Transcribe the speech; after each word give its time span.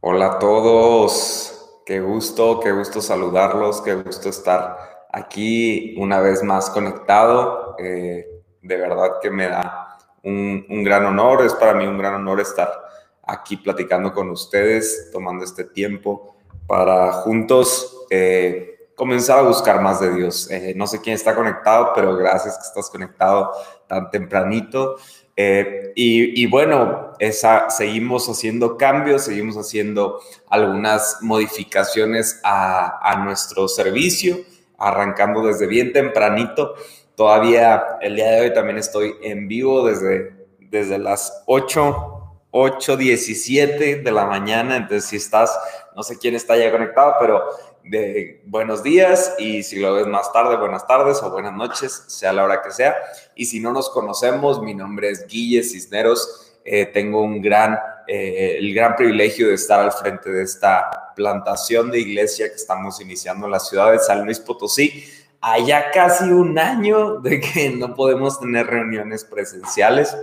Hola 0.00 0.26
a 0.26 0.38
todos, 0.38 1.82
qué 1.84 1.98
gusto, 2.00 2.60
qué 2.60 2.70
gusto 2.70 3.02
saludarlos, 3.02 3.80
qué 3.80 3.96
gusto 3.96 4.28
estar 4.28 5.06
aquí 5.12 5.96
una 5.98 6.20
vez 6.20 6.44
más 6.44 6.70
conectado. 6.70 7.74
Eh, 7.80 8.24
de 8.62 8.76
verdad 8.76 9.14
que 9.20 9.28
me 9.28 9.48
da 9.48 9.98
un, 10.22 10.84
gran 10.84 11.04
honor, 11.04 11.44
es 11.44 11.52
para 11.52 11.74
mí 11.74 11.84
un 11.84 11.98
gran 11.98 12.14
honor 12.14 12.38
estar 12.38 12.70
aquí 13.26 13.56
platicando 13.56 14.12
con 14.12 14.30
ustedes, 14.30 15.10
tomando 15.12 15.44
este 15.44 15.64
tiempo 15.64 16.36
para 16.68 17.10
juntos 17.10 18.06
eh, 18.08 18.92
comenzar 18.94 19.40
a 19.40 19.42
buscar 19.42 19.80
más 19.82 19.98
de 19.98 20.14
Dios. 20.14 20.48
Eh, 20.52 20.74
no 20.76 20.86
sé 20.86 21.00
quién 21.00 21.16
está 21.16 21.34
conectado, 21.34 21.90
pero 21.92 22.16
gracias 22.16 22.56
que 22.56 22.68
estás 22.68 22.88
conectado 22.88 23.50
tan 23.88 24.08
tempranito. 24.12 24.94
Eh, 25.40 25.92
y, 25.94 26.46
bueno, 26.46 27.12
esa, 27.20 27.70
seguimos 27.70 28.28
haciendo 28.28 28.76
cambios, 28.76 29.22
seguimos 29.22 29.56
haciendo 29.56 30.20
algunas 30.48 31.18
modificaciones 31.20 32.40
a, 32.42 33.22
nuestro 33.24 33.68
servicio, 33.68 34.38
arrancando 34.78 35.46
desde 35.46 35.68
bien 35.68 35.92
tempranito. 35.92 36.74
Todavía 37.14 37.84
el 38.00 38.16
día 38.16 38.30
de 38.32 38.40
hoy 38.40 38.52
también 38.52 38.78
estoy 38.78 39.14
en 39.22 39.46
vivo 39.46 39.86
desde, 39.86 40.34
desde 40.58 40.98
las 40.98 41.44
8, 41.46 42.40
8, 42.50 42.96
17 42.96 44.02
de 44.02 44.10
la 44.10 44.26
mañana. 44.26 44.76
Entonces, 44.76 45.04
si 45.04 45.16
estás, 45.16 45.56
no 45.94 46.02
sé 46.02 46.18
quién 46.18 46.34
está 46.34 46.56
ya 46.56 46.72
conectado, 46.72 47.14
pero 47.20 47.44
de 47.88 48.42
buenos 48.46 48.82
días 48.82 49.34
y 49.38 49.62
si 49.62 49.78
lo 49.78 49.94
ves 49.94 50.06
más 50.06 50.32
tarde, 50.32 50.56
buenas 50.56 50.86
tardes 50.86 51.22
o 51.22 51.30
buenas 51.30 51.54
noches, 51.54 52.04
sea 52.06 52.32
la 52.32 52.44
hora 52.44 52.62
que 52.62 52.70
sea. 52.70 52.94
Y 53.34 53.46
si 53.46 53.60
no 53.60 53.72
nos 53.72 53.90
conocemos, 53.90 54.62
mi 54.62 54.74
nombre 54.74 55.10
es 55.10 55.26
Guille 55.26 55.62
Cisneros. 55.62 56.54
Eh, 56.64 56.86
tengo 56.86 57.22
un 57.22 57.40
gran, 57.40 57.78
eh, 58.06 58.56
el 58.58 58.74
gran 58.74 58.94
privilegio 58.94 59.48
de 59.48 59.54
estar 59.54 59.80
al 59.80 59.92
frente 59.92 60.30
de 60.30 60.42
esta 60.42 61.14
plantación 61.16 61.90
de 61.90 62.00
iglesia 62.00 62.48
que 62.48 62.56
estamos 62.56 63.00
iniciando 63.00 63.46
en 63.46 63.52
la 63.52 63.60
ciudad 63.60 63.92
de 63.92 63.98
San 64.00 64.24
Luis 64.24 64.38
Potosí. 64.38 65.04
Allá 65.40 65.90
casi 65.92 66.24
un 66.24 66.58
año 66.58 67.20
de 67.20 67.40
que 67.40 67.70
no 67.70 67.94
podemos 67.94 68.38
tener 68.38 68.66
reuniones 68.66 69.24
presenciales. 69.24 70.14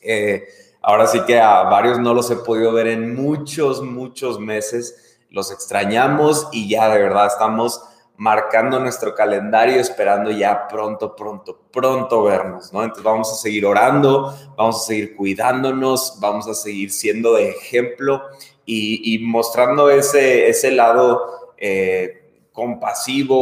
Eh, 0.00 0.44
ahora 0.80 1.06
sí 1.06 1.20
que 1.26 1.40
a 1.40 1.62
varios 1.64 1.98
no 1.98 2.14
los 2.14 2.30
he 2.30 2.36
podido 2.36 2.72
ver 2.72 2.86
en 2.86 3.14
muchos, 3.14 3.82
muchos 3.82 4.38
meses 4.38 5.09
los 5.30 5.50
extrañamos 5.50 6.48
y 6.52 6.68
ya 6.68 6.88
de 6.88 6.98
verdad 6.98 7.26
estamos 7.26 7.82
marcando 8.20 8.78
nuestro 8.78 9.14
calendario, 9.14 9.80
esperando 9.80 10.30
ya 10.30 10.68
pronto, 10.68 11.16
pronto, 11.16 11.58
pronto 11.72 12.22
vernos, 12.24 12.70
¿no? 12.70 12.82
Entonces 12.82 13.02
vamos 13.04 13.32
a 13.32 13.36
seguir 13.36 13.64
orando, 13.64 14.36
vamos 14.58 14.82
a 14.82 14.86
seguir 14.88 15.16
cuidándonos, 15.16 16.18
vamos 16.20 16.46
a 16.46 16.52
seguir 16.52 16.90
siendo 16.90 17.32
de 17.32 17.48
ejemplo 17.48 18.22
y, 18.66 19.18
mostrando 19.20 19.88
ese, 19.88 20.48
ese 20.48 20.70
lado 20.70 21.54
eh, 21.56 22.48
compasivo 22.52 23.36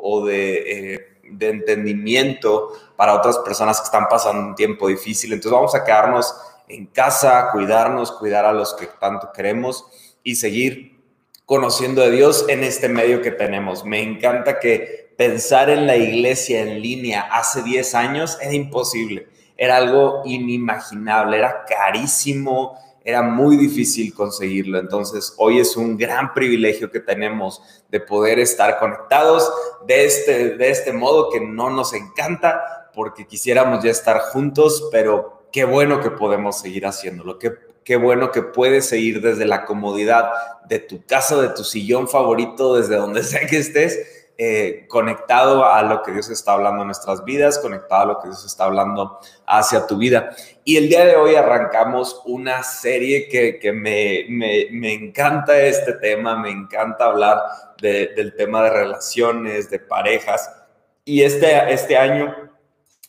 o, 0.00 0.24
de, 0.24 0.94
eh, 0.94 1.06
de 1.24 1.48
entendimiento 1.48 2.68
para 2.96 3.14
otras 3.14 3.38
personas 3.38 3.80
que 3.80 3.86
están 3.86 4.06
pasando 4.08 4.46
un 4.46 4.54
tiempo 4.54 4.86
difícil. 4.86 5.32
Entonces 5.32 5.52
vamos 5.52 5.74
a 5.74 5.82
quedarnos 5.82 6.34
en 6.68 6.86
casa, 6.86 7.50
cuidarnos, 7.50 8.12
cuidar 8.12 8.44
a 8.44 8.52
los 8.52 8.74
que 8.74 8.86
tanto 8.86 9.32
queremos 9.34 9.84
y 10.22 10.36
seguir 10.36 10.99
conociendo 11.50 12.04
a 12.04 12.10
Dios 12.10 12.44
en 12.46 12.62
este 12.62 12.88
medio 12.88 13.22
que 13.22 13.32
tenemos. 13.32 13.84
Me 13.84 14.00
encanta 14.00 14.60
que 14.60 15.12
pensar 15.16 15.68
en 15.68 15.84
la 15.84 15.96
iglesia 15.96 16.60
en 16.60 16.80
línea 16.80 17.22
hace 17.22 17.64
10 17.64 17.92
años 17.96 18.38
era 18.40 18.52
imposible, 18.52 19.26
era 19.56 19.78
algo 19.78 20.22
inimaginable, 20.24 21.38
era 21.38 21.64
carísimo, 21.64 22.78
era 23.04 23.22
muy 23.22 23.56
difícil 23.56 24.14
conseguirlo. 24.14 24.78
Entonces, 24.78 25.34
hoy 25.38 25.58
es 25.58 25.76
un 25.76 25.96
gran 25.96 26.34
privilegio 26.34 26.88
que 26.88 27.00
tenemos 27.00 27.60
de 27.88 27.98
poder 27.98 28.38
estar 28.38 28.78
conectados 28.78 29.52
de 29.88 30.04
este, 30.04 30.50
de 30.50 30.70
este 30.70 30.92
modo 30.92 31.30
que 31.30 31.40
no 31.40 31.68
nos 31.68 31.94
encanta 31.94 32.92
porque 32.94 33.26
quisiéramos 33.26 33.82
ya 33.82 33.90
estar 33.90 34.20
juntos, 34.20 34.88
pero 34.92 35.48
qué 35.50 35.64
bueno 35.64 36.00
que 36.00 36.12
podemos 36.12 36.60
seguir 36.60 36.86
haciéndolo, 36.86 37.40
qué 37.40 37.50
qué 37.84 37.96
bueno 37.96 38.30
que 38.30 38.42
puedes 38.42 38.88
seguir 38.88 39.20
desde 39.20 39.46
la 39.46 39.64
comodidad 39.64 40.30
de 40.68 40.78
tu 40.78 41.04
casa, 41.04 41.40
de 41.40 41.48
tu 41.50 41.64
sillón 41.64 42.08
favorito, 42.08 42.76
desde 42.76 42.96
donde 42.96 43.22
sea 43.24 43.46
que 43.46 43.58
estés, 43.58 44.20
eh, 44.42 44.86
conectado 44.88 45.66
a 45.66 45.82
lo 45.82 46.02
que 46.02 46.12
Dios 46.12 46.30
está 46.30 46.52
hablando 46.52 46.80
en 46.80 46.86
nuestras 46.86 47.22
vidas, 47.26 47.58
conectado 47.58 48.00
a 48.00 48.06
lo 48.06 48.20
que 48.20 48.28
Dios 48.28 48.42
está 48.46 48.64
hablando 48.64 49.20
hacia 49.46 49.86
tu 49.86 49.98
vida. 49.98 50.34
Y 50.64 50.78
el 50.78 50.88
día 50.88 51.04
de 51.04 51.16
hoy 51.16 51.34
arrancamos 51.34 52.22
una 52.24 52.62
serie 52.62 53.28
que, 53.28 53.72
me, 53.72 54.24
me, 54.30 54.94
encanta 54.94 55.60
este 55.60 55.92
tema, 55.92 56.36
me 56.36 56.48
encanta 56.48 57.04
hablar 57.04 57.38
del 57.82 58.34
tema 58.34 58.62
de 58.62 58.70
relaciones, 58.70 59.68
de 59.68 59.78
parejas. 59.78 60.50
Y 61.04 61.22
este, 61.22 61.70
este 61.70 61.98
año, 61.98 62.34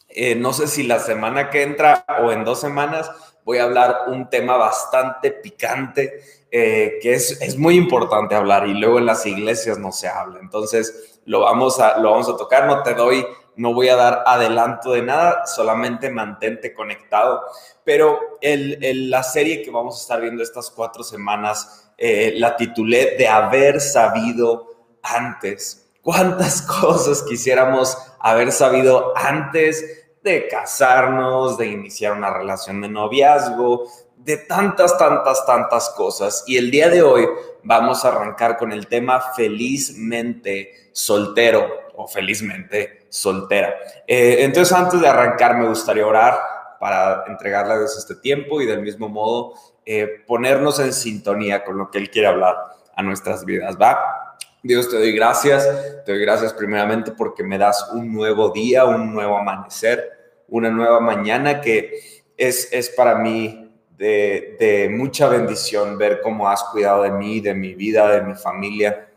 eh, 0.10 0.36
no 0.36 0.52
sé 0.52 0.68
si 0.68 0.84
la 0.84 1.00
semana 1.00 1.50
que 1.50 1.64
entra 1.64 2.04
o 2.22 2.34
en 2.34 2.44
dos 2.44 2.60
semanas, 2.60 3.10
voy 3.44 3.58
a 3.58 3.64
hablar 3.64 4.04
un 4.08 4.30
tema 4.30 4.58
bastante 4.58 5.32
picante 5.32 6.22
eh, 6.54 7.00
que 7.02 7.14
es, 7.14 7.42
es, 7.42 7.58
muy 7.58 7.76
importante 7.76 8.36
hablar 8.36 8.68
y 8.68 8.74
luego 8.74 9.00
en 9.00 9.06
las 9.06 9.26
iglesias 9.26 9.78
no 9.78 9.94
se 9.94 10.10
habla. 10.10 10.40
Entonces 10.42 11.22
lo 11.26 11.42
vamos, 11.42 11.80
a, 11.80 11.98
lo 11.98 12.12
vamos 12.12 12.28
a 12.28 12.36
tocar, 12.36 12.66
no 12.66 12.84
te 12.84 12.94
doy, 12.94 13.26
no 13.56 13.74
voy 13.74 13.88
a 13.88 13.96
dar 13.96 14.24
adelanto 14.26 14.92
de 14.92 15.02
nada, 15.02 15.46
solamente 15.46 16.10
mantente 16.10 16.74
conectado. 16.74 17.42
Pero 17.86 18.20
el, 18.42 19.10
la 19.10 19.24
serie 19.24 19.62
que 19.64 19.72
vamos 19.72 19.98
a 19.98 20.02
estar 20.02 20.20
viendo 20.20 20.44
estas 20.44 20.70
cuatro 20.72 21.04
semanas 21.04 21.94
eh, 21.98 22.34
la 22.36 22.58
titulé 22.58 23.16
de 23.18 23.30
haber 23.30 23.80
sabido 23.80 24.68
antes. 25.04 25.90
¿Cuántas 26.02 26.62
cosas 26.82 27.24
quisiéramos 27.24 27.98
haber 28.20 28.52
sabido 28.52 29.14
antes? 29.16 30.01
De 30.24 30.48
casarnos, 30.48 31.58
de 31.58 31.68
iniciar 31.68 32.14
una 32.14 32.32
relación 32.32 32.82
de 32.82 32.90
noviazgo, 32.90 33.88
de 34.18 34.38
tantas, 34.38 34.98
tantas, 34.98 35.46
tantas 35.46 35.90
cosas. 35.90 36.44
Y 36.48 36.58
el 36.58 36.70
día 36.70 36.90
de 36.90 37.02
hoy 37.02 37.28
vamos 37.64 38.06
a 38.06 38.10
arrancar 38.10 38.58
con 38.58 38.72
el 38.72 38.88
tema 38.88 39.20
felizmente 39.36 40.90
soltero 40.92 41.68
o 41.96 42.08
felizmente 42.08 43.06
soltera. 43.10 43.76
Eh, 44.08 44.38
entonces, 44.40 44.74
antes 44.74 45.02
de 45.02 45.08
arrancar, 45.08 45.58
me 45.58 45.68
gustaría 45.68 46.06
orar 46.06 46.40
para 46.80 47.26
entregarle 47.28 47.74
a 47.74 47.78
Dios 47.80 47.98
este 47.98 48.16
tiempo 48.16 48.62
y 48.62 48.66
del 48.66 48.82
mismo 48.82 49.10
modo 49.10 49.54
eh, 49.86 50.24
ponernos 50.28 50.80
en 50.80 50.94
sintonía 50.94 51.64
con 51.64 51.78
lo 51.78 51.90
que 51.90 51.98
Él 51.98 52.10
quiere 52.10 52.28
hablar 52.28 52.56
a 52.96 53.04
nuestras 53.04 53.46
vidas. 53.46 53.78
¿Va? 53.80 54.21
Dios, 54.64 54.90
te 54.90 54.98
doy 54.98 55.12
gracias. 55.14 55.68
Te 56.06 56.12
doy 56.12 56.22
gracias 56.22 56.54
primeramente 56.54 57.12
porque 57.12 57.44
me 57.44 57.58
das 57.58 57.90
un 57.94 58.14
nuevo 58.14 58.50
día, 58.50 58.86
un 58.86 59.12
nuevo 59.12 59.38
amanecer, 59.38 60.12
una 60.48 60.70
nueva 60.70 61.00
mañana 61.00 61.62
que 61.62 62.24
es, 62.38 62.70
es 62.72 62.90
para 62.90 63.16
mí 63.16 63.72
de, 63.98 64.58
de 64.60 64.90
mucha 64.90 65.28
bendición 65.30 65.98
ver 65.98 66.22
cómo 66.22 66.48
has 66.48 66.64
cuidado 66.66 67.02
de 67.04 67.12
mí, 67.12 67.40
de 67.40 67.56
mi 67.56 67.74
vida, 67.74 68.08
de 68.10 68.22
mi 68.22 68.36
familia, 68.36 69.10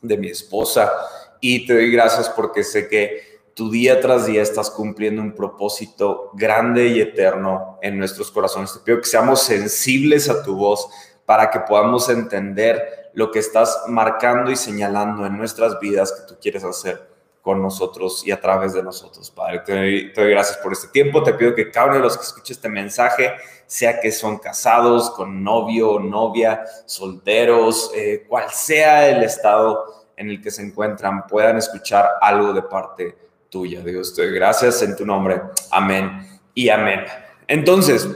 de 0.00 0.16
mi 0.16 0.28
esposa. 0.28 0.92
Y 1.40 1.66
te 1.66 1.74
doy 1.74 1.90
gracias 1.90 2.28
porque 2.28 2.62
sé 2.62 2.88
que 2.88 3.40
tu 3.54 3.72
día 3.72 4.00
tras 4.00 4.26
día 4.26 4.42
estás 4.42 4.70
cumpliendo 4.70 5.20
un 5.20 5.34
propósito 5.34 6.30
grande 6.34 6.86
y 6.86 7.00
eterno 7.00 7.80
en 7.82 7.98
nuestros 7.98 8.30
corazones. 8.30 8.72
Te 8.72 8.78
pido 8.78 9.00
que 9.00 9.08
seamos 9.08 9.42
sensibles 9.42 10.28
a 10.30 10.44
tu 10.44 10.54
voz 10.54 10.88
para 11.26 11.50
que 11.50 11.58
podamos 11.60 12.08
entender 12.08 13.07
lo 13.18 13.32
que 13.32 13.40
estás 13.40 13.82
marcando 13.88 14.48
y 14.48 14.54
señalando 14.54 15.26
en 15.26 15.36
nuestras 15.36 15.80
vidas 15.80 16.12
que 16.12 16.28
tú 16.28 16.38
quieres 16.40 16.62
hacer 16.62 17.10
con 17.42 17.60
nosotros 17.60 18.24
y 18.24 18.30
a 18.30 18.40
través 18.40 18.74
de 18.74 18.82
nosotros. 18.84 19.28
Padre, 19.32 19.62
te 19.66 19.72
doy, 20.14 20.30
gracias 20.30 20.58
por 20.58 20.72
este 20.72 20.86
tiempo. 20.86 21.20
Te 21.24 21.34
pido 21.34 21.52
que 21.52 21.68
cada 21.68 21.86
uno 21.86 21.96
de 21.96 22.02
los 22.02 22.16
que 22.16 22.22
escuche 22.22 22.52
este 22.52 22.68
mensaje, 22.68 23.32
sea 23.66 23.98
que 23.98 24.12
son 24.12 24.38
casados, 24.38 25.10
con 25.10 25.42
novio 25.42 25.90
o 25.90 25.98
novia, 25.98 26.62
solteros, 26.86 27.90
eh, 27.92 28.24
cual 28.28 28.52
sea 28.52 29.08
el 29.08 29.24
estado 29.24 30.06
en 30.16 30.30
el 30.30 30.40
que 30.40 30.52
se 30.52 30.62
encuentran, 30.62 31.26
puedan 31.26 31.56
escuchar 31.56 32.08
algo 32.20 32.52
de 32.52 32.62
parte 32.62 33.18
tuya. 33.48 33.80
Dios, 33.80 34.14
te 34.14 34.22
doy 34.22 34.32
gracias 34.36 34.80
en 34.82 34.94
tu 34.94 35.04
nombre. 35.04 35.42
Amén 35.72 36.40
y 36.54 36.68
amén. 36.68 37.00
Entonces, 37.48 38.08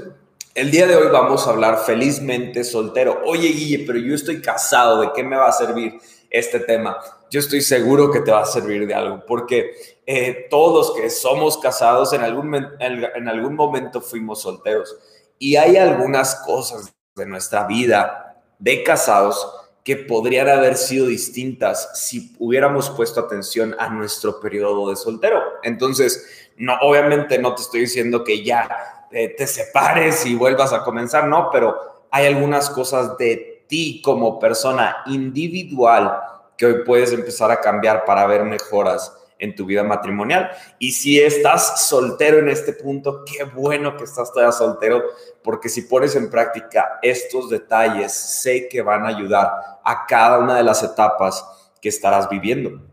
el 0.54 0.70
día 0.70 0.86
de 0.86 0.96
hoy 0.96 1.08
vamos 1.10 1.46
a 1.46 1.50
hablar 1.50 1.78
felizmente 1.78 2.62
soltero. 2.64 3.22
Oye, 3.24 3.48
Guille, 3.48 3.84
pero 3.86 3.98
yo 3.98 4.14
estoy 4.14 4.42
casado, 4.42 5.00
¿de 5.00 5.12
qué 5.14 5.22
me 5.22 5.36
va 5.36 5.48
a 5.48 5.52
servir 5.52 5.98
este 6.28 6.60
tema? 6.60 6.98
Yo 7.30 7.40
estoy 7.40 7.62
seguro 7.62 8.10
que 8.10 8.20
te 8.20 8.30
va 8.30 8.42
a 8.42 8.46
servir 8.46 8.86
de 8.86 8.94
algo, 8.94 9.24
porque 9.26 9.72
eh, 10.04 10.46
todos 10.50 10.94
que 10.94 11.08
somos 11.08 11.56
casados 11.56 12.12
en 12.12 12.20
algún, 12.20 12.54
en 12.80 13.28
algún 13.28 13.54
momento 13.54 14.02
fuimos 14.02 14.42
solteros. 14.42 14.94
Y 15.38 15.56
hay 15.56 15.76
algunas 15.76 16.34
cosas 16.36 16.92
de 17.16 17.26
nuestra 17.26 17.66
vida 17.66 18.36
de 18.58 18.84
casados 18.84 19.58
que 19.82 19.96
podrían 19.96 20.48
haber 20.48 20.76
sido 20.76 21.06
distintas 21.06 21.90
si 21.94 22.36
hubiéramos 22.38 22.90
puesto 22.90 23.20
atención 23.20 23.74
a 23.78 23.88
nuestro 23.88 24.38
periodo 24.38 24.90
de 24.90 24.96
soltero. 24.96 25.40
Entonces, 25.62 26.50
no, 26.56 26.76
obviamente 26.82 27.38
no 27.38 27.54
te 27.54 27.62
estoy 27.62 27.80
diciendo 27.80 28.22
que 28.22 28.44
ya 28.44 29.01
te 29.12 29.46
separes 29.46 30.26
y 30.26 30.34
vuelvas 30.34 30.72
a 30.72 30.82
comenzar, 30.82 31.28
no, 31.28 31.50
pero 31.50 32.06
hay 32.10 32.26
algunas 32.26 32.70
cosas 32.70 33.16
de 33.18 33.64
ti 33.68 34.02
como 34.02 34.38
persona 34.38 34.98
individual 35.06 36.20
que 36.56 36.66
hoy 36.66 36.84
puedes 36.84 37.12
empezar 37.12 37.50
a 37.50 37.60
cambiar 37.60 38.04
para 38.04 38.26
ver 38.26 38.44
mejoras 38.44 39.16
en 39.38 39.54
tu 39.56 39.66
vida 39.66 39.82
matrimonial. 39.82 40.50
Y 40.78 40.92
si 40.92 41.20
estás 41.20 41.88
soltero 41.88 42.38
en 42.38 42.48
este 42.48 42.74
punto, 42.74 43.24
qué 43.24 43.44
bueno 43.44 43.96
que 43.96 44.04
estás 44.04 44.32
todavía 44.32 44.52
soltero, 44.52 45.02
porque 45.42 45.68
si 45.68 45.82
pones 45.82 46.14
en 46.14 46.30
práctica 46.30 47.00
estos 47.02 47.50
detalles, 47.50 48.12
sé 48.12 48.68
que 48.68 48.82
van 48.82 49.04
a 49.04 49.08
ayudar 49.08 49.50
a 49.82 50.06
cada 50.06 50.38
una 50.38 50.56
de 50.56 50.62
las 50.62 50.82
etapas 50.82 51.44
que 51.80 51.88
estarás 51.88 52.28
viviendo. 52.28 52.91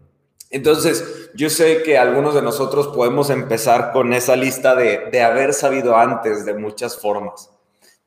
Entonces, 0.49 1.29
yo 1.35 1.49
sé 1.49 1.83
que 1.83 1.97
algunos 1.97 2.33
de 2.33 2.41
nosotros 2.41 2.87
podemos 2.87 3.29
empezar 3.29 3.91
con 3.91 4.13
esa 4.13 4.35
lista 4.35 4.75
de, 4.75 5.09
de 5.11 5.21
haber 5.21 5.53
sabido 5.53 5.95
antes 5.95 6.45
de 6.45 6.53
muchas 6.55 6.97
formas 6.97 7.51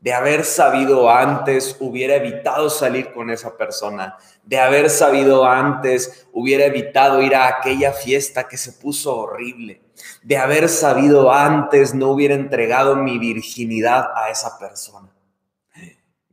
de 0.02 0.12
haber 0.12 0.44
sabido 0.44 1.08
antes, 1.08 1.76
hubiera 1.78 2.16
evitado 2.16 2.68
salir 2.68 3.12
con 3.12 3.30
esa 3.30 3.56
persona, 3.56 4.16
de 4.42 4.58
haber 4.58 4.90
sabido 4.90 5.46
antes, 5.46 6.26
hubiera 6.32 6.64
evitado 6.64 7.22
ir 7.22 7.36
a 7.36 7.46
aquella 7.46 7.92
fiesta 7.92 8.48
que 8.48 8.56
se 8.56 8.72
puso 8.72 9.16
horrible, 9.16 9.80
de 10.24 10.36
haber 10.36 10.68
sabido 10.68 11.32
antes, 11.32 11.94
no 11.94 12.08
hubiera 12.08 12.34
entregado 12.34 12.96
mi 12.96 13.16
virginidad 13.18 14.10
a 14.16 14.28
esa 14.28 14.58
persona. 14.58 15.08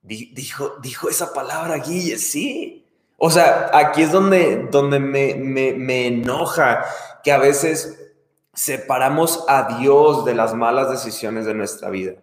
Dijo, 0.01 0.77
dijo 0.81 1.07
esa 1.07 1.31
palabra, 1.31 1.77
Guille, 1.77 2.17
sí. 2.17 2.78
O 3.19 3.29
sea, 3.29 3.69
aquí 3.73 4.01
es 4.01 4.11
donde, 4.11 4.67
donde 4.71 4.99
me, 4.99 5.35
me, 5.35 5.73
me 5.73 6.07
enoja 6.07 6.85
que 7.23 7.31
a 7.31 7.37
veces 7.37 8.13
separamos 8.53 9.45
a 9.47 9.77
Dios 9.79 10.25
de 10.25 10.33
las 10.33 10.53
malas 10.53 10.89
decisiones 10.89 11.45
de 11.45 11.53
nuestra 11.53 11.89
vida 11.89 12.15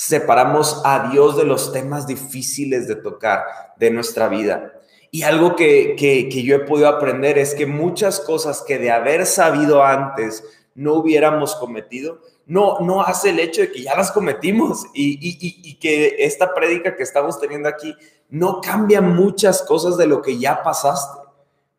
separamos 0.00 0.80
a 0.86 1.10
Dios 1.10 1.36
de 1.36 1.44
los 1.44 1.74
temas 1.74 2.06
difíciles 2.06 2.88
de 2.88 2.96
tocar 2.96 3.44
de 3.76 3.90
nuestra 3.90 4.28
vida. 4.28 4.72
Y 5.10 5.24
algo 5.24 5.56
que, 5.56 5.94
que, 5.94 6.42
yo 6.42 6.56
he 6.56 6.60
podido 6.60 6.88
aprender 6.88 7.36
es 7.36 7.54
que 7.54 7.66
muchas 7.66 8.18
cosas 8.18 8.62
que 8.66 8.78
de 8.78 8.90
haber 8.90 9.26
sabido 9.26 9.84
antes 9.84 10.42
no 10.74 10.94
hubiéramos 10.94 11.54
cometido, 11.54 12.22
no, 12.46 12.80
no 12.80 13.02
hace 13.02 13.28
el 13.28 13.40
hecho 13.40 13.60
de 13.60 13.72
que 13.72 13.82
ya 13.82 13.94
las 13.94 14.10
cometimos 14.10 14.86
y, 14.94 15.18
y, 15.20 15.36
y 15.68 15.74
que 15.74 16.16
esta 16.20 16.54
prédica 16.54 16.96
que 16.96 17.02
estamos 17.02 17.38
teniendo 17.38 17.68
aquí 17.68 17.94
no 18.30 18.60
cambia 18.60 19.00
muchas 19.00 19.62
cosas 19.62 19.96
de 19.96 20.06
lo 20.06 20.22
que 20.22 20.38
ya 20.38 20.62
pasaste. 20.62 21.20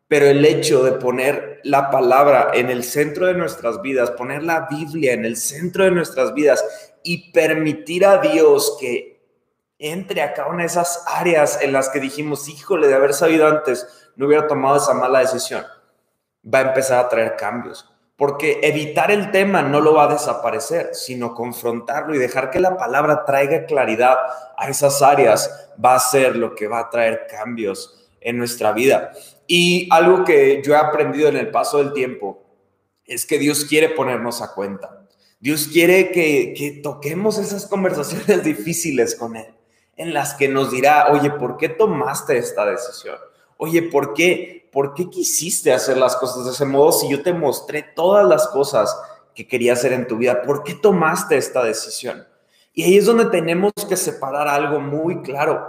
Pero 0.08 0.26
el 0.26 0.44
hecho 0.44 0.84
de 0.84 0.92
poner 0.92 1.60
la 1.64 1.90
palabra 1.90 2.50
en 2.52 2.68
el 2.68 2.84
centro 2.84 3.26
de 3.26 3.34
nuestras 3.34 3.80
vidas, 3.80 4.10
poner 4.10 4.42
la 4.42 4.66
Biblia 4.70 5.14
en 5.14 5.24
el 5.24 5.38
centro 5.38 5.84
de 5.84 5.90
nuestras 5.90 6.34
vidas 6.34 6.62
y 7.02 7.32
permitir 7.32 8.04
a 8.04 8.18
Dios 8.18 8.76
que 8.78 9.12
entre 9.78 10.22
a 10.22 10.32
cada 10.32 10.48
una 10.48 10.60
de 10.60 10.66
esas 10.66 11.02
áreas 11.08 11.60
en 11.62 11.72
las 11.72 11.88
que 11.88 11.98
dijimos, 11.98 12.48
híjole, 12.48 12.86
de 12.86 12.94
haber 12.94 13.14
sabido 13.14 13.48
antes, 13.48 14.12
no 14.14 14.26
hubiera 14.26 14.46
tomado 14.46 14.76
esa 14.76 14.94
mala 14.94 15.20
decisión, 15.20 15.64
va 16.44 16.58
a 16.58 16.68
empezar 16.68 17.04
a 17.04 17.08
traer 17.08 17.34
cambios. 17.36 17.91
Porque 18.22 18.60
evitar 18.62 19.10
el 19.10 19.32
tema 19.32 19.62
no 19.62 19.80
lo 19.80 19.94
va 19.94 20.04
a 20.04 20.12
desaparecer, 20.12 20.90
sino 20.92 21.34
confrontarlo 21.34 22.14
y 22.14 22.18
dejar 22.18 22.52
que 22.52 22.60
la 22.60 22.76
palabra 22.76 23.24
traiga 23.24 23.66
claridad 23.66 24.16
a 24.56 24.68
esas 24.68 25.02
áreas 25.02 25.72
va 25.84 25.96
a 25.96 25.98
ser 25.98 26.36
lo 26.36 26.54
que 26.54 26.68
va 26.68 26.78
a 26.78 26.88
traer 26.88 27.26
cambios 27.28 28.08
en 28.20 28.38
nuestra 28.38 28.70
vida. 28.70 29.10
Y 29.48 29.88
algo 29.90 30.24
que 30.24 30.62
yo 30.64 30.72
he 30.72 30.76
aprendido 30.76 31.30
en 31.30 31.36
el 31.36 31.50
paso 31.50 31.78
del 31.78 31.92
tiempo 31.94 32.44
es 33.04 33.26
que 33.26 33.40
Dios 33.40 33.64
quiere 33.64 33.88
ponernos 33.88 34.40
a 34.40 34.54
cuenta. 34.54 35.04
Dios 35.40 35.66
quiere 35.66 36.12
que, 36.12 36.78
toquemos 36.80 37.38
esas 37.38 37.66
conversaciones 37.66 38.44
difíciles 38.44 39.16
con 39.16 39.34
Él, 39.34 39.52
en 39.96 40.14
las 40.14 40.34
que 40.34 40.46
nos 40.46 40.70
dirá, 40.70 41.08
oye, 41.10 41.32
¿por 41.32 41.56
qué 41.56 41.68
tomaste 41.68 42.38
esta 42.38 42.66
decisión? 42.66 43.16
Oye, 43.64 43.80
¿por 43.80 44.12
qué, 44.12 44.68
¿por 44.72 44.92
qué 44.92 45.08
quisiste 45.08 45.72
hacer 45.72 45.96
las 45.96 46.16
cosas 46.16 46.44
de 46.44 46.50
ese 46.50 46.64
modo 46.64 46.90
si 46.90 47.08
yo 47.08 47.22
te 47.22 47.32
mostré 47.32 47.84
todas 47.94 48.26
las 48.26 48.48
cosas 48.48 48.92
que 49.36 49.46
quería 49.46 49.74
hacer 49.74 49.92
en 49.92 50.08
tu 50.08 50.16
vida? 50.16 50.42
¿Por 50.42 50.64
qué 50.64 50.74
tomaste 50.74 51.36
esta 51.36 51.62
decisión? 51.62 52.26
Y 52.74 52.82
ahí 52.82 52.96
es 52.96 53.06
donde 53.06 53.26
tenemos 53.26 53.70
que 53.88 53.96
separar 53.96 54.48
algo 54.48 54.80
muy 54.80 55.22
claro. 55.22 55.64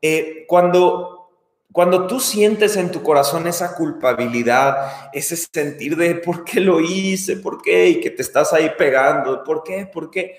Eh, 0.00 0.44
cuando 0.46 1.30
cuando 1.72 2.06
tú 2.06 2.20
sientes 2.20 2.76
en 2.76 2.92
tu 2.92 3.02
corazón 3.02 3.48
esa 3.48 3.74
culpabilidad, 3.74 5.10
ese 5.12 5.34
sentir 5.36 5.96
de 5.96 6.14
por 6.14 6.44
qué 6.44 6.60
lo 6.60 6.78
hice, 6.78 7.38
por 7.38 7.60
qué, 7.60 7.88
y 7.88 8.00
que 8.00 8.10
te 8.10 8.22
estás 8.22 8.52
ahí 8.52 8.70
pegando, 8.78 9.42
por 9.42 9.64
qué, 9.64 9.84
por 9.92 10.12
qué, 10.12 10.38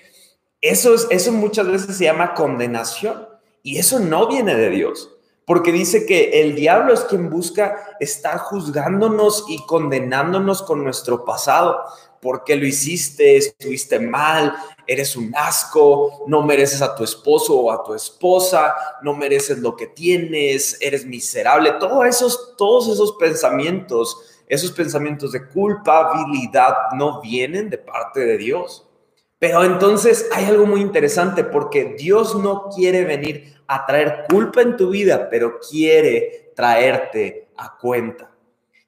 eso, 0.62 0.94
es, 0.94 1.06
eso 1.10 1.32
muchas 1.32 1.66
veces 1.66 1.98
se 1.98 2.04
llama 2.04 2.32
condenación 2.32 3.28
y 3.62 3.76
eso 3.76 4.00
no 4.00 4.26
viene 4.26 4.54
de 4.54 4.70
Dios. 4.70 5.13
Porque 5.46 5.72
dice 5.72 6.06
que 6.06 6.40
el 6.40 6.54
diablo 6.54 6.94
es 6.94 7.00
quien 7.00 7.28
busca 7.28 7.96
estar 8.00 8.38
juzgándonos 8.38 9.44
y 9.48 9.64
condenándonos 9.66 10.62
con 10.62 10.82
nuestro 10.82 11.24
pasado. 11.24 11.82
¿Por 12.20 12.44
qué 12.44 12.56
lo 12.56 12.66
hiciste? 12.66 13.36
¿Estuviste 13.36 14.00
mal? 14.00 14.54
¿Eres 14.86 15.14
un 15.14 15.34
asco? 15.36 16.24
¿No 16.26 16.42
mereces 16.42 16.80
a 16.80 16.94
tu 16.94 17.04
esposo 17.04 17.58
o 17.58 17.70
a 17.70 17.82
tu 17.84 17.92
esposa? 17.92 18.74
¿No 19.02 19.12
mereces 19.14 19.58
lo 19.58 19.76
que 19.76 19.88
tienes? 19.88 20.78
¿Eres 20.80 21.04
miserable? 21.04 21.72
Todos 21.72 22.06
esos, 22.06 22.54
todos 22.56 22.88
esos 22.88 23.12
pensamientos, 23.16 24.16
esos 24.46 24.72
pensamientos 24.72 25.32
de 25.32 25.46
culpabilidad 25.46 26.74
no 26.94 27.20
vienen 27.20 27.68
de 27.68 27.76
parte 27.76 28.20
de 28.20 28.38
Dios. 28.38 28.88
Pero 29.38 29.62
entonces 29.62 30.30
hay 30.32 30.46
algo 30.46 30.64
muy 30.64 30.80
interesante 30.80 31.44
porque 31.44 31.96
Dios 31.98 32.34
no 32.34 32.70
quiere 32.74 33.04
venir 33.04 33.53
a 33.66 33.86
traer 33.86 34.24
culpa 34.28 34.62
en 34.62 34.76
tu 34.76 34.90
vida, 34.90 35.28
pero 35.30 35.58
quiere 35.58 36.52
traerte 36.54 37.48
a 37.56 37.76
cuenta. 37.76 38.30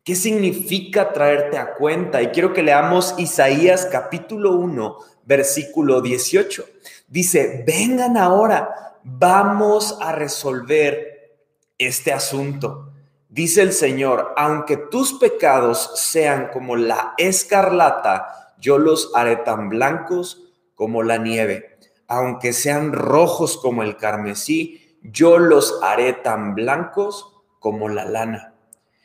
¿Qué 0.04 0.14
significa 0.14 1.12
traerte 1.12 1.58
a 1.58 1.74
cuenta? 1.74 2.22
Y 2.22 2.28
quiero 2.28 2.52
que 2.52 2.62
leamos 2.62 3.14
Isaías 3.18 3.88
capítulo 3.90 4.52
1, 4.52 4.98
versículo 5.24 6.00
18. 6.00 6.64
Dice, 7.08 7.64
vengan 7.66 8.16
ahora, 8.16 8.98
vamos 9.02 9.98
a 10.00 10.12
resolver 10.12 11.38
este 11.78 12.12
asunto. 12.12 12.92
Dice 13.28 13.62
el 13.62 13.72
Señor, 13.72 14.32
aunque 14.36 14.76
tus 14.76 15.14
pecados 15.14 15.92
sean 15.96 16.50
como 16.52 16.76
la 16.76 17.14
escarlata, 17.18 18.54
yo 18.58 18.78
los 18.78 19.10
haré 19.14 19.36
tan 19.36 19.68
blancos 19.68 20.44
como 20.74 21.02
la 21.02 21.18
nieve 21.18 21.75
aunque 22.08 22.52
sean 22.52 22.92
rojos 22.92 23.56
como 23.56 23.82
el 23.82 23.96
carmesí, 23.96 24.98
yo 25.02 25.38
los 25.38 25.78
haré 25.82 26.12
tan 26.12 26.54
blancos 26.54 27.32
como 27.58 27.88
la 27.88 28.04
lana. 28.04 28.54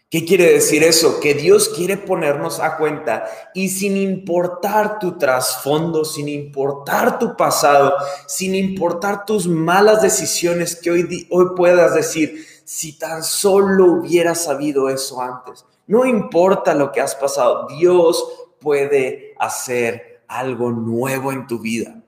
¿Qué 0.09 0.25
quiere 0.25 0.51
decir 0.51 0.83
eso? 0.83 1.21
Que 1.21 1.33
Dios 1.33 1.69
quiere 1.69 1.95
ponernos 1.95 2.59
a 2.59 2.75
cuenta 2.75 3.27
y 3.53 3.69
sin 3.69 3.95
importar 3.95 4.99
tu 4.99 5.17
trasfondo, 5.17 6.03
sin 6.03 6.27
importar 6.27 7.17
tu 7.17 7.37
pasado, 7.37 7.93
sin 8.27 8.53
importar 8.53 9.23
tus 9.23 9.47
malas 9.47 10.01
decisiones 10.01 10.75
que 10.75 10.91
hoy, 10.91 11.27
hoy 11.31 11.45
puedas 11.55 11.95
decir, 11.95 12.45
si 12.65 12.99
tan 12.99 13.23
solo 13.23 13.85
hubiera 13.85 14.35
sabido 14.35 14.89
eso 14.89 15.21
antes, 15.21 15.65
no 15.87 16.05
importa 16.05 16.75
lo 16.75 16.91
que 16.91 16.99
has 16.99 17.15
pasado, 17.15 17.67
Dios 17.77 18.25
puede 18.59 19.33
hacer 19.39 20.23
algo 20.27 20.71
nuevo 20.71 21.31
en 21.31 21.47
tu 21.47 21.59
vida. 21.59 22.00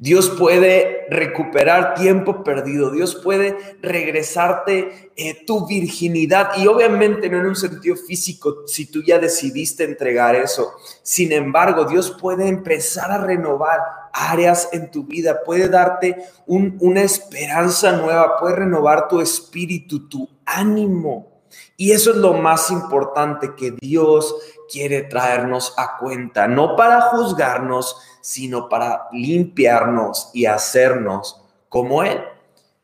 Dios 0.00 0.30
puede 0.30 1.08
recuperar 1.10 1.96
tiempo 1.96 2.44
perdido, 2.44 2.92
Dios 2.92 3.16
puede 3.16 3.56
regresarte 3.82 5.10
eh, 5.16 5.44
tu 5.44 5.66
virginidad 5.66 6.50
y 6.56 6.68
obviamente 6.68 7.28
no 7.28 7.40
en 7.40 7.46
un 7.46 7.56
sentido 7.56 7.96
físico 7.96 8.62
si 8.68 8.86
tú 8.86 9.02
ya 9.02 9.18
decidiste 9.18 9.82
entregar 9.82 10.36
eso. 10.36 10.70
Sin 11.02 11.32
embargo, 11.32 11.84
Dios 11.84 12.16
puede 12.20 12.46
empezar 12.46 13.10
a 13.10 13.18
renovar 13.18 13.80
áreas 14.12 14.68
en 14.70 14.88
tu 14.92 15.02
vida, 15.02 15.40
puede 15.44 15.68
darte 15.68 16.16
una 16.46 17.02
esperanza 17.02 17.90
nueva, 17.90 18.38
puede 18.38 18.54
renovar 18.54 19.08
tu 19.08 19.20
espíritu, 19.20 20.08
tu 20.08 20.28
ánimo. 20.46 21.42
Y 21.76 21.90
eso 21.90 22.10
es 22.10 22.16
lo 22.18 22.34
más 22.34 22.70
importante 22.70 23.54
que 23.56 23.72
Dios 23.80 24.32
quiere 24.70 25.02
traernos 25.02 25.74
a 25.76 25.96
cuenta, 25.98 26.46
no 26.46 26.76
para 26.76 27.00
juzgarnos, 27.00 27.96
sino 28.20 28.68
para 28.68 29.08
limpiarnos 29.12 30.30
y 30.32 30.46
hacernos 30.46 31.42
como 31.68 32.02
Él. 32.02 32.22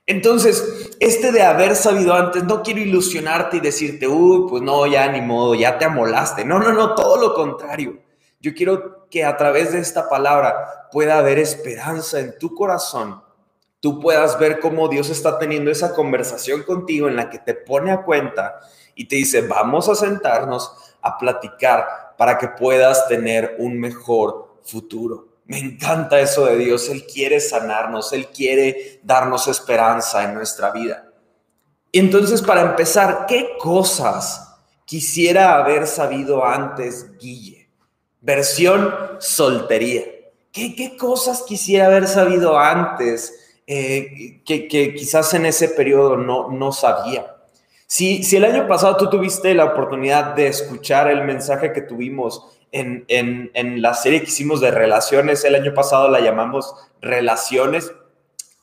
Entonces, 0.07 0.91
este 1.01 1.33
de 1.33 1.43
haber 1.43 1.75
sabido 1.77 2.15
antes, 2.15 2.45
no 2.45 2.63
quiero 2.63 2.81
ilusionarte 2.81 3.57
y 3.57 3.61
decirte, 3.61 4.07
uy, 4.07 4.47
pues 4.51 4.63
no, 4.63 4.87
ya 4.87 5.11
ni 5.11 5.23
modo, 5.23 5.55
ya 5.55 5.79
te 5.79 5.87
amolaste. 5.87 6.45
No, 6.45 6.59
no, 6.59 6.73
no, 6.73 6.95
todo 6.95 7.17
lo 7.17 7.35
contrario. 7.35 7.99
Yo 8.41 8.53
quiero 8.55 9.09
que 9.09 9.25
a 9.25 9.37
través 9.37 9.73
de 9.73 9.79
esta 9.79 10.09
palabra 10.09 10.89
pueda 10.93 11.19
haber 11.19 11.39
esperanza 11.39 12.21
en 12.21 12.39
tu 12.39 12.55
corazón. 12.55 13.23
Tú 13.81 14.01
puedas 14.01 14.39
ver 14.39 14.61
cómo 14.61 14.89
Dios 14.89 15.09
está 15.09 15.39
teniendo 15.39 15.71
esa 15.71 15.95
conversación 15.95 16.63
contigo 16.63 17.09
en 17.09 17.17
la 17.17 17.31
que 17.31 17.39
te 17.39 17.55
pone 17.55 17.91
a 17.91 18.03
cuenta 18.03 18.61
y 18.95 19.09
te 19.09 19.17
dice, 19.17 19.47
vamos 19.47 19.89
a 19.89 19.95
sentarnos 19.95 20.94
a 21.05 21.17
platicar 21.19 22.15
para 22.17 22.39
que 22.39 22.49
puedas 22.49 23.07
tener 23.07 23.57
un 23.59 23.79
mejor 23.79 24.59
futuro. 24.65 25.29
Me 25.47 25.59
encanta 25.59 26.19
eso 26.21 26.47
de 26.47 26.57
Dios. 26.57 26.89
Él 26.89 27.05
quiere 27.07 27.39
sanarnos, 27.39 28.13
Él 28.13 28.29
quiere 28.29 29.01
darnos 29.03 29.47
esperanza 29.47 30.25
en 30.25 30.35
nuestra 30.35 30.71
vida. 30.71 31.11
Entonces, 31.93 32.43
para 32.43 32.63
empezar, 32.63 33.27
¿qué 33.29 33.57
cosas 33.59 34.57
quisiera 34.85 35.57
haber 35.57 35.87
sabido 35.87 36.45
antes, 36.45 37.17
Guille? 37.19 37.69
Versión 38.21 38.93
soltería. 39.21 40.03
¿Qué, 40.51 40.75
qué 40.75 40.97
cosas 40.97 41.43
quisiera 41.43 41.87
haber 41.87 42.09
sabido 42.09 42.59
antes 42.59 43.59
eh, 43.67 44.41
que, 44.45 44.69
quizás 44.69 45.35
en 45.35 45.47
ese 45.47 45.69
periodo 45.69 46.17
no, 46.17 46.51
no 46.51 46.73
sabía? 46.73 47.34
Si, 47.87 48.23
si 48.23 48.37
el 48.37 48.45
año 48.45 48.67
pasado 48.67 48.97
tú 48.97 49.11
tuviste 49.11 49.55
la 49.55 49.67
oportunidad 49.67 50.35
de 50.35 50.49
escuchar 50.49 51.09
el 51.09 51.25
mensaje 51.25 51.73
que 51.73 51.83
tuvimos 51.83 52.55
en, 52.73 53.05
en, 53.55 53.83
la 53.83 53.95
serie 53.95 54.21
que 54.21 54.27
hicimos 54.27 54.61
de 54.61 54.73
relaciones, 54.73 55.45
el 55.45 55.55
año 55.55 55.75
pasado 55.75 56.09
la 56.09 56.21
llamamos 56.21 56.75
relaciones, 57.01 57.93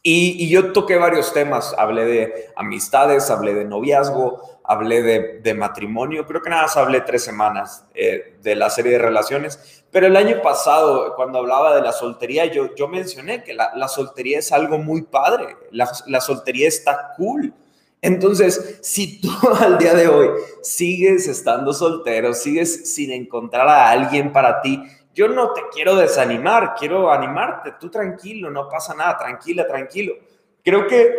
y, 0.03 0.49
yo 0.49 0.73
toqué 0.73 0.97
varios 0.97 1.31
temas, 1.31 1.75
hablé 1.77 2.05
de 2.05 2.49
amistades, 2.55 3.29
hablé 3.29 3.53
de 3.53 3.65
noviazgo, 3.65 4.41
hablé 4.63 5.01
de, 5.39 5.53
matrimonio, 5.53 6.25
creo 6.25 6.41
que 6.41 6.49
nada 6.49 6.63
más 6.63 6.75
hablé 6.75 7.01
tres 7.01 7.23
semanas 7.23 7.85
eh, 7.93 8.37
de 8.41 8.55
la 8.55 8.69
serie 8.69 8.93
de 8.93 8.97
relaciones, 8.97 9.83
pero 9.91 10.07
el 10.07 10.17
año 10.17 10.41
pasado, 10.41 11.13
cuando 11.15 11.37
hablaba 11.37 11.75
de 11.75 11.81
la 11.81 11.91
soltería, 11.91 12.45
yo, 12.45 12.73
yo 12.75 12.87
mencioné 12.87 13.43
que 13.43 13.53
la, 13.53 13.87
soltería 13.87 14.39
es 14.39 14.51
algo 14.51 14.79
muy 14.79 15.03
padre, 15.03 15.55
la, 15.69 15.89
la 16.07 16.19
soltería 16.19 16.67
está 16.67 17.13
cool. 17.15 17.53
Entonces, 18.01 18.79
si 18.81 19.21
tú 19.21 19.29
al 19.59 19.77
día 19.77 19.93
de 19.93 20.07
hoy 20.07 20.29
sigues 20.61 21.27
estando 21.27 21.73
soltero, 21.73 22.33
sigues 22.33 22.93
sin 22.93 23.11
encontrar 23.11 23.67
a 23.67 23.89
alguien 23.89 24.31
para 24.31 24.61
ti, 24.61 24.81
yo 25.13 25.27
no 25.27 25.51
te 25.51 25.61
quiero 25.71 25.95
desanimar, 25.95 26.73
quiero 26.75 27.11
animarte, 27.11 27.73
tú 27.79 27.89
tranquilo, 27.89 28.49
no 28.49 28.69
pasa 28.69 28.93
nada, 28.93 29.17
tranquila, 29.17 29.67
tranquilo. 29.67 30.15
Creo 30.63 30.87
que, 30.87 31.13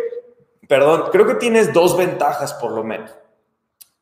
perdón, 0.67 1.09
creo 1.11 1.27
que 1.27 1.35
tienes 1.35 1.71
dos 1.71 1.95
ventajas 1.95 2.53
por 2.55 2.71
lo 2.71 2.83
menos. 2.83 3.13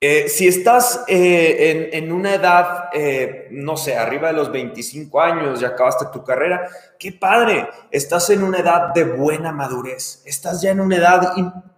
Eh, 0.03 0.29
si 0.29 0.47
estás 0.47 1.03
eh, 1.07 1.91
en, 1.93 2.11
una 2.11 2.33
edad, 2.33 2.89
eh, 2.91 3.49
no 3.51 3.77
sé, 3.77 3.95
arriba 3.95 4.29
de 4.29 4.33
los 4.33 4.51
25 4.51 5.21
años, 5.21 5.59
ya 5.59 5.69
acabaste 5.69 6.05
tu 6.11 6.23
carrera, 6.23 6.67
qué 6.97 7.11
padre, 7.11 7.69
estás 7.91 8.31
en 8.31 8.43
una 8.43 8.59
edad 8.59 8.93
de 8.95 9.03
buena 9.03 9.51
madurez, 9.51 10.23
estás 10.25 10.59
ya 10.59 10.71
en 10.71 10.79
una 10.79 10.95
edad 10.95 11.33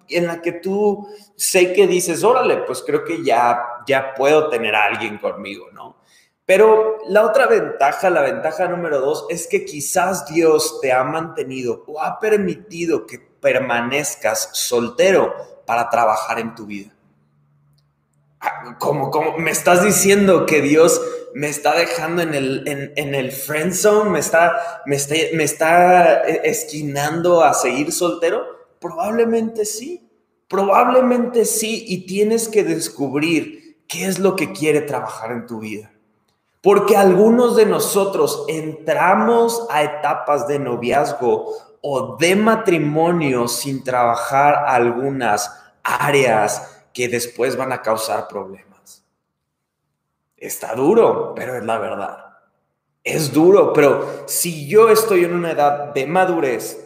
en 0.09 0.27
la 0.27 0.41
que 0.41 0.53
tú 0.53 1.07
sé 1.35 1.73
que 1.73 1.87
dices, 1.87 2.23
órale, 2.23 2.57
pues 2.57 2.83
creo 2.85 3.03
que 3.03 3.23
ya, 3.23 3.61
ya 3.87 4.13
puedo 4.13 4.49
tener 4.49 4.75
a 4.75 4.85
alguien 4.85 5.17
conmigo, 5.17 5.69
¿no? 5.71 5.97
Pero 6.45 6.97
la 7.07 7.25
otra 7.25 7.47
ventaja, 7.47 8.09
la 8.09 8.21
ventaja 8.21 8.67
número 8.67 8.99
dos, 8.99 9.25
es 9.29 9.47
que 9.47 9.63
quizás 9.63 10.25
Dios 10.25 10.79
te 10.81 10.91
ha 10.91 11.03
mantenido 11.03 11.83
o 11.87 12.01
ha 12.01 12.19
permitido 12.19 13.05
que 13.05 13.19
permanezcas 13.19 14.49
soltero 14.53 15.33
para 15.65 15.89
trabajar 15.89 16.39
en 16.39 16.53
tu 16.53 16.65
vida. 16.65 16.93
Ah, 18.41 18.75
¿Cómo, 18.77 19.37
me 19.37 19.51
estás 19.51 19.85
diciendo 19.85 20.45
que 20.45 20.61
Dios 20.61 21.01
me 21.33 21.47
está 21.47 21.75
dejando 21.75 22.21
en 22.21 22.33
el, 22.33 22.91
en, 22.95 23.15
el 23.15 23.31
friend 23.31 23.73
zone? 23.73 24.09
¿Me 24.09 24.19
está, 24.19 24.81
me, 24.85 24.97
está, 24.97 25.15
¿Me 25.33 25.43
está 25.45 26.27
eh, 26.27 26.41
esquinando 26.43 27.41
a 27.41 27.53
seguir 27.53 27.93
soltero? 27.93 28.62
Probablemente 28.83 29.63
sí, 29.63 30.05
probablemente 30.49 31.45
sí. 31.45 31.85
Y 31.87 32.05
tienes 32.05 32.49
que 32.49 32.65
descubrir 32.65 33.77
qué 33.87 34.07
es 34.07 34.19
lo 34.19 34.35
que 34.35 34.51
quiere 34.51 34.81
trabajar 34.81 35.31
en 35.31 35.47
tu 35.47 35.59
vida. 35.59 35.93
Porque 36.61 36.97
algunos 36.97 37.55
de 37.55 37.65
nosotros 37.65 38.43
entramos 38.49 39.65
a 39.69 39.83
etapas 39.83 40.49
de 40.49 40.59
noviazgo 40.59 41.55
o 41.79 42.17
de 42.17 42.35
matrimonio 42.35 43.47
sin 43.47 43.85
trabajar 43.85 44.65
algunas 44.67 45.49
áreas 45.81 46.83
que 46.93 47.07
después 47.07 47.55
van 47.55 47.71
a 47.71 47.81
causar 47.81 48.27
problemas. 48.27 49.05
Está 50.35 50.75
duro, 50.75 51.33
pero 51.33 51.55
es 51.55 51.63
la 51.63 51.77
verdad. 51.77 52.17
Es 53.01 53.31
duro, 53.31 53.71
pero 53.71 54.25
si 54.27 54.67
yo 54.67 54.89
estoy 54.89 55.23
en 55.23 55.33
una 55.35 55.51
edad 55.51 55.93
de 55.93 56.05
madurez, 56.05 56.83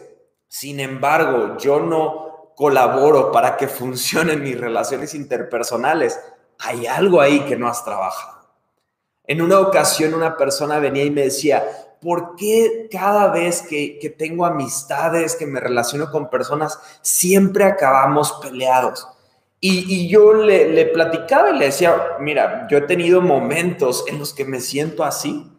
sin 0.48 0.80
embargo, 0.80 1.56
yo 1.58 1.80
no 1.80 2.52
colaboro 2.56 3.30
para 3.30 3.56
que 3.56 3.68
funcionen 3.68 4.42
mis 4.42 4.58
relaciones 4.58 5.14
interpersonales, 5.14 6.18
hay 6.58 6.86
algo 6.86 7.20
ahí 7.20 7.40
que 7.40 7.56
no 7.56 7.68
has 7.68 7.84
trabajado. 7.84 8.38
En 9.24 9.42
una 9.42 9.60
ocasión 9.60 10.14
una 10.14 10.36
persona 10.36 10.78
venía 10.78 11.04
y 11.04 11.10
me 11.10 11.22
decía, 11.22 11.62
¿por 12.00 12.34
qué 12.34 12.88
cada 12.90 13.30
vez 13.30 13.62
que, 13.62 14.14
tengo 14.18 14.46
amistades, 14.46 15.36
que 15.36 15.46
me 15.46 15.60
relaciono 15.60 16.10
con 16.10 16.30
personas, 16.30 16.80
siempre 17.02 17.64
acabamos 17.64 18.32
peleados? 18.42 19.06
Y, 19.60 20.08
yo 20.08 20.32
le, 20.32 20.68
le, 20.68 20.86
platicaba 20.86 21.50
y 21.50 21.58
le 21.58 21.66
decía, 21.66 22.16
mira, 22.20 22.66
yo 22.70 22.78
he 22.78 22.82
tenido 22.82 23.20
momentos 23.20 24.04
en 24.06 24.18
los 24.18 24.32
que 24.32 24.44
me 24.44 24.60
siento 24.60 25.04
así, 25.04 25.57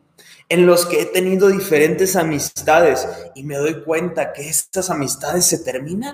en 0.49 0.65
los 0.65 0.87
que 0.87 1.01
he 1.01 1.05
tenido 1.05 1.47
diferentes 1.47 2.15
amistades 2.15 3.07
y 3.35 3.43
me 3.43 3.55
doy 3.55 3.83
cuenta 3.83 4.33
que 4.33 4.49
estas 4.49 4.89
amistades 4.89 5.45
se 5.45 5.59
terminan 5.59 6.13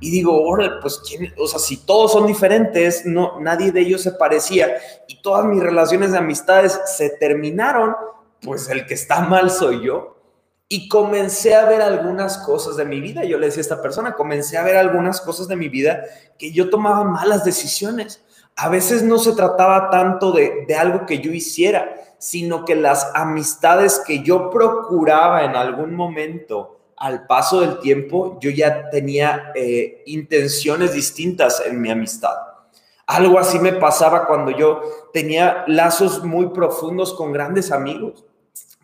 y 0.00 0.10
digo, 0.10 0.44
pues, 0.82 1.00
¿quién? 1.06 1.32
o 1.38 1.46
sea, 1.46 1.60
si 1.60 1.78
todos 1.78 2.12
son 2.12 2.26
diferentes, 2.26 3.06
no, 3.06 3.40
nadie 3.40 3.70
de 3.70 3.80
ellos 3.80 4.02
se 4.02 4.10
parecía 4.10 4.76
y 5.06 5.22
todas 5.22 5.46
mis 5.46 5.62
relaciones 5.62 6.12
de 6.12 6.18
amistades 6.18 6.78
se 6.96 7.10
terminaron, 7.10 7.94
pues 8.42 8.68
el 8.68 8.86
que 8.86 8.94
está 8.94 9.20
mal 9.20 9.50
soy 9.50 9.86
yo. 9.86 10.14
Y 10.68 10.88
comencé 10.88 11.54
a 11.54 11.64
ver 11.64 11.80
algunas 11.80 12.38
cosas 12.38 12.76
de 12.76 12.84
mi 12.84 13.00
vida. 13.00 13.22
Yo 13.22 13.38
le 13.38 13.46
decía 13.46 13.60
a 13.60 13.62
esta 13.62 13.82
persona, 13.82 14.14
comencé 14.14 14.58
a 14.58 14.64
ver 14.64 14.76
algunas 14.76 15.20
cosas 15.20 15.46
de 15.46 15.54
mi 15.54 15.68
vida 15.68 16.02
que 16.40 16.50
yo 16.50 16.68
tomaba 16.70 17.04
malas 17.04 17.44
decisiones. 17.44 18.20
A 18.56 18.68
veces 18.68 19.02
no 19.02 19.18
se 19.18 19.32
trataba 19.32 19.90
tanto 19.90 20.32
de, 20.32 20.64
de 20.66 20.74
algo 20.74 21.06
que 21.06 21.18
yo 21.18 21.30
hiciera, 21.32 21.94
sino 22.18 22.64
que 22.64 22.74
las 22.74 23.10
amistades 23.14 24.00
que 24.06 24.22
yo 24.22 24.50
procuraba 24.50 25.44
en 25.44 25.56
algún 25.56 25.94
momento 25.94 26.76
al 26.96 27.26
paso 27.26 27.60
del 27.60 27.78
tiempo 27.78 28.38
yo 28.40 28.50
ya 28.50 28.88
tenía 28.90 29.52
eh, 29.54 30.02
intenciones 30.06 30.94
distintas 30.94 31.62
en 31.64 31.80
mi 31.80 31.90
amistad. 31.90 32.34
Algo 33.06 33.38
así 33.38 33.58
me 33.58 33.72
pasaba 33.72 34.26
cuando 34.26 34.50
yo 34.50 34.80
tenía 35.12 35.64
lazos 35.68 36.24
muy 36.24 36.48
profundos 36.48 37.14
con 37.14 37.32
grandes 37.32 37.70
amigos, 37.70 38.24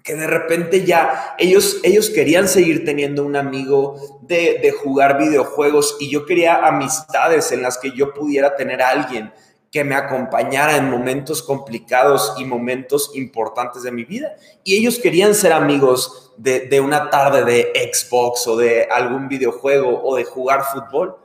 que 0.04 0.14
de 0.14 0.26
repente 0.26 0.84
ya 0.84 1.34
ellos, 1.38 1.80
ellos 1.82 2.10
querían 2.10 2.46
seguir 2.46 2.84
teniendo 2.84 3.24
un 3.24 3.34
amigo 3.34 4.20
de, 4.22 4.60
de 4.62 4.72
jugar 4.72 5.18
videojuegos 5.18 5.96
y 5.98 6.10
yo 6.10 6.24
quería 6.26 6.66
amistades 6.66 7.50
en 7.50 7.62
las 7.62 7.78
que 7.78 7.92
yo 7.92 8.12
pudiera 8.12 8.54
tener 8.54 8.82
a 8.82 8.90
alguien 8.90 9.32
que 9.72 9.84
me 9.84 9.94
acompañara 9.94 10.76
en 10.76 10.90
momentos 10.90 11.42
complicados 11.42 12.34
y 12.36 12.44
momentos 12.44 13.10
importantes 13.14 13.82
de 13.82 13.90
mi 13.90 14.04
vida. 14.04 14.36
Y 14.62 14.76
ellos 14.76 14.98
querían 14.98 15.34
ser 15.34 15.54
amigos 15.54 16.34
de, 16.36 16.78
una 16.82 17.08
tarde 17.08 17.42
de 17.42 17.90
Xbox 17.90 18.46
o 18.46 18.56
de 18.58 18.84
algún 18.84 19.28
videojuego 19.28 20.02
o 20.04 20.14
de 20.16 20.24
jugar 20.24 20.62
fútbol. 20.64 21.16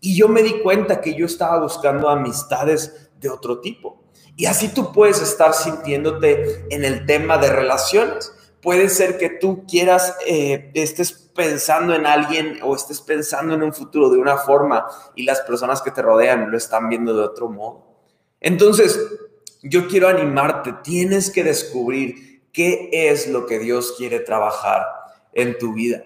Y 0.00 0.16
yo 0.16 0.28
me 0.28 0.44
di 0.44 0.60
cuenta 0.60 1.00
que 1.00 1.14
yo 1.14 1.26
estaba 1.26 1.58
buscando 1.60 2.08
amistades 2.08 3.10
de 3.18 3.28
otro 3.28 3.60
tipo. 3.60 4.04
Y 4.36 4.46
así 4.46 4.68
tú 4.68 4.92
puedes 4.92 5.20
estar 5.20 5.52
sintiéndote 5.52 6.64
en 6.70 6.84
el 6.84 7.06
tema 7.06 7.38
de 7.38 7.50
relaciones. 7.50 8.32
Puede 8.62 8.88
ser 8.88 9.18
que 9.18 9.30
tú 9.30 9.64
quieras, 9.66 10.16
eh, 10.24 10.70
estés 10.74 11.12
pensando 11.34 11.92
en 11.92 12.06
alguien 12.06 12.60
o 12.62 12.76
estés 12.76 13.00
pensando 13.00 13.54
en 13.54 13.64
un 13.64 13.72
futuro 13.72 14.10
de 14.10 14.18
una 14.18 14.36
forma 14.36 14.86
y 15.16 15.24
las 15.24 15.40
personas 15.40 15.82
que 15.82 15.90
te 15.90 16.02
rodean 16.02 16.52
lo 16.52 16.56
están 16.56 16.88
viendo 16.88 17.12
de 17.12 17.24
otro 17.24 17.48
modo. 17.48 17.85
Entonces, 18.40 18.98
yo 19.62 19.88
quiero 19.88 20.08
animarte, 20.08 20.74
tienes 20.82 21.30
que 21.30 21.44
descubrir 21.44 22.42
qué 22.52 22.88
es 22.92 23.28
lo 23.28 23.46
que 23.46 23.58
Dios 23.58 23.94
quiere 23.96 24.20
trabajar 24.20 24.86
en 25.32 25.58
tu 25.58 25.74
vida. 25.74 26.04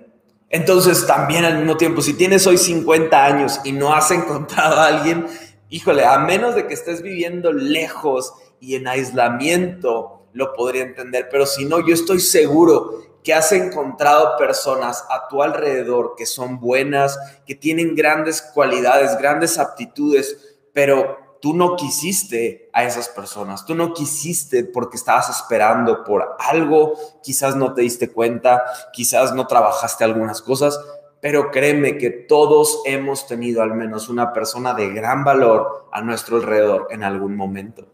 Entonces, 0.49 1.07
también 1.07 1.45
al 1.45 1.59
mismo 1.59 1.77
tiempo, 1.77 2.03
si 2.03 2.15
tienes 2.15 2.47
hoy 2.47 2.59
50 2.59 3.25
años 3.25 3.61
y 3.65 3.73
no 3.73 3.95
has 3.95 4.11
encontrado 4.11 4.77
a 4.77 4.87
alguien, 4.87 5.27
híjole, 5.69 6.05
a 6.05 6.19
menos 6.19 6.55
de 6.55 6.67
que 6.67 6.75
estés 6.75 7.03
viviendo 7.03 7.53
lejos 7.53 8.33
y 8.59 8.75
en 8.75 8.89
aislamiento, 8.89 10.27
lo 10.33 10.53
podría 10.53 10.83
entender, 10.83 11.29
pero 11.31 11.47
si 11.47 11.65
no, 11.65 11.85
yo 11.85 11.95
estoy 11.95 12.21
seguro 12.21 13.21
que 13.25 13.35
has 13.35 13.53
encontrado 13.53 14.37
personas 14.39 15.05
a 15.11 15.29
tu 15.29 15.43
alrededor 15.43 16.15
que 16.17 16.27
son 16.27 16.59
buenas, 16.61 17.19
que 17.47 17.55
tienen 17.55 17.95
grandes 17.95 18.41
cualidades, 18.41 19.19
grandes 19.19 19.59
aptitudes, 19.59 20.59
pero 20.73 21.30
tú 21.41 21.55
no 21.55 21.77
quisiste 21.77 22.71
a 22.73 22.85
esas 22.85 23.09
personas, 23.09 23.65
tú 23.65 23.75
no 23.75 23.95
quisiste 23.95 24.65
porque 24.65 24.97
estabas 24.97 25.31
esperando 25.31 26.05
por 26.05 26.37
algo, 26.39 26.95
quizás 27.23 27.57
no 27.57 27.75
te 27.75 27.83
diste 27.83 28.11
cuenta, 28.11 28.63
quizás 28.93 29.35
no 29.35 29.47
trabajaste 29.47 30.05
algunas 30.05 30.43
cosas, 30.43 30.79
pero 31.21 31.51
créeme 31.51 31.99
que 31.99 32.11
todos 32.11 32.83
hemos 32.87 33.27
tenido 33.27 33.63
al 33.63 33.75
menos 33.75 34.09
una 34.09 34.33
persona 34.33 34.75
de 34.75 34.91
gran 34.91 35.25
valor 35.25 35.89
a 35.93 36.01
nuestro 36.01 36.37
alrededor 36.37 36.89
en 36.91 37.03
algún 37.03 37.37
momento. 37.37 37.87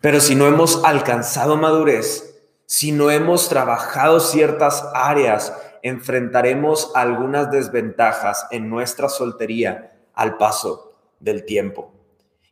Pero 0.00 0.20
si 0.20 0.34
no 0.34 0.46
hemos 0.46 0.84
alcanzado 0.84 1.56
madurez, 1.56 2.42
si 2.66 2.92
no 2.92 3.10
hemos 3.10 3.48
trabajado 3.48 4.20
ciertas 4.20 4.84
áreas, 4.94 5.54
enfrentaremos 5.82 6.90
algunas 6.94 7.50
desventajas 7.50 8.46
en 8.50 8.68
nuestra 8.68 9.08
soltería 9.08 9.96
al 10.14 10.36
paso 10.36 10.94
del 11.20 11.44
tiempo. 11.44 11.93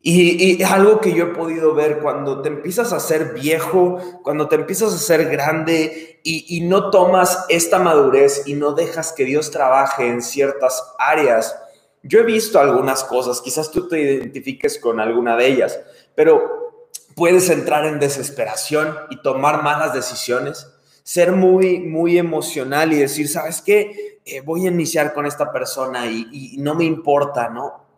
Y, 0.05 0.57
y, 0.61 0.63
algo 0.65 1.01
que 1.01 1.15
yo 1.15 1.27
he 1.27 1.29
podido 1.29 1.75
ver 1.75 2.01
cuando 2.01 2.43
te 2.43 2.49
empiezas 2.49 2.93
a 2.93 2.99
ser 2.99 3.35
viejo, 3.35 3.99
cuando 4.25 4.49
te 4.49 4.57
empiezas 4.57 4.93
a 4.93 4.99
ser 4.99 5.29
grande 5.31 6.21
y, 6.25 6.61
no 6.63 6.91
tomas 6.91 7.45
esta 7.49 7.79
madurez 7.79 8.43
y 8.47 8.55
no 8.55 8.73
dejas 8.73 9.13
que 9.13 9.25
Dios 9.25 9.53
trabaje 9.53 10.09
en 10.09 10.21
ciertas 10.21 10.93
áreas. 10.99 11.57
Yo 12.03 12.19
he 12.19 12.25
visto 12.25 12.59
algunas 12.59 13.05
cosas, 13.05 13.41
quizás 13.41 13.71
tú 13.71 13.87
te 13.87 14.01
identifiques 14.01 14.81
con 14.81 14.99
alguna 14.99 15.37
de 15.37 15.47
ellas, 15.47 15.79
pero 16.17 16.83
puedes 17.15 17.49
entrar 17.49 17.85
en 17.85 18.01
desesperación 18.01 18.97
y 19.09 19.23
tomar 19.23 19.63
malas 19.63 19.95
decisiones, 19.95 20.67
ser 21.05 21.31
muy, 21.31 21.79
muy 21.79 22.19
emocional 22.19 22.93
y 22.93 22.97
decir, 22.97 23.29
¿sabes 23.29 23.63
qué? 23.63 24.21
Eh, 24.25 24.41
voy 24.41 24.67
a 24.67 24.71
iniciar 24.71 25.15
con 25.15 25.27
esta 25.27 25.53
persona 25.53 26.07
y 26.07 26.57
no 26.59 26.75
me 26.75 26.85
importa, 26.85 27.49
¿no? 27.49 27.92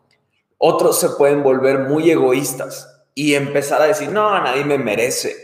Otros 0.67 0.99
se 0.99 1.11
pueden 1.11 1.43
volver 1.43 1.81
muy 1.81 2.11
egoístas 2.11 3.05
y 3.15 3.35
empezar 3.35 3.83
a 3.83 3.87
decir, 3.87 4.09
no, 4.09 4.31
nadie 4.43 4.65
me 4.65 4.79
merece, 4.79 5.37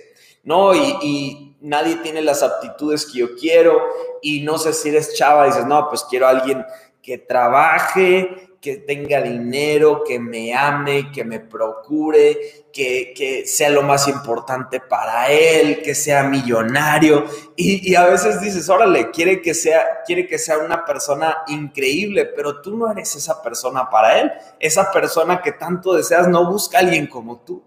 no, 0.45 0.75
y, 0.75 1.59
nadie 1.61 1.97
tiene 1.97 2.23
las 2.23 2.43
aptitudes 2.43 3.05
que 3.05 3.19
yo 3.19 3.37
quiero 3.37 3.83
y 4.23 4.41
no 4.41 4.57
sé 4.57 4.73
si 4.73 4.89
eres 4.89 5.15
chava, 5.15 5.45
dices, 5.45 5.67
no, 5.67 5.91
pues 5.91 6.07
quiero 6.09 6.27
a 6.27 6.31
alguien 6.31 6.65
que 7.03 7.19
trabaje, 7.19 8.49
que 8.61 8.77
tenga 8.77 9.23
dinero, 9.23 10.05
que 10.07 10.19
me 10.19 10.55
ame, 10.55 11.11
que 11.11 11.25
me 11.25 11.41
procure, 11.41 12.67
que, 12.71 13.45
sea 13.47 13.71
lo 13.71 13.83
más 13.83 14.07
importante 14.07 14.81
para 14.81 15.31
él, 15.31 15.81
que 15.83 15.95
sea 15.95 16.25
millonario. 16.25 17.25
Y, 17.57 17.95
a 17.95 18.05
veces 18.05 18.41
dices, 18.43 18.69
órale, 18.69 19.11
quiere 19.11 19.41
que, 19.41 19.55
sea, 19.55 20.03
quiere 20.05 20.27
que 20.27 20.39
sea 20.39 20.59
una 20.59 20.85
persona 20.85 21.39
increíble, 21.47 22.27
pero 22.27 22.61
tú 22.61 22.77
no 22.77 22.91
eres 22.91 23.17
esa 23.17 23.43
persona 23.43 23.89
para 23.89 24.21
él. 24.21 24.31
Esa 24.59 24.93
persona 24.93 25.41
que 25.41 25.53
tanto 25.53 25.95
deseas 25.95 26.29
no 26.29 26.51
busca 26.51 26.79
a 26.79 26.81
alguien 26.83 27.07
como 27.07 27.41
tú. 27.41 27.63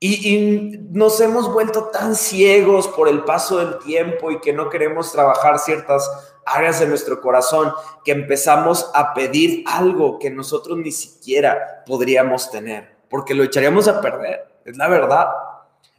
Y, 0.00 0.28
y, 0.28 0.78
nos 0.90 1.20
hemos 1.20 1.52
vuelto 1.52 1.84
tan 1.84 2.16
ciegos 2.16 2.88
por 2.88 3.08
el 3.08 3.22
paso 3.22 3.58
del 3.58 3.78
tiempo 3.78 4.32
y 4.32 4.40
que 4.40 4.52
no 4.52 4.68
queremos 4.68 5.12
trabajar 5.12 5.60
ciertas 5.60 6.33
de 6.78 6.86
nuestro 6.86 7.20
corazón 7.20 7.72
que 8.04 8.12
empezamos 8.12 8.90
a 8.94 9.12
pedir 9.14 9.64
algo 9.66 10.18
que 10.18 10.30
nosotros 10.30 10.78
ni 10.78 10.92
siquiera 10.92 11.82
podríamos 11.86 12.50
tener, 12.50 12.96
porque 13.08 13.34
lo 13.34 13.44
echaríamos 13.44 13.88
a 13.88 14.00
perder, 14.00 14.46
es 14.64 14.76
la 14.76 14.88
verdad. 14.88 15.28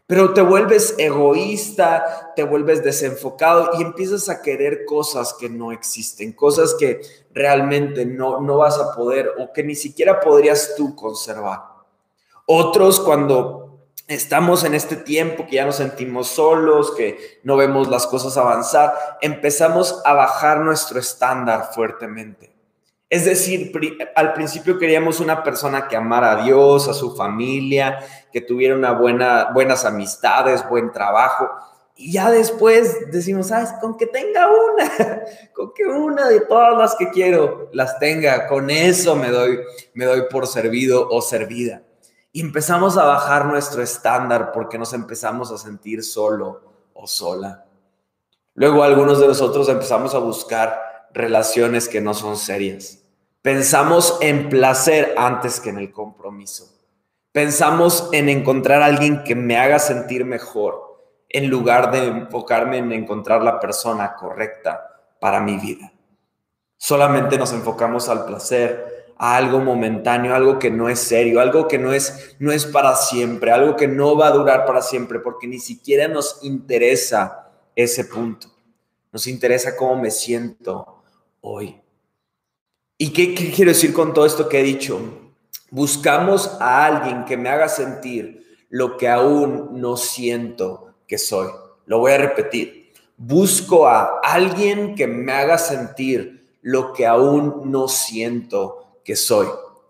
Pero 0.07 0.33
te 0.33 0.41
vuelves 0.41 0.93
egoísta, 0.99 2.33
te 2.35 2.43
vuelves 2.43 2.83
desenfocado 2.83 3.71
y 3.77 3.81
empiezas 3.81 4.29
a 4.29 4.41
querer 4.41 4.85
cosas 4.85 5.33
que 5.33 5.49
no 5.49 5.71
existen, 5.71 6.33
cosas 6.33 6.75
que 6.75 7.01
realmente 7.33 8.05
no, 8.05 8.39
no 8.39 8.57
vas 8.57 8.77
a 8.77 8.95
poder 8.95 9.33
o 9.39 9.51
que 9.51 9.63
ni 9.63 9.73
siquiera 9.73 10.19
podrías 10.19 10.75
tú 10.77 10.95
conservar. 10.95 11.61
Otros 12.45 12.99
cuando 12.99 13.64
estamos 14.07 14.63
en 14.63 14.75
este 14.75 14.95
tiempo 14.95 15.45
que 15.47 15.55
ya 15.55 15.65
nos 15.65 15.77
sentimos 15.77 16.27
solos, 16.27 16.93
que 16.95 17.39
no 17.43 17.57
vemos 17.57 17.88
las 17.88 18.05
cosas 18.07 18.38
avanzar, 18.38 18.93
empezamos 19.21 20.01
a 20.05 20.13
bajar 20.13 20.59
nuestro 20.59 21.00
estándar 21.00 21.69
fuertemente. 21.74 22.53
Es 23.09 23.25
decir, 23.25 23.71
al 24.15 24.33
principio 24.33 24.77
queríamos 24.79 25.19
una 25.19 25.43
persona 25.43 25.88
que 25.88 25.95
amara 25.95 26.31
a 26.31 26.43
Dios, 26.43 26.88
a 26.88 26.93
su 26.93 27.15
familia, 27.15 28.00
que 28.31 28.41
tuviera 28.41 28.75
una 28.75 28.91
buena, 28.91 29.51
buenas 29.53 29.85
amistades, 29.85 30.67
buen 30.67 30.91
trabajo. 30.91 31.50
Y 31.95 32.12
ya 32.12 32.29
después 32.29 33.12
decimos, 33.12 33.47
¿sabes? 33.47 33.71
Con 33.79 33.95
que 33.95 34.07
tenga 34.07 34.47
una, 34.50 35.21
con 35.53 35.74
que 35.74 35.85
una 35.85 36.27
de 36.27 36.41
todas 36.41 36.77
las 36.77 36.95
que 36.95 37.09
quiero 37.09 37.69
las 37.74 38.00
tenga, 38.00 38.47
con 38.47 38.69
eso 38.69 39.15
me 39.15 39.29
doy, 39.29 39.59
me 39.93 40.05
doy 40.05 40.24
por 40.29 40.47
servido 40.47 41.07
o 41.09 41.21
servida. 41.21 41.83
Y 42.36 42.42
empezamos 42.42 42.98
a 42.98 43.06
bajar 43.06 43.46
nuestro 43.46 43.82
estándar 43.82 44.51
porque 44.51 44.77
nos 44.77 44.92
empezamos 44.92 45.54
a 45.54 45.58
sentir 45.58 46.04
solo 46.04 46.63
o 46.93 47.08
sola. 47.08 47.63
Luego 48.56 48.84
algunos 48.84 49.21
de 49.21 49.28
nosotros 49.28 49.69
empezamos 49.69 50.13
a 50.13 50.17
buscar 50.17 51.08
relaciones 51.13 51.88
que 51.88 52.02
no 52.02 52.13
son 52.13 52.36
serias. 52.36 53.06
Pensamos 53.41 54.17
en 54.19 54.50
placer 54.50 55.15
antes 55.17 55.62
que 55.62 55.69
en 55.69 55.78
el 55.78 55.93
compromiso. 55.93 56.78
Pensamos 57.32 58.10
en 58.12 58.28
encontrar 58.28 58.82
alguien 58.82 59.24
que 59.24 59.34
me 59.34 59.58
haga 59.58 59.80
sentir 59.80 60.26
mejor 60.26 61.06
en 61.30 61.50
lugar 61.50 61.89
de 61.91 62.06
enfocarme 62.06 62.80
en 62.80 62.91
encontrar 62.91 63.43
la 63.43 63.62
persona 63.62 64.13
correcta 64.13 64.86
para 65.21 65.39
mi 65.39 65.56
vida. 65.56 65.93
Solamente 66.76 67.38
nos 67.38 67.54
enfocamos 67.54 68.10
al 68.10 68.26
placer 68.26 69.05
algo 69.17 69.60
momentáneo, 69.60 70.36
algo 70.36 70.60
que 70.60 70.69
no 70.69 70.89
es 70.89 70.99
serio, 70.99 71.39
algo 71.39 71.67
que 71.67 71.78
no 71.78 71.93
es, 71.93 72.36
no 72.39 72.51
es 72.51 72.65
para 72.65 72.95
siempre, 72.95 73.51
algo 73.51 73.75
que 73.75 73.88
no 73.88 74.17
va 74.17 74.28
a 74.28 74.32
durar 74.32 74.65
para 74.65 74.82
siempre, 74.82 75.19
porque 75.19 75.47
ni 75.47 75.60
siquiera 75.60 76.08
nos 76.08 76.39
interesa 76.43 77.49
ese 77.75 78.06
punto. 78.06 78.47
Nos 79.12 79.28
interesa 79.28 79.75
cómo 79.78 79.95
me 79.95 80.12
siento 80.12 81.04
hoy. 81.41 81.80
¿Y 82.97 83.12
qué 83.12 83.34
quiero 83.34 83.71
decir 83.71 83.93
con 83.93 84.13
todo 84.13 84.25
esto 84.25 84.49
que 84.49 84.60
he 84.60 84.63
dicho? 84.63 84.99
Buscamos 85.69 86.58
a 86.60 86.86
alguien 86.86 87.25
que 87.25 87.38
me 87.38 87.49
haga 87.49 87.67
sentir 87.67 88.45
lo 88.69 88.97
que 88.97 89.10
aún 89.10 89.69
no 89.80 89.97
siento 89.97 90.93
que 91.08 91.17
soy. 91.17 91.49
Lo 91.86 91.99
voy 91.99 92.13
a 92.13 92.17
repetir. 92.17 92.93
Busco 93.17 93.88
a 93.88 94.19
alguien 94.23 94.95
que 94.95 95.08
me 95.08 95.32
haga 95.32 95.58
sentir 95.58 96.45
lo 96.62 96.93
que 96.93 97.06
aún 97.06 97.71
no 97.71 97.88
siento 97.88 98.85
que 99.06 99.15
soy. 99.15 99.48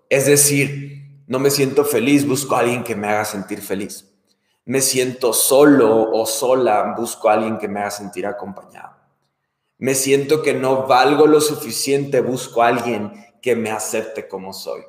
Es 0.09 0.27
decir, 0.27 1.23
no 1.25 1.39
me 1.39 1.49
siento 1.49 1.85
feliz, 1.85 2.27
busco 2.27 2.55
a 2.55 2.59
alguien 2.59 2.83
que 2.83 2.95
me 2.95 3.07
haga 3.07 3.25
sentir 3.25 3.61
feliz. 3.61 4.11
Me 4.65 4.81
siento 4.81 5.33
solo 5.33 6.11
o 6.11 6.25
sola, 6.25 6.93
busco 6.95 7.29
a 7.29 7.33
alguien 7.33 7.57
que 7.57 7.67
me 7.67 7.79
haga 7.79 7.91
sentir 7.91 8.27
acompañado. 8.27 8.95
Me 9.77 9.95
siento 9.95 10.43
que 10.43 10.53
no 10.53 10.85
valgo 10.85 11.25
lo 11.27 11.41
suficiente, 11.41 12.21
busco 12.21 12.61
a 12.61 12.67
alguien 12.67 13.11
que 13.41 13.55
me 13.55 13.71
acepte 13.71 14.27
como 14.27 14.53
soy. 14.53 14.81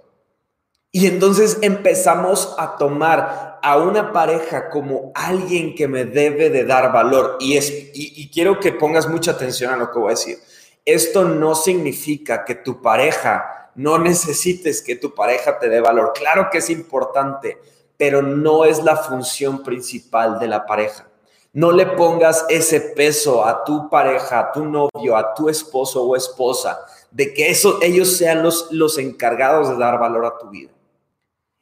Y 0.91 1.07
entonces 1.07 1.59
empezamos 1.63 2.55
a 2.59 2.77
tomar 2.77 3.59
a 3.63 3.79
una 3.79 4.13
pareja 4.13 4.71
como 4.71 5.13
alguien 5.15 5.75
que 5.75 5.89
me 5.89 6.05
debe 6.05 6.49
de 6.51 6.65
dar 6.65 6.93
valor. 6.93 7.37
Y, 7.39 7.57
es, 7.57 7.71
y 7.93 8.31
quiero 8.31 8.61
que 8.61 8.73
pongas 8.73 9.09
mucha 9.09 9.33
atención 9.33 9.73
a 9.73 9.77
lo 9.77 9.91
que 9.91 9.99
voy 9.99 10.09
a 10.09 10.11
decir. 10.11 10.39
Esto 10.85 11.25
no 11.25 11.55
significa 11.55 12.45
que 12.45 12.55
tu 12.55 12.81
pareja 12.81 13.66
no 13.77 13.99
necesites 13.99 14.83
que 14.83 14.97
tu 14.97 15.15
pareja 15.15 15.59
te 15.59 15.69
dé 15.69 15.81
valor. 15.81 16.13
Claro 16.15 16.49
que 16.51 16.59
es 16.59 16.71
importante, 16.71 17.59
pero 17.97 18.23
no 18.23 18.65
es 18.65 18.83
la 18.83 18.97
función 18.97 19.63
principal 19.63 20.39
de 20.39 20.49
la 20.49 20.67
pareja. 20.67 21.07
No 21.53 21.73
le 21.73 21.87
pongas 21.87 22.45
ese 22.49 22.81
peso 22.81 23.47
a 23.47 23.65
tu 23.65 23.89
pareja, 23.89 24.41
a 24.41 24.53
tu 24.53 24.65
novio, 24.65 25.17
a 25.17 25.35
tu 25.35 25.49
esposo 25.49 26.03
o 26.05 26.17
esposa, 26.17 26.81
de 27.11 27.33
que 27.33 27.51
eso, 27.51 27.79
ellos 27.81 28.17
sean 28.17 28.43
los, 28.43 28.71
los 28.73 28.99
encargados 28.99 29.71
de 29.71 29.77
dar 29.77 29.99
valor 29.99 30.27
a 30.27 30.37
tu 30.39 30.51
vida. 30.51 30.71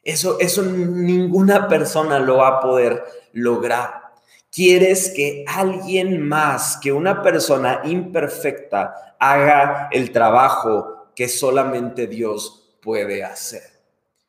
Eso, 0.03 0.39
eso 0.41 0.63
ninguna 0.63 1.69
persona 1.69 2.19
lo 2.19 2.39
va 2.39 2.49
a 2.49 2.61
poder 2.61 3.05
lograr. 3.33 4.03
Quieres 4.51 5.13
que 5.15 5.45
alguien 5.49 6.27
más, 6.27 6.77
que 6.77 6.93
una 6.93 7.23
persona 7.23 7.81
imperfecta, 7.85 9.17
haga 9.19 9.89
el 9.91 10.13
trabajo 10.13 10.94
que 11.15 11.29
solamente 11.29 12.07
Dios 12.07 12.77
puede 12.81 13.25
hacer. 13.25 13.63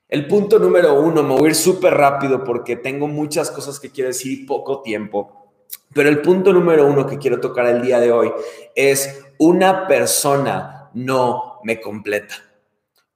El 0.07 0.27
punto 0.27 0.59
número 0.59 0.99
uno, 0.99 1.23
me 1.23 1.35
voy 1.35 1.45
a 1.45 1.49
ir 1.49 1.55
súper 1.55 1.93
rápido 1.93 2.43
porque 2.43 2.75
tengo 2.75 3.07
muchas 3.07 3.49
cosas 3.49 3.79
que 3.79 3.91
quiero 3.91 4.09
decir 4.09 4.31
y 4.31 4.45
poco 4.45 4.81
tiempo, 4.81 5.51
pero 5.93 6.09
el 6.09 6.21
punto 6.21 6.53
número 6.53 6.85
uno 6.85 7.07
que 7.07 7.17
quiero 7.17 7.39
tocar 7.39 7.65
el 7.65 7.81
día 7.81 7.99
de 7.99 8.11
hoy 8.11 8.31
es 8.75 9.25
una 9.39 9.87
persona 9.87 10.89
no 10.93 11.59
me 11.63 11.81
completa. 11.81 12.35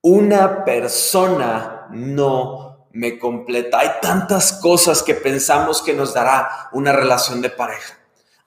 Una 0.02 0.66
persona 0.66 1.88
no 1.92 2.88
me 2.92 3.20
completa. 3.20 3.80
Hay 3.80 3.90
tantas 4.02 4.54
cosas 4.54 5.04
que 5.04 5.14
pensamos 5.14 5.82
que 5.82 5.94
nos 5.94 6.14
dará 6.14 6.70
una 6.72 6.92
relación 6.92 7.42
de 7.42 7.50
pareja. 7.50 7.99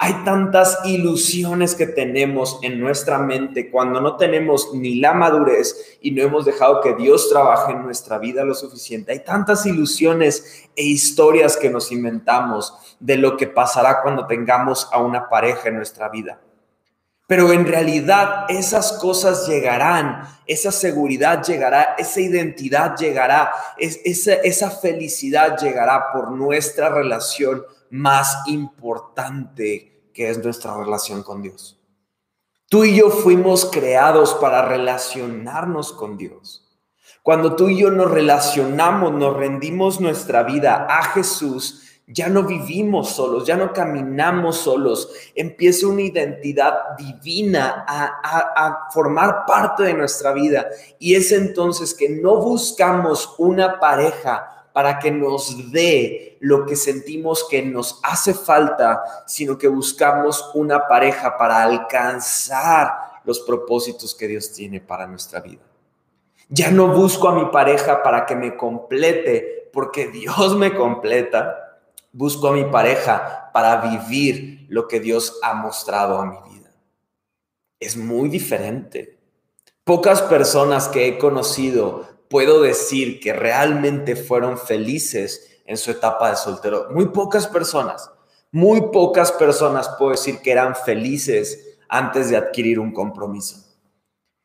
Hay 0.04 0.24
tantas 0.24 0.80
ilusiones 0.84 1.76
que 1.76 1.86
tenemos 1.86 2.58
en 2.62 2.80
nuestra 2.80 3.18
mente 3.18 3.70
cuando 3.70 4.00
no 4.00 4.16
tenemos 4.16 4.74
ni 4.74 4.96
la 4.96 5.14
madurez 5.14 5.96
y 6.00 6.10
no 6.10 6.24
hemos 6.24 6.44
dejado 6.44 6.80
que 6.80 6.96
Dios 6.96 7.28
trabaje 7.28 7.70
en 7.70 7.84
nuestra 7.84 8.18
vida 8.18 8.42
lo 8.42 8.56
suficiente. 8.56 9.12
Hay 9.12 9.20
tantas 9.20 9.64
ilusiones 9.64 10.64
e 10.74 10.82
historias 10.82 11.56
que 11.56 11.70
nos 11.70 11.92
inventamos 11.92 12.74
de 12.98 13.16
lo 13.16 13.36
que 13.36 13.46
pasará 13.46 14.02
cuando 14.02 14.26
tengamos 14.26 14.88
a 14.90 15.00
una 15.00 15.28
pareja 15.28 15.68
en 15.68 15.76
nuestra 15.76 16.08
vida. 16.08 16.40
Pero 17.28 17.52
en 17.52 17.64
realidad 17.64 18.46
esas 18.48 18.94
cosas 18.94 19.46
llegarán, 19.46 20.22
esa 20.48 20.72
seguridad 20.72 21.44
llegará, 21.44 21.94
esa 21.96 22.20
identidad 22.20 22.96
llegará, 22.96 23.52
esa, 23.78 24.32
esa 24.34 24.68
felicidad 24.72 25.56
llegará 25.58 26.12
por 26.12 26.32
nuestra 26.32 26.88
relación 26.88 27.62
más 27.92 28.42
importante 28.46 30.08
que 30.14 30.30
es 30.30 30.42
nuestra 30.42 30.76
relación 30.76 31.22
con 31.22 31.42
Dios. 31.42 31.78
Tú 32.68 32.84
y 32.84 32.96
yo 32.96 33.10
fuimos 33.10 33.66
creados 33.66 34.34
para 34.34 34.66
relacionarnos 34.66 35.92
con 35.92 36.16
Dios. 36.16 36.62
Cuando 37.22 37.54
tú 37.54 37.68
y 37.68 37.78
yo 37.78 37.90
nos 37.90 38.10
relacionamos, 38.10 39.12
nos 39.12 39.36
rendimos 39.36 40.00
nuestra 40.00 40.42
vida 40.42 40.86
a 40.88 41.04
Jesús, 41.04 41.82
ya 42.06 42.30
no 42.30 42.44
vivimos 42.44 43.10
solos, 43.10 43.46
ya 43.46 43.56
no 43.56 43.74
caminamos 43.74 44.56
solos. 44.56 45.10
Empieza 45.34 45.86
una 45.86 46.00
identidad 46.00 46.96
divina 46.96 47.84
a, 47.86 48.88
formar 48.90 49.44
parte 49.46 49.82
de 49.82 49.94
nuestra 49.94 50.32
vida. 50.32 50.66
Y 50.98 51.14
es 51.14 51.30
entonces 51.30 51.92
que 51.92 52.08
no 52.08 52.36
buscamos 52.36 53.34
una 53.36 53.78
pareja 53.78 54.61
para 54.72 54.98
que 54.98 55.10
nos 55.10 55.70
dé 55.70 56.38
lo 56.40 56.66
que 56.66 56.76
sentimos 56.76 57.46
que 57.48 57.62
nos 57.62 58.00
hace 58.02 58.34
falta, 58.34 59.02
sino 59.26 59.58
que 59.58 59.68
buscamos 59.68 60.50
una 60.54 60.86
pareja 60.88 61.36
para 61.36 61.62
alcanzar 61.62 63.20
los 63.24 63.40
propósitos 63.40 64.14
que 64.14 64.28
Dios 64.28 64.52
tiene 64.52 64.80
para 64.80 65.06
nuestra 65.06 65.40
vida. 65.40 65.62
Ya 66.48 66.70
no 66.70 66.88
busco 66.88 67.28
a 67.28 67.34
mi 67.34 67.46
pareja 67.46 68.02
para 68.02 68.26
que 68.26 68.36
me 68.36 68.56
complete, 68.56 69.70
porque 69.72 70.08
Dios 70.08 70.56
me 70.56 70.74
completa 70.74 71.62
Busco 72.14 72.48
a 72.48 72.52
mi 72.52 72.64
pareja 72.64 73.50
para 73.54 73.76
vivir 73.76 74.66
lo 74.68 74.86
que 74.86 75.00
Dios 75.00 75.38
ha 75.42 75.54
mostrado 75.54 76.18
a 76.18 76.26
mi 76.26 76.36
vida. 76.52 76.70
Es 77.80 77.96
muy 77.96 78.28
diferente. 78.28 79.18
Pocas 79.82 80.20
personas 80.20 80.88
que 80.88 81.08
he 81.08 81.18
conocido 81.18 82.06
puedo 82.32 82.62
decir 82.62 83.20
que 83.20 83.34
realmente 83.34 84.16
fueron 84.16 84.56
felices 84.56 85.60
en 85.66 85.76
su 85.76 85.90
etapa 85.90 86.30
de 86.30 86.36
soltero. 86.36 86.88
Muy 86.90 87.10
pocas 87.10 87.46
personas, 87.46 88.10
muy 88.50 88.80
pocas 88.90 89.30
personas 89.30 89.90
puedo 89.98 90.12
decir 90.12 90.40
que 90.40 90.50
eran 90.50 90.74
felices 90.74 91.78
antes 91.90 92.30
de 92.30 92.38
adquirir 92.38 92.80
un 92.80 92.92
compromiso. 92.92 93.58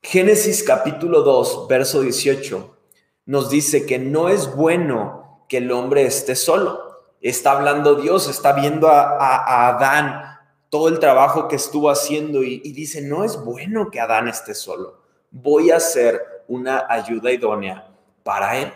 Génesis 0.02 0.64
capítulo 0.64 1.22
2, 1.22 1.70
verso 1.70 2.02
18, 2.02 2.78
nos 3.26 3.50
dice 3.50 3.86
que 3.86 4.00
no 4.00 4.28
es 4.28 4.54
bueno 4.54 5.46
que 5.48 5.58
el 5.58 5.72
hombre 5.72 6.06
esté 6.06 6.36
solo 6.36 6.88
está 7.22 7.54
hablando 7.54 7.96
Dios, 7.96 8.30
está 8.30 8.52
viendo 8.52 8.90
a, 8.90 9.70
Adán 9.70 10.40
todo 10.70 10.90
el 10.90 11.00
trabajo 11.00 11.48
que 11.48 11.56
estuvo 11.56 11.90
haciendo 11.90 12.44
y, 12.44 12.62
y, 12.64 12.74
dice, 12.74 13.02
no 13.02 13.24
es 13.24 13.38
bueno 13.44 13.90
que 13.90 14.02
Adán 14.02 14.28
esté 14.28 14.54
solo, 14.54 15.02
voy 15.32 15.72
a 15.72 15.80
ser 15.80 16.22
una 16.48 16.86
ayuda 16.90 17.32
idónea 17.32 17.88
para 18.24 18.58
él. 18.58 18.74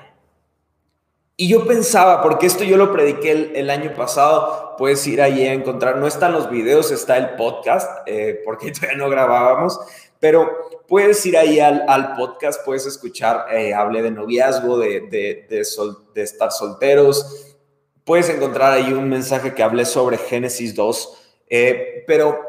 Y 1.37 1.47
yo 1.47 1.65
pensaba, 1.65 2.21
porque 2.21 2.45
esto 2.45 2.63
yo 2.63 2.77
lo 2.77 2.91
prediqué 2.91 3.51
el, 3.55 3.69
año 3.69 3.93
pasado, 3.95 4.75
puedes 4.77 5.05
ir 5.07 5.21
ahí 5.21 5.45
a 5.47 5.53
encontrar, 5.53 5.97
no 5.97 6.05
están 6.05 6.33
los 6.33 6.49
videos, 6.49 6.91
está 6.91 7.17
el 7.17 7.31
podcast, 7.31 7.89
eh, 8.05 8.41
porque 8.45 8.71
todavía 8.73 8.97
no 8.97 9.09
grabábamos, 9.09 9.79
pero 10.19 10.69
puedes 10.87 11.25
ir 11.25 11.37
ahí 11.37 11.59
al, 11.59 11.83
al 11.87 12.15
podcast, 12.15 12.63
puedes 12.63 12.85
escuchar, 12.85 13.47
eh, 13.51 13.73
hable 13.73 14.03
de 14.03 14.11
noviazgo, 14.11 14.77
de, 14.77 15.01
de, 15.01 15.47
de, 15.49 15.65
de 16.13 16.21
estar 16.21 16.51
solteros, 16.51 17.57
puedes 18.03 18.29
encontrar 18.29 18.73
ahí 18.73 18.93
un 18.93 19.09
mensaje 19.09 19.55
que 19.55 19.63
hablé 19.63 19.85
sobre 19.85 20.17
Génesis 20.17 20.75
2, 20.75 21.17
eh, 21.49 22.03
pero 22.05 22.39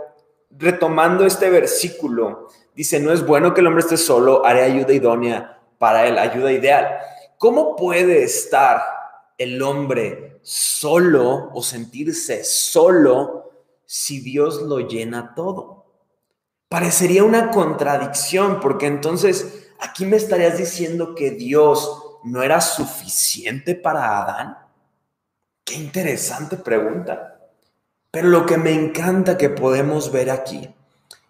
retomando 0.51 1.25
este 1.25 1.51
versículo, 1.51 2.49
dice, 2.75 3.01
no 3.01 3.13
es 3.13 3.27
bueno 3.27 3.55
que 3.55 3.61
el 3.61 3.67
hombre 3.67 3.83
esté 3.83 3.97
solo, 3.97 4.45
haré 4.45 4.63
ayuda 4.63 4.93
idónea 4.93 5.61
para 5.79 6.07
él, 6.07 6.19
ayuda 6.19 6.53
ideal. 6.53 6.89
¿Cómo 7.39 7.77
puede 7.77 8.23
estar 8.23 8.81
el 9.39 9.61
hombre 9.63 10.39
solo 10.43 11.51
o 11.53 11.63
sentirse 11.63 12.45
solo 12.45 13.51
si 13.85 14.21
Dios 14.21 14.63
lo 14.63 14.81
llena 14.81 15.35
todo? 15.35 15.87
Parecería 16.69 17.25
una 17.25 17.51
contradicción, 17.51 18.61
porque 18.61 18.87
entonces 18.87 19.69
aquí 19.81 20.07
me 20.07 20.17
estarías 20.17 20.57
diciendo 20.57 21.15
que 21.15 21.33
Dios 21.33 22.19
no 22.25 22.43
era 22.43 22.61
suficiente 22.61 23.75
para 23.75 24.23
Adán. 24.23 24.59
Qué 25.65 25.75
interesante 25.75 26.57
pregunta. 26.57 27.41
Pero 28.11 28.29
lo 28.29 28.47
que 28.47 28.59
me 28.59 28.73
encanta 28.73 29.39
que 29.39 29.49
podemos 29.49 30.13
ver 30.13 30.31
aquí 30.31 30.69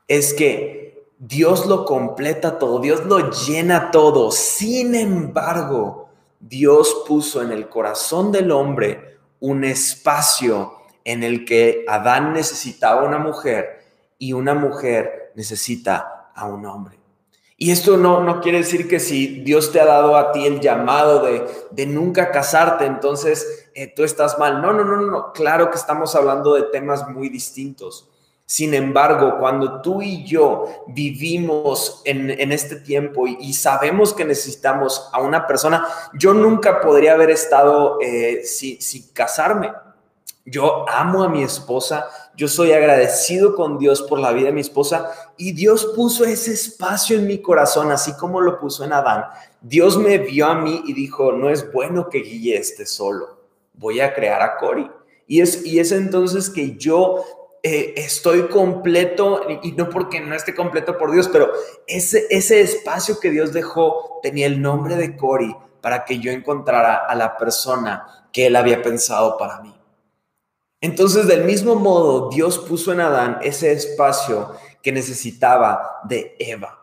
es 0.09 0.35
que 0.35 0.92
Dios 1.25 1.67
lo 1.67 1.85
completa 1.85 2.59
todo, 2.59 2.81
Dios 2.81 3.05
lo 3.07 3.31
llena 3.31 3.93
todo. 3.93 4.33
Sin 4.33 4.97
embargo, 4.97 6.09
Dios 6.41 7.05
puso 7.07 7.43
en 7.43 7.53
el 7.53 7.69
corazón 7.69 8.33
del 8.33 8.51
hombre 8.51 9.19
un 9.39 9.63
espacio 9.63 10.73
en 11.05 11.23
el 11.23 11.45
que 11.45 11.85
Adán 11.87 12.33
necesitaba 12.33 13.05
una 13.05 13.19
mujer 13.19 13.85
y 14.19 14.33
una 14.33 14.55
mujer 14.55 15.31
necesita 15.37 16.33
a 16.35 16.47
un 16.47 16.67
hombre. 16.67 16.99
Y 17.57 17.71
esto 17.71 17.97
no, 17.97 18.25
no 18.25 18.41
quiere 18.41 18.59
decir 18.59 18.89
que 18.89 18.99
si 18.99 19.43
Dios 19.45 19.71
te 19.71 19.81
ha 19.81 19.85
dado 19.85 20.17
a 20.17 20.33
ti 20.33 20.45
el 20.45 20.59
llamado 20.59 21.23
de, 21.23 21.47
de 21.71 21.87
nunca 21.87 22.33
casarte, 22.33 22.85
entonces 22.85 23.71
eh, 23.77 23.87
tú 23.95 24.03
estás 24.03 24.41
mal. 24.41 24.61
No, 24.61 24.73
no, 24.73 24.85
no, 24.85 24.97
no. 24.97 25.33
Claro 25.33 25.71
que 25.71 25.77
estamos 25.77 26.17
hablando 26.17 26.55
de 26.55 26.65
temas 26.65 27.09
muy 27.09 27.29
distintos. 27.29 28.09
Sin 28.53 28.75
embargo, 28.75 29.39
cuando 29.39 29.81
tú 29.81 30.03
y 30.03 30.25
yo 30.25 30.85
vivimos 30.89 32.03
en, 32.05 32.29
en 32.29 32.53
este 32.53 32.77
tiempo 32.77 33.27
y, 33.27 33.55
sabemos 33.55 34.13
que 34.13 34.27
necesitamos 34.27 35.09
a 35.11 35.23
una 35.23 35.47
persona, 35.47 35.89
yo 36.13 36.35
nunca 36.35 36.83
podría 36.83 37.15
haber 37.15 37.31
estado 37.31 37.97
eh, 38.03 38.43
sin 38.45 39.09
casarme. 39.15 39.73
Yo 40.45 40.87
amo 40.87 41.23
a 41.23 41.31
mi 41.31 41.43
esposa, 41.43 42.07
yo 42.37 42.47
soy 42.47 42.73
agradecido 42.73 43.55
con 43.55 43.79
Dios 43.79 44.03
por 44.03 44.19
la 44.19 44.33
vida 44.33 44.49
de 44.49 44.53
mi 44.53 44.61
esposa 44.61 45.11
y 45.39 45.53
Dios 45.53 45.91
puso 45.97 46.27
ese 46.27 46.53
espacio 46.53 47.17
en 47.17 47.27
mi 47.27 47.41
corazón, 47.41 47.91
así 47.91 48.13
como 48.19 48.43
lo 48.43 48.61
puso 48.61 48.85
en 48.85 48.93
Adán. 48.93 49.25
Dios 49.63 49.97
me 49.97 50.19
vio 50.19 50.45
a 50.45 50.57
mí 50.57 50.83
y 50.87 50.93
dijo, 50.93 51.33
no 51.33 51.49
es 51.49 51.73
bueno 51.73 52.11
que 52.11 52.19
Guille 52.19 52.59
esté 52.59 52.85
solo, 52.85 53.41
voy 53.73 54.01
a 54.01 54.13
crear 54.13 54.43
a 54.43 54.59
Cory. 54.59 54.91
Y 55.27 55.41
es, 55.41 55.65
y 55.65 55.81
es 55.81 55.91
entonces 55.93 56.51
que 56.51 56.77
yo 56.77 57.25
eh, 57.63 57.95
estoy 57.97 58.49
completo, 58.49 59.47
y 59.63 59.73
no 59.73 59.89
porque 59.89 60.21
no 60.21 60.35
esté 60.35 60.55
completo 60.55 60.99
por 60.99 61.13
Dios, 61.13 61.29
pero 61.33 61.53
ese, 61.87 62.27
ese 62.31 62.61
espacio 62.61 63.21
que 63.21 63.31
Dios 63.31 63.53
dejó 63.53 64.19
tenía 64.23 64.47
el 64.47 64.61
nombre 64.61 64.97
de 64.97 65.17
Cory 65.17 65.55
para 65.81 66.05
que 66.05 66.19
yo 66.19 66.33
encontrara 66.33 66.97
a 66.97 67.15
la 67.15 67.37
persona 67.37 68.27
que 68.33 68.47
Él 68.47 68.57
había 68.57 68.83
pensado 68.83 69.37
para 69.37 69.61
mí. 69.61 69.75
Entonces, 70.81 71.29
del 71.29 71.45
mismo 71.45 71.77
modo, 71.77 72.31
Dios 72.31 72.59
puso 72.59 72.93
en 72.93 73.01
Adán 73.01 73.39
ese 73.43 73.71
espacio 73.71 74.57
que 74.83 74.91
necesitaba 74.91 76.01
de 76.03 76.35
Eva. 76.41 76.82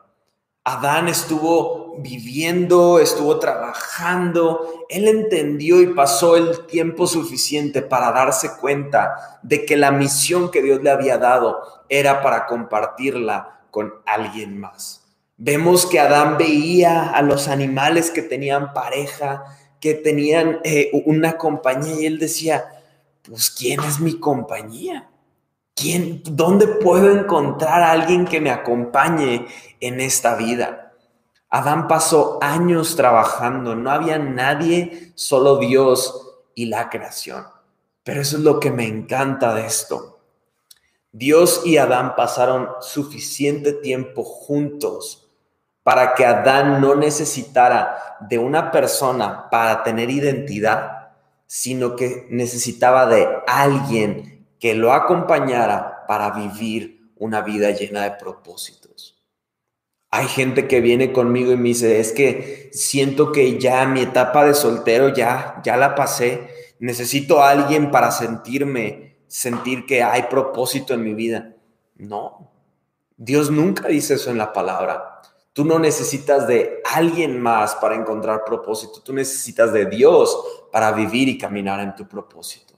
Adán 0.69 1.07
estuvo 1.07 1.95
viviendo, 1.97 2.99
estuvo 2.99 3.39
trabajando, 3.39 4.85
él 4.87 5.07
entendió 5.07 5.81
y 5.81 5.87
pasó 5.87 6.35
el 6.35 6.67
tiempo 6.67 7.07
suficiente 7.07 7.81
para 7.81 8.11
darse 8.11 8.51
cuenta 8.61 9.39
de 9.41 9.65
que 9.65 9.75
la 9.75 9.91
misión 9.91 10.51
que 10.51 10.61
Dios 10.61 10.83
le 10.83 10.91
había 10.91 11.17
dado 11.17 11.59
era 11.89 12.21
para 12.21 12.45
compartirla 12.45 13.61
con 13.71 13.95
alguien 14.05 14.59
más. 14.59 15.03
Vemos 15.37 15.87
que 15.87 15.99
Adán 15.99 16.37
veía 16.37 17.09
a 17.09 17.23
los 17.23 17.47
animales 17.47 18.11
que 18.11 18.21
tenían 18.21 18.71
pareja, 18.71 19.45
que 19.79 19.95
tenían 19.95 20.59
eh, 20.63 20.91
una 21.05 21.37
compañía 21.37 21.99
y 21.99 22.05
él 22.05 22.19
decía, 22.19 22.65
pues 23.23 23.49
¿quién 23.49 23.79
es 23.81 23.99
mi 23.99 24.19
compañía? 24.19 25.09
¿Quién, 25.79 26.21
¿Dónde 26.25 26.67
puedo 26.67 27.09
encontrar 27.09 27.81
a 27.81 27.91
alguien 27.91 28.25
que 28.25 28.41
me 28.41 28.51
acompañe 28.51 29.47
en 29.79 30.01
esta 30.01 30.35
vida? 30.35 30.91
Adán 31.49 31.87
pasó 31.87 32.37
años 32.41 32.97
trabajando, 32.97 33.75
no 33.75 33.89
había 33.89 34.19
nadie, 34.19 35.13
solo 35.15 35.57
Dios 35.57 36.37
y 36.53 36.65
la 36.65 36.89
creación. 36.89 37.45
Pero 38.03 38.19
eso 38.19 38.35
es 38.35 38.43
lo 38.43 38.59
que 38.59 38.71
me 38.71 38.87
encanta 38.87 39.53
de 39.53 39.65
esto. 39.65 40.19
Dios 41.13 41.61
y 41.63 41.77
Adán 41.77 42.13
pasaron 42.17 42.67
suficiente 42.81 43.71
tiempo 43.71 44.25
juntos 44.25 45.29
para 45.81 46.13
que 46.13 46.25
Adán 46.25 46.81
no 46.81 46.93
necesitara 46.93 48.17
de 48.19 48.37
una 48.37 48.69
persona 48.69 49.49
para 49.49 49.81
tener 49.81 50.09
identidad, 50.09 51.13
sino 51.47 51.95
que 51.95 52.27
necesitaba 52.29 53.05
de 53.05 53.27
alguien 53.47 54.28
que 54.59 54.75
lo 54.75 54.93
acompañara 54.93 56.05
para 56.07 56.31
vivir 56.31 57.11
una 57.15 57.41
vida 57.41 57.71
llena 57.71 58.03
de 58.03 58.11
propósitos. 58.11 59.17
Hay 60.11 60.27
gente 60.27 60.67
que 60.67 60.81
viene 60.81 61.13
conmigo 61.13 61.51
y 61.51 61.57
me 61.57 61.69
dice, 61.69 61.99
es 61.99 62.11
que 62.11 62.69
siento 62.73 63.31
que 63.31 63.59
ya 63.59 63.85
mi 63.85 64.01
etapa 64.01 64.43
de 64.45 64.55
soltero 64.55 65.09
ya, 65.09 65.61
ya 65.63 65.77
la 65.77 65.93
pasé, 65.93 66.49
necesito 66.79 67.41
a 67.41 67.51
alguien 67.51 67.91
para 67.91 68.09
sentirme, 68.11 69.17
sentir 69.27 69.85
que 69.85 70.01
hay 70.01 70.23
propósito 70.23 70.95
en 70.95 71.03
mi 71.03 71.13
vida. 71.13 71.55
No, 71.95 72.51
Dios 73.15 73.51
nunca 73.51 73.87
dice 73.87 74.15
eso 74.15 74.31
en 74.31 74.37
la 74.37 74.51
palabra. 74.51 75.21
Tú 75.53 75.65
no 75.65 75.77
necesitas 75.77 76.47
de 76.47 76.81
alguien 76.95 77.39
más 77.39 77.75
para 77.75 77.95
encontrar 77.95 78.45
propósito, 78.45 79.01
tú 79.01 79.13
necesitas 79.13 79.73
de 79.73 79.85
Dios 79.85 80.41
para 80.71 80.91
vivir 80.91 81.27
y 81.27 81.37
caminar 81.37 81.81
en 81.81 81.95
tu 81.95 82.07
propósito. 82.07 82.68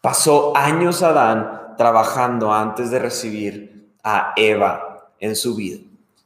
Pasó 0.00 0.56
años 0.56 1.02
Adán 1.02 1.74
trabajando 1.76 2.52
antes 2.52 2.90
de 2.90 2.98
recibir 2.98 3.92
a 4.02 4.32
Eva 4.36 5.12
en 5.18 5.36
su 5.36 5.54
vida. 5.54 5.80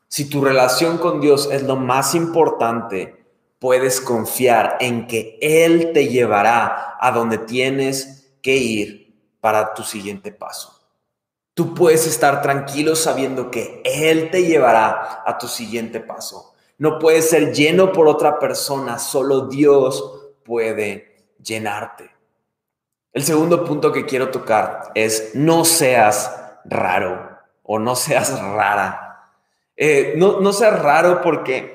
Si 0.07 0.29
tu 0.29 0.45
relación 0.45 0.99
con 0.99 1.21
Dios 1.21 1.49
es 1.51 1.65
lo 1.65 1.75
más 1.75 2.15
importante, 2.15 3.25
puedes 3.59 4.01
confiar 4.01 4.77
en 4.79 5.09
que 5.09 5.39
Él 5.41 5.91
te 5.93 6.07
llevará 6.07 6.97
a 7.01 7.11
donde 7.11 7.39
tienes 7.39 8.31
que 8.43 8.57
ir 8.57 9.13
para 9.41 9.75
tu 9.75 9.83
siguiente 9.83 10.31
paso. 10.31 10.81
Tú 11.53 11.75
puedes 11.75 12.07
estar 12.07 12.43
tranquilo 12.43 12.95
sabiendo 12.95 13.51
que 13.51 13.83
Él 13.85 14.31
te 14.31 14.45
llevará 14.45 15.25
a 15.27 15.37
tu 15.37 15.49
siguiente 15.49 15.99
paso. 15.99 16.55
No 16.79 17.01
puedes 17.01 17.29
ser 17.29 17.53
lleno 17.53 17.91
por 17.91 18.07
otra 18.07 18.39
persona, 18.39 19.01
solo 19.01 19.49
Dios 19.49 20.33
puede 20.45 21.27
llenarte. 21.43 22.14
El 23.15 23.23
segundo 23.23 23.65
punto 23.65 23.93
que 23.93 24.07
quiero 24.07 24.31
tocar 24.31 24.91
es 24.97 25.31
no 25.35 25.65
seas 25.65 26.35
raro 26.65 27.39
o 27.63 27.79
no 27.79 27.95
seas 27.95 28.39
rara. 28.41 29.31
Eh, 29.77 30.15
no, 30.17 30.41
no 30.41 30.53
seas 30.53 30.83
raro 30.83 31.23
porque 31.23 31.75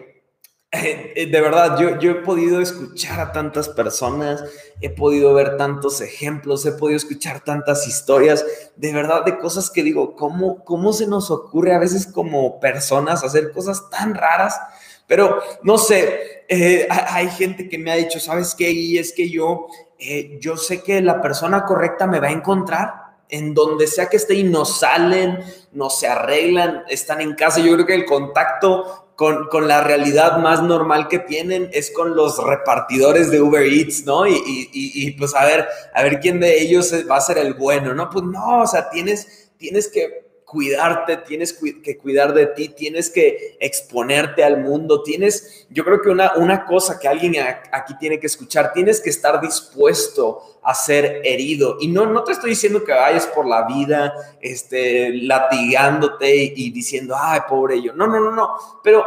eh, 0.71 1.28
de 1.32 1.41
verdad 1.41 1.80
yo, 1.80 1.97
yo 1.97 2.12
he 2.12 2.15
podido 2.15 2.62
escuchar 2.62 3.21
a 3.21 3.32
tantas 3.32 3.69
personas, 3.69 4.43
he 4.82 4.89
podido 4.89 5.34
ver 5.34 5.56
tantos 5.56 6.02
ejemplos, 6.02 6.65
he 6.65 6.73
podido 6.73 6.97
escuchar 6.97 7.43
tantas 7.43 7.88
historias, 7.88 8.45
de 8.75 8.93
verdad 8.93 9.23
de 9.23 9.39
cosas 9.39 9.71
que 9.71 9.82
digo, 9.82 10.17
¿cómo, 10.17 10.63
cómo 10.65 10.91
se 10.91 11.08
nos 11.08 11.32
ocurre 11.32 11.73
a 11.73 11.80
veces 11.80 12.06
como 12.06 12.60
personas 12.60 13.23
hacer 13.23 13.52
cosas 13.52 13.89
tan 13.89 14.13
raras? 14.13 14.60
Pero 15.08 15.39
no 15.63 15.78
sé, 15.78 16.43
eh, 16.49 16.86
hay 16.89 17.30
gente 17.30 17.67
que 17.67 17.80
me 17.80 17.91
ha 17.91 17.95
dicho, 17.95 18.19
¿sabes 18.19 18.54
qué? 18.54 18.69
Y 18.69 18.99
es 18.99 19.12
que 19.12 19.28
yo, 19.28 19.67
eh, 19.99 20.38
yo 20.39 20.55
sé 20.55 20.81
que 20.81 21.01
la 21.01 21.21
persona 21.21 21.65
correcta 21.65 22.07
me 22.07 22.19
va 22.19 22.27
a 22.27 22.31
encontrar 22.31 22.93
en 23.27 23.53
donde 23.53 23.85
sea 23.85 24.07
que 24.07 24.17
esté 24.17 24.33
y 24.33 24.43
no 24.43 24.65
salen, 24.65 25.39
no 25.73 25.89
se 25.89 26.07
arreglan, 26.07 26.83
están 26.89 27.21
en 27.21 27.35
casa. 27.35 27.59
Yo 27.59 27.73
creo 27.73 27.85
que 27.85 27.93
el 27.93 28.05
contacto 28.05 29.13
con, 29.15 29.47
con, 29.47 29.67
la 29.67 29.83
realidad 29.83 30.38
más 30.38 30.63
normal 30.63 31.09
que 31.09 31.19
tienen 31.19 31.69
es 31.73 31.91
con 31.91 32.15
los 32.15 32.41
repartidores 32.43 33.29
de 33.29 33.41
Uber 33.41 33.65
Eats, 33.65 34.05
¿no? 34.05 34.25
Y, 34.25 34.33
y, 34.33 34.69
y, 34.73 35.12
pues 35.12 35.35
a 35.35 35.45
ver, 35.45 35.67
a 35.93 36.01
ver 36.01 36.19
quién 36.21 36.39
de 36.39 36.62
ellos 36.62 36.93
va 37.09 37.17
a 37.17 37.21
ser 37.21 37.38
el 37.38 37.53
bueno, 37.53 37.93
¿no? 37.93 38.09
Pues 38.09 38.23
no, 38.23 38.62
o 38.62 38.67
sea, 38.67 38.89
tienes, 38.89 39.51
tienes 39.57 39.89
que 39.89 40.29
cuidarte, 40.49 41.17
tienes 41.17 41.53
que 41.53 41.97
cuidar 41.97 42.33
de 42.33 42.47
ti, 42.47 42.69
tienes 42.69 43.09
que 43.09 43.55
exponerte 43.59 44.43
al 44.43 44.62
mundo, 44.62 45.03
tienes, 45.03 45.67
yo 45.69 45.85
creo 45.85 46.01
que 46.01 46.09
una, 46.09 46.33
una 46.38 46.65
cosa 46.65 46.99
que 46.99 47.07
alguien 47.07 47.35
aquí 47.71 47.95
tiene 47.99 48.19
que 48.19 48.25
escuchar, 48.25 48.73
tienes 48.73 48.99
que 48.99 49.12
estar 49.12 49.39
dispuesto 49.39 50.59
a 50.63 50.73
ser 50.73 51.21
herido. 51.23 51.77
Y 51.79 51.88
no, 51.88 52.07
no 52.07 52.23
te 52.23 52.31
estoy 52.31 52.51
diciendo 52.51 52.83
que 52.83 52.91
vayas 52.91 53.27
por 53.27 53.47
la 53.47 53.67
vida 53.67 54.13
este, 54.41 55.13
latigándote 55.13 56.53
y, 56.55 56.71
diciendo, 56.71 57.15
ay, 57.17 57.41
pobre 57.47 57.81
yo. 57.81 57.93
No, 57.93 58.07
no, 58.07 58.19
no, 58.19 58.31
no. 58.31 58.55
Pero 58.83 59.05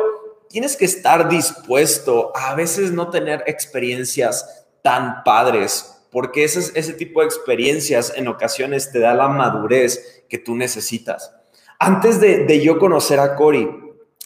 tienes 0.49 0.77
que 0.77 0.85
estar 0.85 1.29
dispuesto 1.29 2.31
a, 2.37 2.51
a 2.51 2.55
veces 2.55 2.93
no 2.93 3.11
tener 3.11 3.43
experiencias 3.47 4.65
tan 4.83 5.25
padres 5.25 5.92
porque 6.13 6.45
ese, 6.45 6.79
ese 6.79 6.93
tipo 6.93 7.21
de 7.21 7.27
experiencias 7.27 8.13
en 8.15 8.29
ocasiones 8.29 8.93
te 8.93 9.01
da 9.01 9.15
la 9.15 9.29
madurez 9.29 10.25
que 10.29 10.39
tú 10.39 10.55
necesitas. 10.55 11.35
Antes 11.79 12.21
de, 12.21 12.63
yo 12.63 12.79
conocer 12.79 13.19
a 13.19 13.35
Cory, 13.35 13.69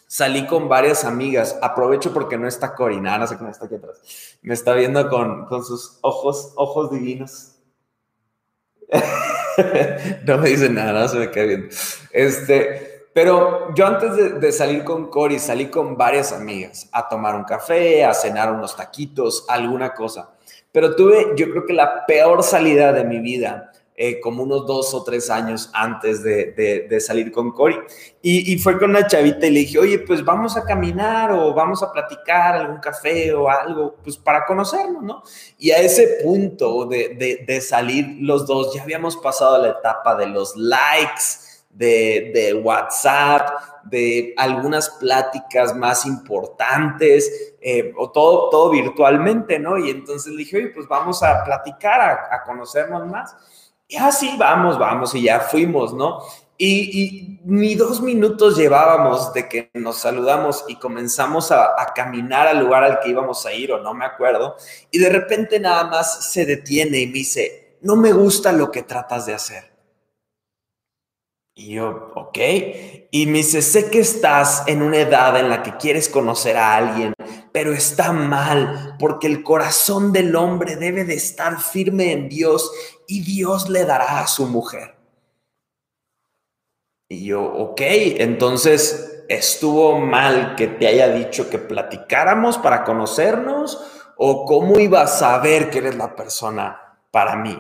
salí 0.07 0.47
con 0.47 0.69
varias 0.69 1.05
amigas. 1.05 1.57
Aprovecho 1.63 2.13
porque 2.13 2.37
no 2.37 2.47
está 2.47 2.75
Cory, 2.75 3.01
nada, 3.01 3.19
no 3.19 3.27
sé 3.27 3.39
cómo 3.39 3.51
está 3.51 3.65
aquí 3.65 3.77
atrás. 3.77 3.99
Me 4.43 4.53
está 4.53 4.75
viendo 4.75 5.09
con, 5.09 5.49
sus 5.65 5.99
ojos, 6.03 6.53
ojos 6.57 6.91
divinos. 6.91 7.53
no 10.27 10.39
me 10.39 10.51
dice 10.51 10.69
nada, 10.69 11.01
no 11.01 11.09
se 11.09 11.19
me 11.19 11.31
queda 11.31 11.45
bien. 11.45 11.71
Este, 12.11 13.09
pero 13.15 13.75
yo 13.75 13.87
antes 13.87 14.17
de, 14.17 14.31
de, 14.33 14.53
salir 14.53 14.85
con 14.85 15.09
Cory, 15.09 15.39
salí 15.39 15.71
con 15.71 15.97
varias 15.97 16.33
amigas 16.33 16.91
a 16.93 17.09
tomar 17.09 17.37
un 17.37 17.45
café, 17.45 18.05
a 18.05 18.13
cenar 18.13 18.53
unos 18.53 18.77
taquitos, 18.77 19.47
alguna 19.49 19.95
cosa. 19.95 20.36
Pero 20.77 20.95
tuve, 20.95 21.29
yo 21.37 21.51
creo 21.51 21.65
que 21.65 21.73
la 21.73 22.05
peor 22.05 22.43
salida 22.43 22.93
de 22.93 23.03
mi 23.03 23.19
vida, 23.19 23.73
eh, 23.95 24.21
como 24.21 24.43
unos 24.43 24.67
dos 24.67 24.93
o 24.93 25.03
tres 25.03 25.31
años 25.31 25.71
antes 25.73 26.23
de, 26.23 26.99
salir 27.01 27.33
con 27.33 27.51
Cory. 27.53 27.79
Y, 28.21 28.59
fue 28.59 28.79
con 28.79 28.91
una 28.91 29.07
chavita 29.07 29.47
y 29.47 29.53
le 29.53 29.61
dije, 29.61 29.79
oye, 29.79 30.01
pues 30.01 30.23
vamos 30.23 30.55
a 30.59 30.65
caminar 30.65 31.33
o 31.33 31.55
vamos 31.55 31.83
a 31.83 31.91
platicar 31.91 32.57
algún 32.57 32.77
café 32.77 33.33
o 33.33 33.49
algo, 33.49 33.97
pues 34.05 34.19
para 34.19 34.45
conocernos, 34.45 35.03
¿no? 35.03 35.23
Y 35.57 35.71
a 35.71 35.79
ese 35.79 36.19
punto 36.23 36.85
de, 36.85 37.43
de 37.47 37.61
salir 37.63 38.19
los 38.21 38.47
dos, 38.47 38.75
ya 38.75 38.83
habíamos 38.83 39.17
pasado 39.17 39.57
la 39.57 39.71
etapa 39.71 40.15
de 40.15 40.27
los 40.27 40.55
likes 40.57 41.46
de, 41.77 42.61
WhatsApp, 42.63 43.51
de 43.85 44.35
algunas 44.37 44.91
pláticas 44.91 45.75
más 45.77 46.07
importantes, 46.07 47.55
eh, 47.61 47.93
o 47.97 48.11
todo, 48.11 48.49
todo 48.51 48.71
virtualmente, 48.71 49.59
¿no? 49.59 49.79
Y 49.79 49.91
entonces 49.91 50.33
le 50.33 50.39
dije, 50.39 50.57
oye, 50.57 50.69
pues 50.69 50.89
vamos 50.89 51.23
a 51.23 51.45
platicar, 51.45 52.29
a, 52.31 52.43
conocernos 52.45 53.07
más. 53.07 53.37
Y 53.89 53.97
así 53.97 54.35
vamos, 54.39 54.79
vamos, 54.79 55.15
y 55.15 55.23
ya 55.23 55.41
fuimos, 55.41 55.93
¿no? 55.93 56.21
Y, 56.59 57.39
ni 57.45 57.75
dos 57.75 58.01
minutos 58.01 58.57
llevábamos 58.57 59.33
de 59.35 59.47
que 59.47 59.71
nos 59.75 59.99
saludamos 59.99 60.65
y 60.67 60.77
comenzamos 60.77 61.53
a, 61.53 61.81
a, 61.81 61.93
caminar 61.95 62.49
al 62.49 62.61
lugar 62.61 62.83
al 62.83 63.01
que 63.01 63.11
íbamos 63.11 63.45
a 63.45 63.53
ir, 63.53 63.71
o 63.73 63.81
no 63.81 63.93
me 63.93 64.07
acuerdo, 64.07 64.57
y 64.91 64.99
de 64.99 65.11
repente 65.11 65.61
nada 65.61 65.85
más 65.85 66.33
se 66.33 66.47
detiene 66.47 67.01
y 67.01 67.07
me 67.07 67.13
dice, 67.13 67.77
no 67.83 67.95
me 67.95 68.13
gusta 68.13 68.51
lo 68.53 68.71
que 68.71 68.83
tratas 68.83 69.27
de 69.27 69.35
hacer. 69.35 69.76
Y 71.59 71.77
yo, 71.77 72.13
ok. 72.15 72.39
Y 73.11 73.27
me 73.27 73.39
dice, 73.39 73.63
sé 73.63 73.91
que 73.91 74.01
estás 74.01 74.65
en 74.67 74.83
una 74.83 74.99
edad 74.99 75.41
en 75.41 75.49
la 75.49 75.63
que 75.63 75.79
quieres 75.79 76.11
conocer 76.11 76.55
a 76.59 76.77
alguien, 76.77 77.15
pero 77.51 77.73
está 77.73 78.13
mal, 78.13 78.95
porque 78.99 79.27
el 79.27 79.43
corazón 79.43 80.13
del 80.13 80.37
hombre 80.37 80.77
debe 80.77 81.05
de 81.05 81.15
estar 81.15 81.59
firme 81.59 82.13
en 82.13 82.29
Dios 82.29 82.71
y 83.09 83.23
Dios 83.23 83.71
le 83.71 83.87
dará 83.87 84.21
a 84.21 84.27
su 84.27 84.45
mujer. 84.47 84.97
Y 87.09 87.25
yo, 87.25 87.43
ok, 87.43 87.81
entonces 87.81 89.25
estuvo 89.31 89.99
mal 89.99 90.57
que 90.57 90.67
te 90.67 90.87
haya 90.89 91.09
dicho 91.09 91.49
que 91.49 91.59
platicáramos 91.59 92.59
para 92.59 92.85
conocernos 92.85 93.83
o 94.19 94.45
cómo 94.45 94.79
iba 94.79 95.01
a 95.01 95.07
saber 95.07 95.71
que 95.71 95.79
eres 95.79 95.97
la 95.97 96.15
persona 96.15 96.99
para 97.11 97.35
mí. 97.35 97.59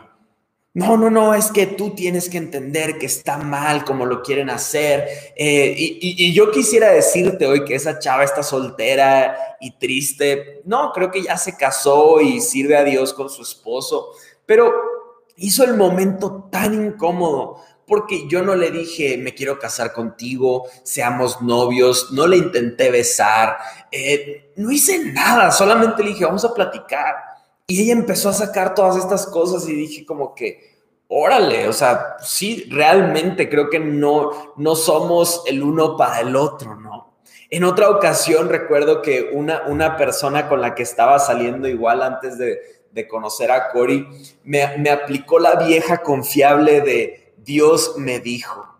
No, 0.76 0.98
no, 0.98 1.08
no, 1.08 1.32
es 1.32 1.50
que 1.50 1.66
tú 1.66 1.94
tienes 1.94 2.28
que 2.28 2.36
entender 2.36 2.98
que 2.98 3.06
está 3.06 3.38
mal 3.38 3.82
como 3.82 4.04
lo 4.04 4.22
quieren 4.22 4.50
hacer. 4.50 5.08
Eh, 5.34 5.74
y, 5.74 6.34
yo 6.34 6.50
quisiera 6.50 6.90
decirte 6.90 7.46
hoy 7.46 7.64
que 7.64 7.74
esa 7.74 7.98
chava 7.98 8.24
está 8.24 8.42
soltera 8.42 9.56
y 9.58 9.78
triste. 9.78 10.60
No, 10.66 10.92
creo 10.92 11.10
que 11.10 11.22
ya 11.22 11.38
se 11.38 11.56
casó 11.56 12.20
y 12.20 12.42
sirve 12.42 12.76
a 12.76 12.84
Dios 12.84 13.14
con 13.14 13.30
su 13.30 13.40
esposo, 13.40 14.10
pero 14.44 14.70
hizo 15.36 15.64
el 15.64 15.78
momento 15.78 16.50
tan 16.52 16.74
incómodo 16.74 17.56
porque 17.86 18.28
yo 18.28 18.42
no 18.42 18.54
le 18.54 18.70
dije, 18.70 19.16
me 19.16 19.32
quiero 19.32 19.58
casar 19.58 19.94
contigo, 19.94 20.68
seamos 20.82 21.40
novios, 21.40 22.12
no 22.12 22.26
le 22.26 22.36
intenté 22.36 22.90
besar, 22.90 23.56
eh, 23.90 24.52
no 24.56 24.70
hice 24.70 24.98
nada, 25.06 25.50
solamente 25.52 26.02
le 26.02 26.10
dije, 26.10 26.26
vamos 26.26 26.44
a 26.44 26.52
platicar. 26.52 27.35
Y 27.68 27.82
ella 27.82 27.94
empezó 27.94 28.28
a 28.28 28.32
sacar 28.32 28.74
todas 28.74 28.96
estas 28.96 29.26
cosas 29.26 29.68
y 29.68 29.74
dije 29.74 30.06
como 30.06 30.34
que, 30.34 30.76
órale, 31.08 31.66
o 31.66 31.72
sea, 31.72 32.16
sí, 32.20 32.68
realmente 32.70 33.48
creo 33.48 33.68
que 33.70 33.80
no, 33.80 34.54
no 34.56 34.76
somos 34.76 35.42
el 35.46 35.62
uno 35.62 35.96
para 35.96 36.20
el 36.20 36.36
otro, 36.36 36.76
¿no? 36.76 37.16
En 37.50 37.64
otra 37.64 37.90
ocasión 37.90 38.48
recuerdo 38.48 39.02
que 39.02 39.30
una, 39.32 39.62
una 39.66 39.96
persona 39.96 40.48
con 40.48 40.60
la 40.60 40.74
que 40.74 40.82
estaba 40.82 41.18
saliendo 41.18 41.68
igual 41.68 42.02
antes 42.02 42.38
de, 42.38 42.76
conocer 43.10 43.50
a 43.50 43.72
Cory 43.72 44.08
me, 44.42 44.78
me 44.78 44.88
aplicó 44.88 45.38
la 45.38 45.56
vieja 45.56 45.98
confiable 45.98 46.80
de 46.80 47.34
Dios 47.36 47.96
me 47.98 48.20
dijo. 48.20 48.75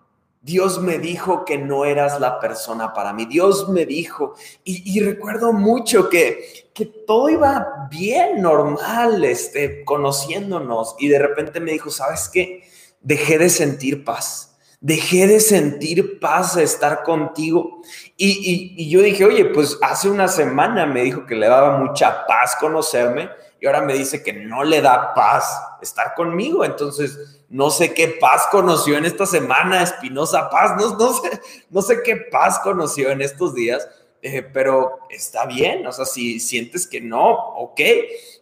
Dios 0.46 0.80
me 0.80 1.00
dijo 1.00 1.44
que 1.44 1.58
no 1.58 1.84
eras 1.84 2.20
la 2.20 2.38
persona 2.38 2.94
para 2.94 3.12
mí. 3.12 3.26
Dios 3.26 3.68
me 3.68 3.84
dijo, 3.84 4.34
y, 4.62 5.00
recuerdo 5.00 5.52
mucho 5.52 6.08
que, 6.08 6.68
que, 6.72 6.86
todo 6.86 7.28
iba 7.28 7.88
bien, 7.90 8.42
normal, 8.42 9.24
este, 9.24 9.84
conociéndonos, 9.84 10.94
y 11.00 11.08
de 11.08 11.18
repente 11.18 11.58
me 11.58 11.72
dijo, 11.72 11.90
¿sabes 11.90 12.30
qué? 12.32 12.62
Dejé 13.00 13.38
de 13.38 13.50
sentir 13.50 14.04
paz. 14.04 14.56
Dejé 14.80 15.26
de 15.26 15.40
sentir 15.40 16.20
paz 16.20 16.54
de 16.54 16.62
estar 16.62 17.02
contigo. 17.02 17.82
Y, 18.16 18.72
y 18.76 18.88
yo 18.88 19.02
dije, 19.02 19.24
oye, 19.24 19.46
pues 19.46 19.76
hace 19.82 20.08
una 20.08 20.28
semana 20.28 20.86
me 20.86 21.02
dijo 21.02 21.26
que 21.26 21.34
le 21.34 21.48
daba 21.48 21.76
mucha 21.78 22.24
paz 22.24 22.54
conocerme 22.60 23.30
y 23.66 23.68
ahora 23.68 23.82
me 23.82 23.94
dice 23.94 24.22
que 24.22 24.32
no 24.32 24.62
le 24.62 24.80
da 24.80 25.12
paz 25.12 25.60
estar 25.82 26.14
conmigo. 26.14 26.64
Entonces, 26.64 27.42
no 27.48 27.68
sé 27.68 27.92
qué 27.94 28.16
paz 28.20 28.46
conoció 28.52 28.96
en 28.96 29.04
esta 29.04 29.26
semana, 29.26 29.82
Espinosa 29.82 30.48
Paz, 30.48 30.76
no, 30.78 30.96
no, 30.96 31.12
sé, 31.12 31.40
no 31.68 31.82
sé 31.82 32.00
qué 32.04 32.14
paz 32.14 32.60
conoció 32.60 33.10
en 33.10 33.22
estos 33.22 33.56
días, 33.56 33.88
eh, 34.22 34.40
pero 34.40 35.00
está 35.10 35.46
bien, 35.46 35.84
o 35.84 35.90
sea, 35.90 36.04
si 36.04 36.38
sientes 36.38 36.86
que 36.86 37.00
no, 37.00 37.28
ok, 37.32 37.80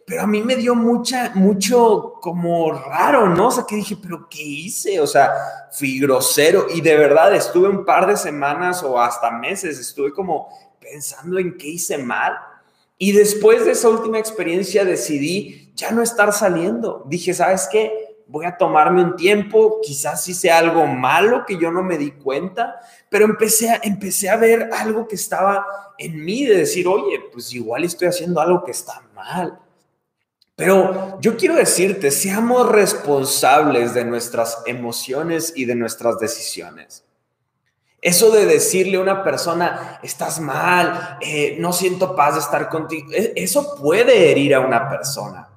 pero 0.05 0.21
a 0.21 0.27
mí 0.27 0.43
me 0.43 0.57
dio 0.57 0.75
mucha, 0.75 1.31
mucho 1.33 2.19
como 2.21 2.71
raro, 2.71 3.27
¿no? 3.27 3.47
O 3.47 3.51
sea, 3.51 3.65
que 3.67 3.77
dije, 3.77 3.97
pero 3.99 4.27
¿qué 4.29 4.43
hice? 4.43 4.99
O 4.99 5.07
sea, 5.07 5.33
fui 5.71 5.99
grosero 5.99 6.67
y 6.71 6.81
de 6.81 6.95
verdad 6.97 7.33
estuve 7.33 7.67
un 7.67 7.83
par 7.83 8.05
de 8.05 8.15
semanas 8.15 8.83
o 8.83 9.01
hasta 9.01 9.31
meses, 9.31 9.79
estuve 9.79 10.13
como 10.13 10.49
pensando 10.79 11.39
en 11.39 11.57
qué 11.57 11.69
hice 11.69 11.97
mal. 11.97 12.37
Y 12.97 13.11
después 13.11 13.65
de 13.65 13.71
esa 13.71 13.89
última 13.89 14.19
experiencia 14.19 14.85
decidí 14.85 15.71
ya 15.75 15.91
no 15.91 16.01
estar 16.01 16.31
saliendo. 16.31 17.03
Dije, 17.07 17.33
¿sabes 17.33 17.67
qué? 17.71 18.15
voy 18.27 18.45
a 18.45 18.57
tomarme 18.57 19.03
un 19.03 19.15
tiempo, 19.15 19.79
quizás 19.81 20.27
hice 20.27 20.51
algo 20.51 20.87
malo 20.87 21.45
que 21.45 21.57
yo 21.57 21.71
no 21.71 21.83
me 21.83 21.97
di 21.97 22.11
cuenta, 22.11 22.79
pero 23.09 23.25
empecé 23.25 23.69
a, 23.69 23.79
empecé 23.83 24.29
a 24.29 24.35
ver 24.35 24.69
algo 24.73 25.07
que 25.07 25.15
estaba 25.15 25.65
en 25.97 26.23
mí 26.23 26.45
de 26.45 26.57
decir, 26.57 26.87
oye, 26.87 27.19
pues 27.31 27.53
igual 27.53 27.83
estoy 27.83 28.07
haciendo 28.07 28.41
algo 28.41 28.63
que 28.63 28.71
está 28.71 29.01
mal. 29.13 29.59
Pero 30.55 31.19
yo 31.19 31.35
quiero 31.35 31.55
decirte, 31.55 32.11
seamos 32.11 32.69
responsables 32.69 33.93
de 33.93 34.05
nuestras 34.05 34.63
emociones 34.65 35.51
y 35.55 35.65
de 35.65 35.75
nuestras 35.75 36.17
decisiones. 36.17 37.03
Eso 38.05 38.29
de 38.29 38.45
decirle 38.45 38.97
a 38.97 38.99
una 38.99 39.23
persona, 39.23 39.99
estás 40.03 40.39
mal, 40.39 41.17
eh, 41.21 41.57
no 41.59 41.73
siento 41.73 42.15
paz 42.15 42.35
de 42.35 42.41
estar 42.41 42.69
contigo, 42.69 43.09
e, 43.11 43.33
eso 43.35 43.75
puede 43.81 44.29
herir 44.29 44.53
a 44.53 44.59
una 44.59 44.87
persona. 44.87 45.49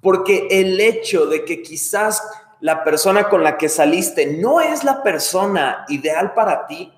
Porque 0.00 0.48
el 0.50 0.80
hecho 0.80 1.26
de 1.26 1.44
que 1.44 1.60
quizás 1.60 2.22
la 2.60 2.84
persona 2.84 3.28
con 3.28 3.44
la 3.44 3.58
que 3.58 3.68
saliste 3.68 4.38
no 4.38 4.62
es 4.62 4.82
la 4.82 5.02
persona 5.02 5.84
ideal 5.90 6.32
para 6.32 6.66
ti, 6.66 6.90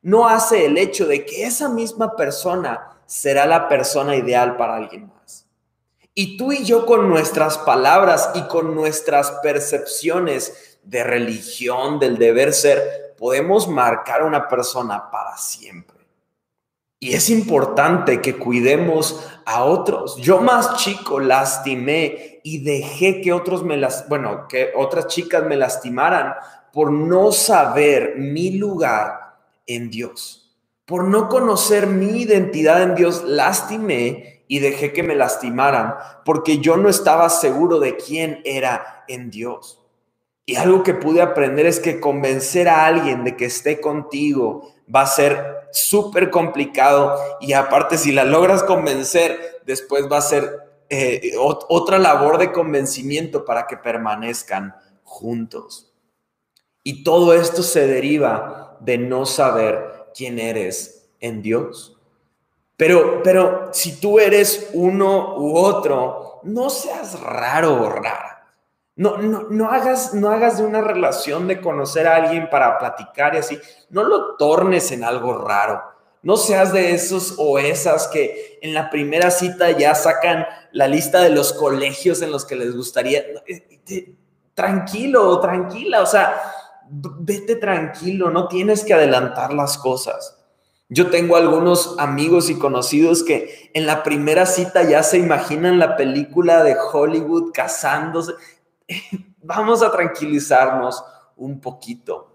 no 0.00 0.26
hace 0.26 0.64
el 0.64 0.78
hecho 0.78 1.06
de 1.06 1.26
que 1.26 1.44
esa 1.44 1.68
misma 1.68 2.16
persona 2.16 2.96
será 3.04 3.44
la 3.44 3.68
persona 3.68 4.16
ideal 4.16 4.56
para 4.56 4.76
alguien 4.76 5.08
más. 5.08 5.46
Y 6.14 6.38
tú 6.38 6.50
y 6.52 6.64
yo 6.64 6.86
con 6.86 7.10
nuestras 7.10 7.58
palabras 7.58 8.30
y 8.32 8.40
con 8.44 8.74
nuestras 8.74 9.32
percepciones 9.42 10.78
de 10.82 11.04
religión, 11.04 11.98
del 11.98 12.16
deber 12.16 12.54
ser, 12.54 13.05
podemos 13.16 13.68
marcar 13.68 14.22
a 14.22 14.26
una 14.26 14.48
persona 14.48 15.10
para 15.10 15.36
siempre. 15.36 15.96
Y 16.98 17.14
es 17.14 17.28
importante 17.28 18.22
que 18.22 18.36
cuidemos 18.36 19.28
a 19.44 19.64
otros. 19.64 20.16
Yo 20.16 20.40
más 20.40 20.76
chico 20.76 21.20
lastimé 21.20 22.40
y 22.42 22.64
dejé 22.64 23.20
que 23.20 23.32
otros 23.32 23.62
me 23.62 23.76
las, 23.76 24.08
bueno, 24.08 24.46
que 24.48 24.72
otras 24.74 25.08
chicas 25.08 25.44
me 25.44 25.56
lastimaran 25.56 26.34
por 26.72 26.90
no 26.90 27.32
saber 27.32 28.14
mi 28.16 28.52
lugar 28.52 29.36
en 29.66 29.90
Dios. 29.90 30.58
Por 30.86 31.04
no 31.04 31.28
conocer 31.28 31.86
mi 31.86 32.22
identidad 32.22 32.82
en 32.82 32.94
Dios, 32.94 33.24
lastimé 33.24 34.44
y 34.48 34.60
dejé 34.60 34.92
que 34.92 35.02
me 35.02 35.16
lastimaran 35.16 35.96
porque 36.24 36.58
yo 36.58 36.76
no 36.76 36.88
estaba 36.88 37.28
seguro 37.28 37.78
de 37.78 37.96
quién 37.96 38.40
era 38.44 39.04
en 39.08 39.30
Dios. 39.30 39.82
Y 40.46 40.54
algo 40.54 40.84
que 40.84 40.94
pude 40.94 41.20
aprender 41.20 41.66
es 41.66 41.80
que 41.80 41.98
convencer 41.98 42.68
a 42.68 42.86
alguien 42.86 43.24
de 43.24 43.36
que 43.36 43.46
esté 43.46 43.80
contigo 43.80 44.72
va 44.92 45.02
a 45.02 45.06
ser 45.06 45.66
súper 45.72 46.30
complicado 46.30 47.18
y 47.40 47.52
aparte 47.52 47.98
si 47.98 48.12
la 48.12 48.24
logras 48.24 48.62
convencer, 48.62 49.60
después 49.66 50.10
va 50.10 50.18
a 50.18 50.22
ser 50.22 50.48
eh, 50.88 51.32
otra 51.36 51.98
labor 51.98 52.38
de 52.38 52.52
convencimiento 52.52 53.44
para 53.44 53.66
que 53.66 53.76
permanezcan 53.76 54.76
juntos. 55.02 55.92
Y 56.84 57.02
todo 57.02 57.34
esto 57.34 57.64
se 57.64 57.88
deriva 57.88 58.78
de 58.78 58.98
no 58.98 59.26
saber 59.26 60.06
quién 60.14 60.38
eres 60.38 61.08
en 61.18 61.42
Dios. 61.42 61.98
Pero, 62.76 63.22
pero 63.24 63.70
si 63.72 63.98
tú 63.98 64.20
eres 64.20 64.70
uno 64.74 65.36
u 65.38 65.56
otro, 65.56 66.40
no 66.44 66.70
seas 66.70 67.18
raro 67.20 67.82
o 67.82 67.88
rara. 67.88 68.35
No, 68.96 69.18
no, 69.18 69.46
no, 69.50 69.70
hagas, 69.70 70.14
no 70.14 70.30
hagas 70.30 70.56
de 70.56 70.64
una 70.64 70.80
relación 70.80 71.46
de 71.46 71.60
conocer 71.60 72.08
a 72.08 72.16
alguien 72.16 72.48
para 72.48 72.78
platicar 72.78 73.34
y 73.34 73.38
así, 73.38 73.58
no 73.90 74.02
lo 74.02 74.36
tornes 74.36 74.90
en 74.90 75.04
algo 75.04 75.36
raro. 75.36 75.82
No 76.22 76.38
seas 76.38 76.72
de 76.72 76.92
esos 76.92 77.34
o 77.36 77.58
esas 77.58 78.08
que 78.08 78.58
en 78.62 78.72
la 78.74 78.90
primera 78.90 79.30
cita 79.30 79.70
ya 79.70 79.94
sacan 79.94 80.46
la 80.72 80.88
lista 80.88 81.20
de 81.20 81.30
los 81.30 81.52
colegios 81.52 82.22
en 82.22 82.32
los 82.32 82.46
que 82.46 82.56
les 82.56 82.74
gustaría. 82.74 83.22
Eh, 83.46 84.14
tranquilo, 84.54 85.38
tranquila, 85.40 86.00
o 86.00 86.06
sea, 86.06 86.40
vete 86.88 87.56
tranquilo, 87.56 88.30
no 88.30 88.48
tienes 88.48 88.82
que 88.82 88.94
adelantar 88.94 89.52
las 89.52 89.76
cosas. 89.76 90.38
Yo 90.88 91.10
tengo 91.10 91.36
algunos 91.36 91.96
amigos 91.98 92.48
y 92.48 92.58
conocidos 92.58 93.24
que 93.24 93.70
en 93.74 93.86
la 93.86 94.02
primera 94.02 94.46
cita 94.46 94.84
ya 94.84 95.02
se 95.02 95.18
imaginan 95.18 95.78
la 95.78 95.96
película 95.96 96.62
de 96.62 96.76
Hollywood 96.92 97.52
casándose 97.52 98.32
vamos 99.42 99.82
a 99.82 99.90
tranquilizarnos 99.90 101.04
un 101.36 101.60
poquito. 101.60 102.32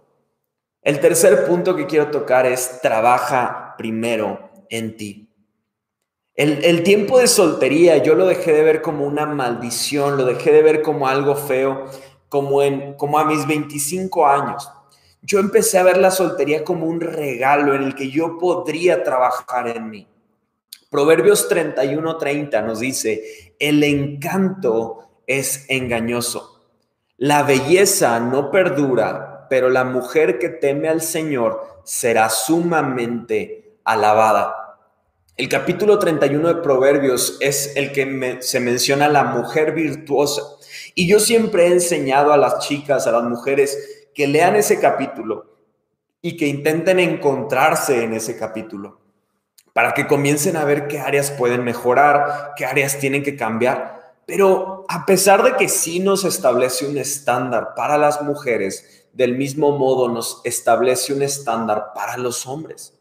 El 0.82 1.00
tercer 1.00 1.46
punto 1.46 1.76
que 1.76 1.86
quiero 1.86 2.10
tocar 2.10 2.46
es 2.46 2.82
trabaja 2.82 3.76
primero 3.78 4.52
en 4.70 4.98
ti. 4.98 5.28
El, 6.34 6.82
tiempo 6.82 7.20
de 7.20 7.28
soltería 7.28 7.98
yo 7.98 8.16
lo 8.16 8.26
dejé 8.26 8.54
de 8.54 8.64
ver 8.64 8.82
como 8.82 9.06
una 9.06 9.28
maldición, 9.28 10.18
lo 10.18 10.26
dejé 10.26 10.52
de 10.52 10.64
ver 10.64 10.82
como 10.82 11.08
algo 11.08 11.36
feo, 11.36 11.86
como, 12.30 12.64
en, 12.64 12.94
como 12.96 13.20
a 13.20 13.26
mis 13.26 13.46
25 13.46 14.26
años. 14.26 14.68
Yo 15.22 15.38
empecé 15.38 15.78
a 15.78 15.84
ver 15.84 15.98
la 15.98 16.10
soltería 16.10 16.64
como 16.64 16.88
un 16.88 17.00
regalo 17.00 17.76
en 17.76 17.84
el 17.84 17.94
que 17.94 18.10
yo 18.10 18.40
podría 18.40 19.04
trabajar 19.04 19.68
en 19.68 19.90
mí. 19.90 20.08
Proverbios 20.90 21.48
31:30 21.48 22.66
nos 22.66 22.80
dice, 22.80 23.56
el 23.60 23.84
encanto 23.84 25.11
es 25.40 25.66
engañoso. 25.70 26.62
La 27.18 27.44
belleza 27.44 28.20
no 28.20 28.52
perdura, 28.52 29.48
pero 29.50 29.70
la 29.70 29.84
mujer 29.84 30.40
que 30.40 30.50
teme 30.50 30.90
al 30.90 31.02
Señor 31.02 31.82
será 31.84 32.30
sumamente 32.30 33.78
alabada. 33.84 34.78
El 35.38 35.48
capítulo 35.48 36.00
31 36.00 36.48
de 36.48 36.62
Proverbios 36.62 37.38
es 37.40 37.76
el 37.76 37.92
que 37.92 38.40
se 38.42 38.60
menciona 38.60 39.08
la 39.08 39.24
mujer 39.24 39.74
virtuosa. 39.74 40.42
Y 40.94 41.08
yo 41.08 41.20
siempre 41.20 41.68
he 41.68 41.72
enseñado 41.72 42.34
a 42.34 42.38
las 42.38 42.60
chicas, 42.60 43.08
a 43.08 43.12
las 43.12 43.24
mujeres, 43.24 44.10
que 44.14 44.28
lean 44.28 44.56
ese 44.56 44.80
capítulo 44.80 45.56
y 46.22 46.36
que 46.36 46.48
intenten 46.48 47.00
encontrarse 47.00 48.04
en 48.04 48.14
ese 48.14 48.38
capítulo 48.38 49.00
para 49.74 49.94
que 49.94 50.06
comiencen 50.06 50.58
a 50.58 50.66
ver 50.66 50.88
qué 50.88 51.00
áreas 51.00 51.32
pueden 51.32 51.64
mejorar, 51.64 52.52
qué 52.58 52.66
áreas 52.66 53.00
tienen 53.00 53.24
que 53.24 53.38
cambiar 53.38 54.01
pero 54.26 54.86
a 54.88 55.06
pesar 55.06 55.44
de 55.44 55.56
que 55.56 55.68
sí 55.68 56.00
nos 56.00 56.24
establece 56.24 56.86
un 56.86 56.98
estándar 56.98 57.74
para 57.76 57.98
las 57.98 58.22
mujeres, 58.22 59.06
del 59.14 59.38
mismo 59.38 59.78
modo 59.78 60.08
nos 60.08 60.42
establece 60.44 61.14
un 61.14 61.22
estándar 61.22 61.92
para 61.94 62.18
los 62.18 62.48
hombres. 62.48 62.94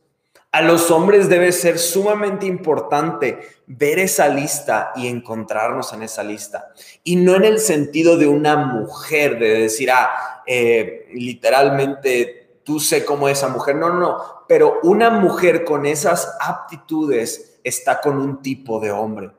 A 0.52 0.62
los 0.62 0.90
hombres 0.90 1.28
debe 1.28 1.52
ser 1.52 1.78
sumamente 1.78 2.44
importante 2.44 3.38
ver 3.68 4.00
esa 4.00 4.28
lista 4.28 4.90
y 4.96 5.06
encontrarnos 5.06 5.92
en 5.92 6.02
esa 6.02 6.24
lista. 6.24 6.72
Y 7.04 7.14
no 7.14 7.36
en 7.36 7.44
el 7.44 7.60
sentido 7.60 8.16
de 8.16 8.26
una 8.26 8.56
mujer, 8.56 9.38
de 9.38 9.60
decir, 9.60 9.92
ah, 9.92 10.42
eh, 10.44 11.06
literalmente 11.12 12.58
tú 12.64 12.80
sé 12.80 13.04
cómo 13.04 13.28
esa 13.28 13.46
mujer. 13.46 13.76
No, 13.76 13.90
no, 13.90 14.00
no. 14.00 14.44
Pero 14.48 14.80
una 14.82 15.10
mujer 15.10 15.64
con 15.64 15.86
esas 15.86 16.36
aptitudes 16.40 17.60
está 17.62 18.00
con 18.00 18.18
un 18.18 18.42
tipo 18.42 18.80
de 18.80 18.90
hombre. 18.90 19.30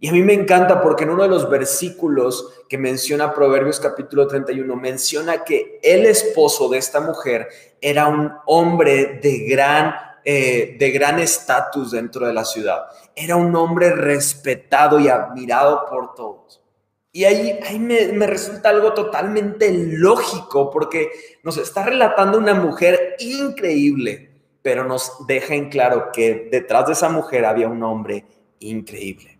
Y 0.00 0.08
a 0.08 0.12
mí 0.12 0.22
me 0.22 0.32
encanta 0.32 0.80
porque 0.80 1.04
en 1.04 1.10
uno 1.10 1.24
de 1.24 1.28
los 1.28 1.50
versículos 1.50 2.64
que 2.68 2.78
menciona 2.78 3.34
Proverbios 3.34 3.78
capítulo 3.78 4.26
31, 4.26 4.74
menciona 4.74 5.44
que 5.44 5.78
el 5.82 6.06
esposo 6.06 6.70
de 6.70 6.78
esta 6.78 7.00
mujer 7.00 7.48
era 7.80 8.08
un 8.08 8.32
hombre 8.46 9.20
de 9.22 9.40
gran 9.40 9.94
eh, 10.22 10.76
de 10.78 10.90
gran 10.90 11.18
estatus 11.18 11.92
dentro 11.92 12.26
de 12.26 12.34
la 12.34 12.44
ciudad. 12.44 12.84
Era 13.16 13.36
un 13.36 13.56
hombre 13.56 13.90
respetado 13.90 15.00
y 15.00 15.08
admirado 15.08 15.86
por 15.88 16.14
todos. 16.14 16.62
Y 17.10 17.24
ahí, 17.24 17.58
ahí 17.66 17.78
me, 17.78 18.08
me, 18.08 18.26
resulta 18.26 18.68
algo 18.68 18.92
totalmente 18.92 19.72
lógico 19.72 20.70
porque 20.70 21.10
nos 21.42 21.56
está 21.56 21.84
relatando 21.84 22.36
una 22.36 22.54
mujer 22.54 23.16
increíble, 23.18 24.30
pero 24.62 24.84
nos 24.84 25.26
deja 25.26 25.54
en 25.54 25.70
claro 25.70 26.10
que 26.12 26.48
detrás 26.52 26.86
de 26.86 26.92
esa 26.92 27.08
mujer 27.08 27.46
había 27.46 27.68
un 27.68 27.82
hombre 27.82 28.26
increíble. 28.60 29.39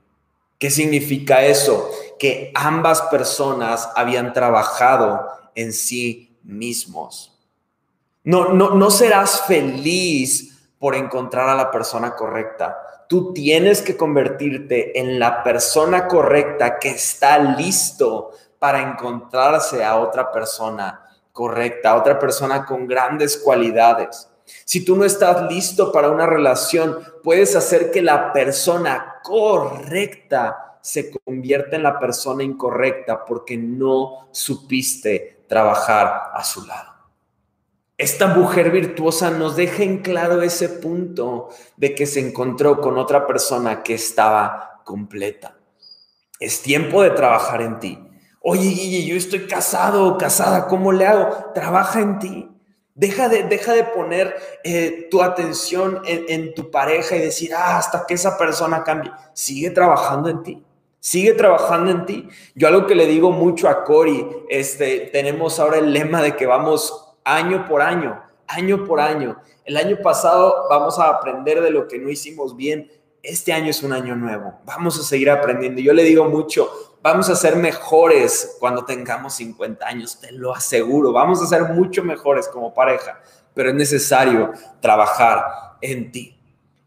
¿Qué 0.61 0.71
significa 0.71 1.43
eso? 1.43 1.91
Que 2.19 2.53
ambas 2.55 3.01
personas 3.11 3.89
habían 3.97 4.35
trabajado 4.35 5.27
en 5.55 5.73
sí 5.73 6.39
mismos. 6.43 7.35
No, 8.25 8.51
no, 8.53 8.75
no 8.75 8.91
serás 8.91 9.47
feliz 9.47 10.71
por 10.79 10.95
encontrar 10.95 11.49
a 11.49 11.55
la 11.55 11.71
persona 11.71 12.15
correcta. 12.15 12.77
Tú 13.09 13.33
tienes 13.33 13.81
que 13.81 13.97
convertirte 13.97 15.01
en 15.01 15.19
la 15.19 15.43
persona 15.43 16.07
correcta 16.07 16.79
que 16.79 16.91
está 16.91 17.39
listo 17.39 18.33
para 18.59 18.83
encontrarse 18.83 19.83
a 19.83 19.97
otra 19.97 20.31
persona 20.31 21.07
correcta, 21.33 21.93
a 21.93 21.97
otra 21.97 22.19
persona 22.19 22.67
con 22.67 22.87
grandes 22.87 23.39
cualidades. 23.39 24.30
Si 24.65 24.85
tú 24.85 24.97
no 24.97 25.05
estás 25.05 25.51
listo 25.51 25.93
para 25.93 26.11
una 26.11 26.27
relación, 26.27 26.99
puedes 27.23 27.57
hacer 27.57 27.91
que 27.91 28.03
la 28.03 28.33
persona 28.33 29.17
correcta 29.23 30.79
se 30.81 31.11
convierta 31.11 31.77
en 31.77 31.83
la 31.83 31.99
persona 31.99 32.43
incorrecta 32.43 33.25
porque 33.25 33.57
no 33.57 34.29
supiste 34.33 35.45
trabajar 35.49 36.31
a 36.33 36.43
su 36.45 36.67
lado. 36.67 36.91
Esta 37.99 38.29
mujer 38.29 38.71
virtuosa 38.71 39.31
nos 39.31 39.57
deja 39.57 39.83
en 39.83 39.99
claro 39.99 40.41
ese 40.41 40.71
punto 40.71 41.51
de 41.77 41.95
que 41.95 42.07
se 42.07 42.21
encontró 42.21 42.81
con 42.81 42.97
otra 42.97 43.27
persona 43.27 43.83
que 43.83 43.93
estaba 43.93 44.81
completa. 44.85 45.59
Es 46.39 46.63
tiempo 46.63 47.03
de 47.03 47.11
trabajar 47.11 47.61
en 47.61 47.79
ti. 47.79 47.99
Oye, 48.41 48.71
Guille, 48.71 49.05
yo 49.05 49.17
estoy 49.17 49.47
casado 49.47 50.17
casada, 50.17 50.67
¿cómo 50.67 50.93
le 50.93 51.07
hago? 51.07 51.53
Trabaja 51.55 52.01
en 52.01 52.19
ti. 52.19 52.50
Deja 53.01 53.31
de, 53.31 53.45
deja 53.45 53.73
de 53.73 53.85
poner 53.85 54.37
eh, 54.63 55.09
tu 55.11 55.23
atención 55.23 56.03
en, 56.05 56.53
tu 56.53 56.71
pareja 56.71 57.17
y 57.17 57.21
decir, 57.21 57.55
ah, 57.55 57.79
hasta 57.79 58.05
que 58.07 58.13
esa 58.13 58.37
persona 58.37 58.85
cambie. 58.85 59.11
Sigue 59.33 59.71
trabajando 59.71 60.29
en 60.29 60.43
ti. 60.43 60.63
Sigue 60.99 61.33
trabajando 61.33 61.91
en 61.93 62.05
ti. 62.05 62.29
Yo 62.55 62.69
algo 62.69 62.87
que 62.87 62.95
le 62.95 63.07
digo 63.07 63.33
mucho 63.33 63.71
a 63.71 63.85
Cory, 63.85 64.45
este, 64.51 65.09
tenemos 65.15 65.59
ahora 65.59 65.79
el 65.79 65.95
lema 65.95 66.21
de 66.21 66.37
que 66.37 66.45
vamos 66.45 67.17
año 67.25 67.65
por 67.67 67.81
año, 67.81 68.23
año 68.47 68.85
por 68.85 69.01
año. 69.01 69.41
El 69.65 69.79
año 69.79 69.97
pasado 70.03 70.67
vamos 70.69 70.99
a 70.99 71.09
aprender 71.09 71.63
de 71.63 71.71
lo 71.71 71.89
que 71.89 71.99
no 71.99 72.11
hicimos 72.11 72.55
bien. 72.55 72.93
Este 73.23 73.55
año 73.55 73.71
es 73.71 73.83
un 73.83 73.95
año 73.95 74.15
nuevo. 74.15 74.61
Vamos 74.67 75.01
a 75.01 75.03
seguir 75.03 75.31
aprendiendo. 75.31 75.81
Yo 75.81 75.95
le 75.95 76.05
digo 76.05 76.27
mucho, 76.27 76.71
vamos 77.03 77.29
a 77.31 77.37
ser 77.37 77.57
mejores 77.57 78.57
cuando 78.59 78.85
tengamos 78.85 79.35
50 79.35 79.87
años, 79.87 80.21
te 80.21 80.33
lo 80.33 80.55
aseguro. 80.55 81.13
Vamos 81.13 81.43
a 81.43 81.47
ser 81.47 81.65
mucho 81.65 82.03
mejores 82.03 82.49
como 82.49 82.75
pareja, 82.75 83.21
pero 83.55 83.71
es 83.71 83.75
necesario 83.75 84.53
trabajar 84.81 85.45
en 85.81 86.13
ti. 86.13 86.37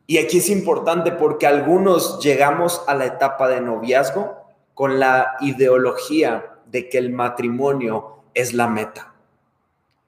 Y 0.05 0.18
aquí 0.18 0.39
es 0.39 0.49
importante 0.49 1.11
porque 1.11 1.47
algunos 1.47 2.20
llegamos 2.24 2.84
a 2.88 2.93
la 2.93 3.05
etapa 3.05 3.47
de 3.47 3.61
noviazgo 3.61 4.38
con 4.74 4.99
la 4.99 5.36
ideología 5.39 6.57
de 6.66 6.89
que 6.89 6.97
el 6.97 7.11
matrimonio 7.11 8.24
es 8.34 8.53
la 8.53 8.68
meta. 8.68 9.14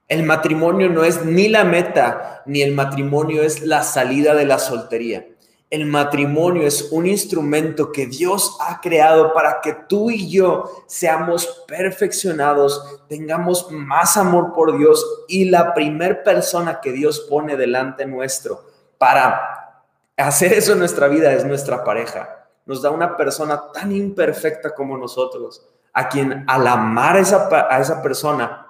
El 0.08 0.24
matrimonio 0.24 0.90
no 0.90 1.04
es 1.04 1.26
ni 1.26 1.48
la 1.48 1.64
meta, 1.64 2.44
ni 2.46 2.62
el 2.62 2.74
matrimonio 2.74 3.42
es 3.42 3.62
la 3.62 3.82
salida 3.84 4.36
de 4.36 4.46
la 4.46 4.60
soltería. 4.60 5.26
El 5.76 5.88
matrimonio 5.88 6.66
es 6.66 6.88
un 6.94 7.06
instrumento 7.06 7.92
que 7.92 8.08
Dios 8.08 8.58
ha 8.62 8.80
creado 8.80 9.34
para 9.34 9.60
que 9.60 9.74
tú 9.74 10.10
y 10.10 10.32
yo 10.32 10.72
seamos 10.88 11.66
perfeccionados, 11.68 13.04
tengamos 13.10 13.70
más 13.72 14.16
amor 14.16 14.54
por 14.54 14.78
Dios 14.78 15.06
y 15.28 15.50
la 15.50 15.74
primer 15.74 16.24
persona 16.24 16.80
que 16.80 16.94
Dios 16.94 17.28
pone 17.30 17.58
delante 17.58 18.06
nuestro 18.06 18.64
para 18.98 19.84
hacer 20.16 20.54
eso 20.54 20.72
en 20.72 20.80
nuestra 20.80 21.10
vida 21.10 21.34
es 21.34 21.44
nuestra 21.44 21.84
pareja. 21.84 22.48
Nos 22.66 22.82
da 22.82 22.90
una 22.90 23.18
persona 23.18 23.62
tan 23.74 23.94
imperfecta 23.94 24.74
como 24.74 24.98
nosotros, 24.98 25.68
a 25.92 26.08
quien 26.08 26.46
al 26.48 26.68
amar 26.68 27.18
esa, 27.18 27.50
a 27.70 27.82
esa 27.82 28.02
persona 28.02 28.66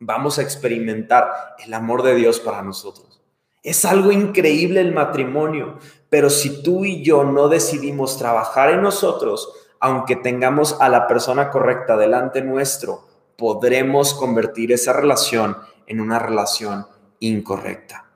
vamos 0.00 0.40
a 0.40 0.42
experimentar 0.42 1.54
el 1.64 1.72
amor 1.72 2.02
de 2.02 2.16
Dios 2.16 2.40
para 2.40 2.62
nosotros. 2.62 3.22
Es 3.62 3.84
algo 3.84 4.10
increíble 4.12 4.80
el 4.80 4.92
matrimonio, 4.92 5.78
pero 6.10 6.30
si 6.30 6.62
tú 6.62 6.84
y 6.84 7.02
yo 7.02 7.24
no 7.24 7.48
decidimos 7.48 8.18
trabajar 8.18 8.70
en 8.70 8.82
nosotros, 8.82 9.52
aunque 9.80 10.16
tengamos 10.16 10.76
a 10.80 10.88
la 10.88 11.06
persona 11.06 11.50
correcta 11.50 11.96
delante 11.96 12.42
nuestro, 12.42 13.06
podremos 13.36 14.14
convertir 14.14 14.72
esa 14.72 14.92
relación 14.92 15.56
en 15.86 16.00
una 16.00 16.18
relación 16.18 16.86
incorrecta. 17.20 18.06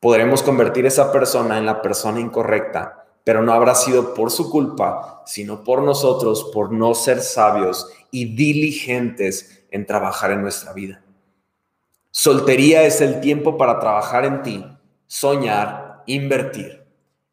Podremos 0.00 0.42
convertir 0.42 0.86
esa 0.86 1.10
persona 1.10 1.58
en 1.58 1.66
la 1.66 1.82
persona 1.82 2.20
incorrecta, 2.20 3.06
pero 3.24 3.42
no 3.42 3.52
habrá 3.52 3.74
sido 3.74 4.14
por 4.14 4.30
su 4.30 4.50
culpa, 4.50 5.22
sino 5.26 5.64
por 5.64 5.82
nosotros, 5.82 6.50
por 6.52 6.72
no 6.72 6.94
ser 6.94 7.20
sabios 7.20 7.90
y 8.10 8.36
diligentes 8.36 9.66
en 9.70 9.86
trabajar 9.86 10.30
en 10.30 10.42
nuestra 10.42 10.72
vida. 10.72 11.02
Soltería 12.10 12.84
es 12.84 13.00
el 13.00 13.20
tiempo 13.20 13.58
para 13.58 13.78
trabajar 13.80 14.24
en 14.24 14.42
ti, 14.42 14.64
soñar, 15.06 16.02
invertir. 16.06 16.87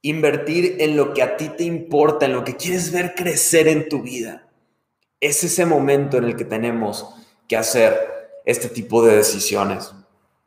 Invertir 0.06 0.76
en 0.82 0.96
lo 0.96 1.16
que 1.16 1.24
a 1.24 1.36
ti 1.36 1.50
te 1.50 1.64
importa, 1.64 2.28
en 2.28 2.34
lo 2.34 2.44
que 2.44 2.56
quieres 2.56 2.92
ver 2.92 3.16
crecer 3.16 3.68
en 3.68 3.90
tu 3.90 4.04
vida. 4.04 4.48
Es 5.20 5.44
ese 5.44 5.66
momento 5.66 6.18
en 6.18 6.26
el 6.26 6.36
que 6.36 6.46
tenemos 6.46 7.16
que 7.48 7.58
hacer 7.58 8.40
este 8.46 8.70
tipo 8.70 9.04
de 9.04 9.16
decisiones. 9.16 9.94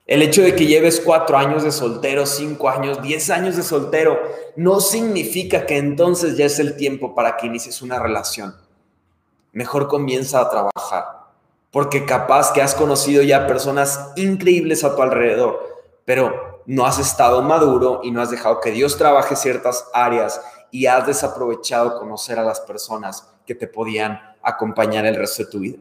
El 0.07 0.23
hecho 0.23 0.43
de 0.43 0.55
que 0.55 0.67
lleves 0.67 1.01
cuatro 1.01 1.37
años 1.37 1.65
de 1.65 1.73
soltero, 1.73 2.25
cinco 2.25 2.69
años, 2.69 3.03
diez 3.03 3.31
años 3.31 3.57
de 3.57 3.65
soltero, 3.65 4.21
no 4.55 4.79
significa 4.79 5.67
que 5.67 5.77
entonces 5.77 6.37
ya 6.37 6.47
es 6.47 6.61
el 6.61 6.77
tiempo 6.77 7.17
para 7.17 7.37
que 7.37 7.49
inicies 7.49 7.83
una 7.83 7.99
relación. 7.99 8.55
Mejor 9.51 9.89
comienza 9.89 10.41
a 10.41 10.51
trabajar 10.51 11.19
porque 11.71 12.07
capaz 12.07 12.53
que 12.53 12.63
has 12.63 12.75
conocido 12.75 13.23
ya 13.23 13.47
personas 13.47 14.13
increíbles 14.17 14.85
a 14.85 14.95
tu 14.95 15.03
alrededor, 15.03 15.61
pero 16.05 16.48
no 16.69 16.85
has 16.85 16.99
estado 16.99 17.41
maduro 17.41 18.03
y 18.05 18.11
no 18.11 18.21
has 18.21 18.31
dejado 18.31 18.61
que 18.61 18.71
Dios 18.71 18.99
trabaje 18.99 19.35
ciertas 19.37 19.89
áreas 19.95 20.39
y 20.71 20.85
has 20.85 21.07
desaprovechado 21.07 21.99
conocer 21.99 22.39
a 22.39 22.45
las 22.45 22.61
personas 22.61 23.27
que 23.47 23.55
te 23.55 23.67
podían 23.67 24.21
acompañar 24.43 25.07
el 25.07 25.17
resto 25.17 25.45
de 25.45 25.51
tu 25.51 25.61
vida. 25.61 25.79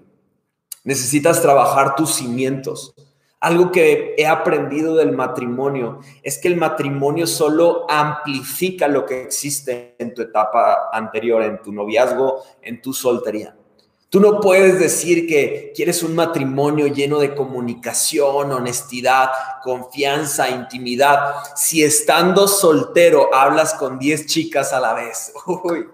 Necesitas 0.85 1.41
trabajar 1.41 1.95
tus 1.95 2.15
cimientos. 2.15 2.95
Algo 3.41 3.69
que 3.69 4.15
he 4.17 4.25
aprendido 4.25 4.95
del 4.95 5.11
matrimonio 5.11 5.99
es 6.23 6.37
que 6.37 6.47
el 6.47 6.55
matrimonio 6.55 7.27
solo 7.27 7.85
amplifica 7.89 8.87
lo 8.87 9.05
que 9.05 9.23
existe 9.23 9.97
en 9.99 10.13
tu 10.13 10.21
etapa 10.21 10.87
anterior, 10.93 11.43
en 11.43 11.61
tu 11.61 11.73
noviazgo, 11.73 12.43
en 12.61 12.81
tu 12.81 12.93
soltería. 12.93 13.56
Tú 14.09 14.21
no 14.21 14.39
puedes 14.39 14.79
decir 14.79 15.27
que 15.27 15.73
quieres 15.75 16.01
un 16.01 16.15
matrimonio 16.15 16.87
lleno 16.87 17.19
de 17.19 17.35
comunicación, 17.35 18.53
honestidad, 18.53 19.29
confianza, 19.61 20.49
intimidad, 20.49 21.35
si 21.57 21.83
estando 21.83 22.47
soltero 22.47 23.35
hablas 23.35 23.73
con 23.73 23.99
10 23.99 24.25
chicas 24.27 24.71
a 24.71 24.79
la 24.79 24.93
vez. 24.93 25.33
Uy, 25.45 25.87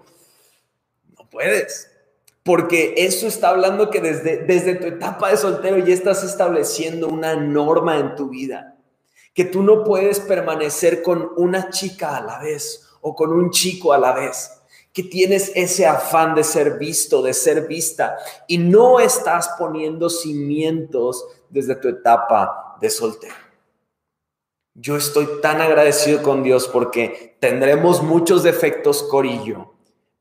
no 1.18 1.28
puedes. 1.28 1.89
Porque 2.43 2.93
eso 2.97 3.26
está 3.26 3.49
hablando 3.49 3.89
que 3.89 3.99
desde, 3.99 4.38
desde 4.43 4.76
tu 4.76 4.86
etapa 4.86 5.30
de 5.30 5.38
soltero 5.38 5.80
ya 5.80 5.93
estás 5.93 6.24
estableciendo 6.24 7.07
una 7.07 7.36
norma 7.36 7.97
en 7.97 8.16
tu 8.16 8.30
vida. 8.30 8.76
Que 9.34 9.45
tú 9.45 9.64
no 9.64 9.84
puedes 9.84 10.20
permanecer 10.20 11.01
con 11.01 11.32
una 11.38 11.72
chica 11.72 12.18
a 12.18 12.22
la 12.22 12.38
vez 12.38 12.89
o 13.01 13.16
con 13.16 13.34
un 13.34 13.49
chico 13.49 13.91
a 13.91 13.97
la 13.97 14.11
vez 14.11 14.51
que 14.93 15.03
tienes 15.03 15.51
ese 15.55 15.87
afán 15.87 16.35
de 16.35 16.43
ser 16.43 16.77
visto, 16.77 17.23
de 17.23 17.33
ser 17.33 17.67
vista, 17.67 18.15
y 18.47 18.59
no 18.59 18.99
estás 18.99 19.49
poniendo 19.57 20.09
cimientos 20.09 21.25
desde 21.49 21.75
tu 21.75 21.89
etapa 21.89 22.77
de 22.79 22.89
soltero. 22.91 23.33
Yo 24.75 24.95
estoy 24.95 25.27
tan 25.41 25.61
agradecido 25.61 26.21
con 26.21 26.43
Dios 26.43 26.67
porque 26.67 27.37
tendremos 27.39 28.01
muchos 28.01 28.43
defectos, 28.43 29.03
Corillo, 29.03 29.73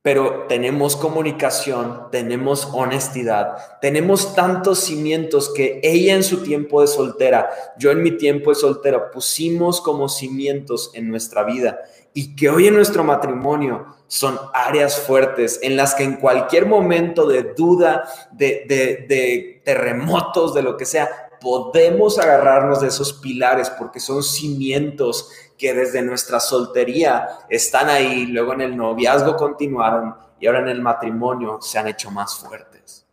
pero 0.02 0.46
tenemos 0.48 0.96
comunicación, 0.96 2.08
tenemos 2.10 2.68
honestidad, 2.72 3.78
tenemos 3.80 4.34
tantos 4.34 4.80
cimientos 4.80 5.52
que 5.54 5.80
ella 5.82 6.14
en 6.14 6.24
su 6.24 6.42
tiempo 6.42 6.80
de 6.80 6.88
soltera, 6.88 7.50
yo 7.78 7.92
en 7.92 8.02
mi 8.02 8.10
tiempo 8.10 8.50
de 8.50 8.56
soltera, 8.56 9.10
pusimos 9.10 9.80
como 9.80 10.08
cimientos 10.08 10.90
en 10.94 11.08
nuestra 11.08 11.44
vida 11.44 11.80
y 12.12 12.34
que 12.34 12.50
hoy 12.50 12.66
en 12.66 12.74
nuestro 12.74 13.04
matrimonio 13.04 13.86
son 14.12 14.38
áreas 14.52 15.00
fuertes 15.00 15.58
en 15.62 15.74
las 15.74 15.94
que 15.94 16.04
en 16.04 16.16
cualquier 16.16 16.66
momento 16.66 17.26
de 17.26 17.54
duda, 17.54 18.04
de, 18.30 18.66
de 18.68 19.62
terremotos, 19.64 20.52
de 20.52 20.60
lo 20.60 20.76
que 20.76 20.84
sea, 20.84 21.30
podemos 21.40 22.18
agarrarnos 22.18 22.82
de 22.82 22.88
esos 22.88 23.14
pilares 23.14 23.70
porque 23.70 24.00
son 24.00 24.22
cimientos 24.22 25.30
que 25.56 25.72
desde 25.72 26.02
nuestra 26.02 26.40
soltería 26.40 27.26
están 27.48 27.88
ahí, 27.88 28.26
luego 28.26 28.52
en 28.52 28.60
el 28.60 28.76
noviazgo 28.76 29.34
continuaron 29.34 30.14
y 30.38 30.46
ahora 30.46 30.60
en 30.60 30.68
el 30.68 30.82
matrimonio 30.82 31.56
se 31.62 31.78
han 31.78 31.88
hecho 31.88 32.10
más 32.10 32.36
fuertes. 32.36 33.06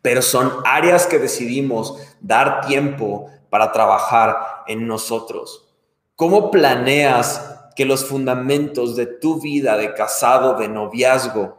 Pero 0.00 0.22
son 0.22 0.50
áreas 0.64 1.06
que 1.06 1.18
decidimos 1.18 1.98
dar 2.22 2.66
tiempo 2.66 3.28
para 3.50 3.70
trabajar 3.70 4.62
en 4.66 4.86
nosotros. 4.86 5.68
¿Cómo 6.16 6.50
planeas 6.50 7.52
que 7.74 7.84
los 7.84 8.04
fundamentos 8.04 8.96
de 8.96 9.06
tu 9.06 9.40
vida 9.40 9.76
de 9.76 9.94
casado, 9.94 10.58
de 10.58 10.68
noviazgo, 10.68 11.58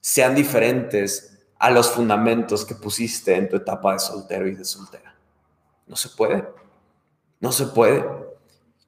sean 0.00 0.34
diferentes 0.34 1.38
a 1.58 1.70
los 1.70 1.90
fundamentos 1.90 2.64
que 2.64 2.74
pusiste 2.74 3.34
en 3.34 3.48
tu 3.48 3.56
etapa 3.56 3.92
de 3.92 3.98
soltero 3.98 4.46
y 4.46 4.54
de 4.54 4.64
soltera? 4.64 5.16
No 5.86 5.96
se 5.96 6.08
puede. 6.10 6.44
No 7.40 7.52
se 7.52 7.66
puede. 7.66 8.04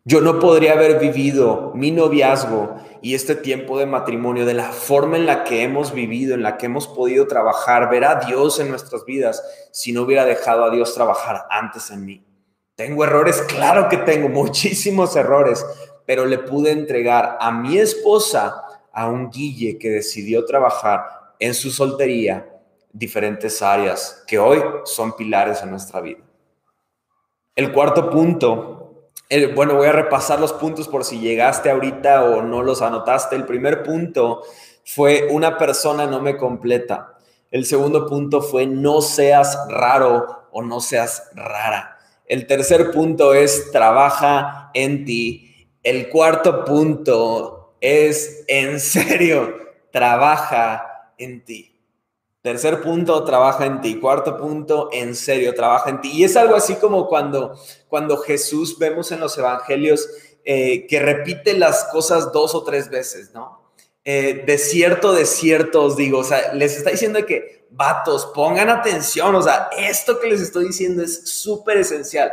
Yo 0.04 0.22
no 0.22 0.38
podría 0.38 0.72
haber 0.72 0.98
vivido 0.98 1.72
mi 1.74 1.90
noviazgo 1.90 2.76
y 3.02 3.14
este 3.14 3.34
tiempo 3.34 3.78
de 3.78 3.84
matrimonio 3.84 4.46
de 4.46 4.54
la 4.54 4.72
forma 4.72 5.18
en 5.18 5.26
la 5.26 5.44
que 5.44 5.62
hemos 5.62 5.92
vivido, 5.92 6.34
en 6.34 6.42
la 6.42 6.56
que 6.56 6.66
hemos 6.66 6.88
podido 6.88 7.26
trabajar, 7.26 7.90
ver 7.90 8.04
a 8.04 8.14
Dios 8.14 8.58
en 8.58 8.70
nuestras 8.70 9.04
vidas, 9.04 9.42
si 9.70 9.92
no 9.92 10.02
hubiera 10.02 10.24
dejado 10.24 10.64
a 10.64 10.70
Dios 10.70 10.94
trabajar 10.94 11.46
antes 11.50 11.90
en 11.90 12.06
mí. 12.06 12.24
¿Tengo 12.74 13.04
errores? 13.04 13.42
Claro 13.42 13.88
que 13.88 13.98
tengo 13.98 14.28
muchísimos 14.28 15.14
errores, 15.14 15.66
pero 16.08 16.24
le 16.24 16.38
pude 16.38 16.70
entregar 16.70 17.36
a 17.38 17.52
mi 17.52 17.76
esposa 17.76 18.64
a 18.94 19.08
un 19.08 19.28
Guille 19.28 19.76
que 19.76 19.90
decidió 19.90 20.46
trabajar 20.46 21.04
en 21.38 21.52
su 21.52 21.70
soltería 21.70 22.48
diferentes 22.90 23.60
áreas 23.60 24.24
que 24.26 24.38
hoy 24.38 24.58
son 24.86 25.14
pilares 25.14 25.62
en 25.62 25.68
nuestra 25.68 26.00
vida. 26.00 26.20
El 27.54 27.74
cuarto 27.74 28.08
punto, 28.08 29.10
bueno, 29.54 29.74
voy 29.74 29.86
a 29.86 29.92
repasar 29.92 30.40
los 30.40 30.54
puntos 30.54 30.88
por 30.88 31.04
si 31.04 31.20
llegaste 31.20 31.68
ahorita 31.70 32.24
o 32.24 32.40
no 32.40 32.62
los 32.62 32.80
anotaste. 32.80 33.36
El 33.36 33.44
primer 33.44 33.82
punto 33.82 34.44
fue 34.86 35.28
una 35.30 35.58
persona 35.58 36.06
no 36.06 36.22
me 36.22 36.38
completa. 36.38 37.18
El 37.50 37.66
segundo 37.66 38.06
punto 38.06 38.40
fue 38.40 38.66
no 38.66 39.02
seas 39.02 39.58
raro 39.68 40.48
o 40.52 40.62
no 40.62 40.80
seas 40.80 41.30
rara. 41.34 41.98
El 42.24 42.46
tercer 42.46 42.92
punto 42.92 43.34
es 43.34 43.70
trabaja 43.72 44.70
en 44.72 45.04
ti. 45.04 45.47
El 45.88 46.10
cuarto 46.10 46.66
punto 46.66 47.76
es 47.80 48.44
en 48.46 48.78
serio, 48.78 49.56
trabaja 49.90 51.14
en 51.16 51.42
ti. 51.46 51.80
Tercer 52.42 52.82
punto, 52.82 53.24
trabaja 53.24 53.64
en 53.64 53.80
ti. 53.80 53.98
Cuarto 53.98 54.36
punto, 54.36 54.90
en 54.92 55.14
serio, 55.14 55.54
trabaja 55.54 55.88
en 55.88 56.02
ti. 56.02 56.10
Y 56.12 56.24
es 56.24 56.36
algo 56.36 56.56
así 56.56 56.74
como 56.74 57.08
cuando, 57.08 57.58
cuando 57.88 58.18
Jesús 58.18 58.78
vemos 58.78 59.12
en 59.12 59.20
los 59.20 59.38
evangelios 59.38 60.06
eh, 60.44 60.86
que 60.86 61.00
repite 61.00 61.54
las 61.54 61.84
cosas 61.84 62.32
dos 62.32 62.54
o 62.54 62.64
tres 62.64 62.90
veces, 62.90 63.32
¿no? 63.32 63.72
Eh, 64.04 64.44
de 64.46 64.58
cierto, 64.58 65.14
de 65.14 65.24
cierto 65.24 65.84
os 65.84 65.96
digo, 65.96 66.18
o 66.18 66.24
sea, 66.24 66.52
les 66.52 66.76
está 66.76 66.90
diciendo 66.90 67.24
que 67.24 67.66
vatos, 67.70 68.26
pongan 68.34 68.68
atención, 68.68 69.34
o 69.34 69.40
sea, 69.40 69.70
esto 69.78 70.20
que 70.20 70.26
les 70.26 70.42
estoy 70.42 70.66
diciendo 70.66 71.02
es 71.02 71.30
súper 71.30 71.78
esencial. 71.78 72.30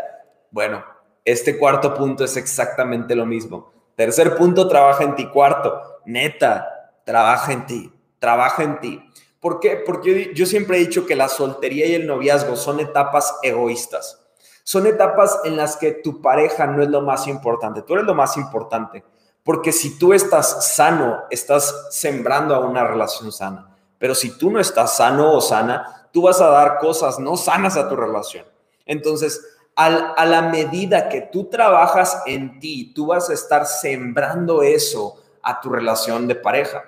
Bueno, 0.52 0.84
este 1.26 1.58
cuarto 1.58 1.96
punto 1.96 2.24
es 2.24 2.38
exactamente 2.38 3.16
lo 3.16 3.26
mismo. 3.26 3.72
Tercer 3.96 4.36
punto, 4.36 4.68
trabaja 4.68 5.04
en 5.04 5.16
ti. 5.16 5.28
Cuarto, 5.28 5.82
neta, 6.06 6.92
trabaja 7.04 7.52
en 7.52 7.66
ti, 7.66 7.92
trabaja 8.20 8.64
en 8.64 8.80
ti. 8.80 9.12
¿Por 9.40 9.60
qué? 9.60 9.82
Porque 9.86 10.34
yo, 10.34 10.46
siempre 10.46 10.78
he 10.78 10.80
dicho 10.82 11.06
que 11.06 11.16
la 11.16 11.28
soltería 11.28 11.86
y 11.88 11.96
el 11.96 12.08
noviazgo 12.08 12.56
son 12.56 12.80
etapas 12.80 13.36
egoístas. 13.44 14.22
Son 14.64 14.88
etapas 14.88 15.40
en 15.44 15.58
las 15.58 15.78
que 15.78 15.92
tu 15.92 16.22
pareja 16.22 16.66
no 16.66 16.82
es 16.82 16.90
lo 16.90 17.02
más 17.02 17.28
importante, 17.28 17.84
tú 17.84 17.94
eres 17.94 18.06
lo 18.06 18.16
más 18.16 18.38
importante. 18.38 19.04
Porque 19.44 19.72
si 19.72 20.00
tú 20.00 20.14
estás 20.14 20.76
sano, 20.76 21.26
estás 21.30 21.88
sembrando 21.92 22.56
a 22.56 22.60
una 22.60 22.84
relación 22.84 23.32
sana. 23.32 23.78
Pero 24.00 24.16
si 24.16 24.36
tú 24.38 24.50
no 24.50 24.60
estás 24.60 24.98
sano 24.98 25.34
o 25.34 25.42
sana, 25.42 26.08
tú 26.12 26.24
vas 26.24 26.42
a 26.42 26.48
dar 26.48 26.80
cosas 26.80 27.20
no 27.20 27.38
sanas 27.38 27.78
a 27.78 27.88
tu 27.88 27.96
relación. 27.96 28.46
Entonces, 28.88 29.40
a 29.76 30.26
la 30.26 30.42
medida 30.44 31.10
que 31.10 31.22
tú 31.22 31.50
trabajas 31.50 32.22
en 32.26 32.60
ti, 32.60 32.94
tú 32.94 33.08
vas 33.08 33.30
a 33.30 33.34
estar 33.34 33.66
sembrando 33.66 34.64
eso 34.64 35.22
a 35.42 35.60
tu 35.60 35.70
relación 35.70 36.28
de 36.28 36.36
pareja. 36.36 36.84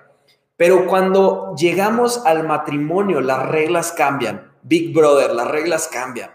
Pero 0.58 0.88
cuando 0.88 1.54
llegamos 1.56 2.26
al 2.26 2.44
matrimonio, 2.44 3.22
las 3.22 3.48
reglas 3.48 3.92
cambian. 3.92 4.52
Big 4.64 4.94
Brother, 4.94 5.32
las 5.32 5.48
reglas 5.48 5.88
cambian. 5.88 6.32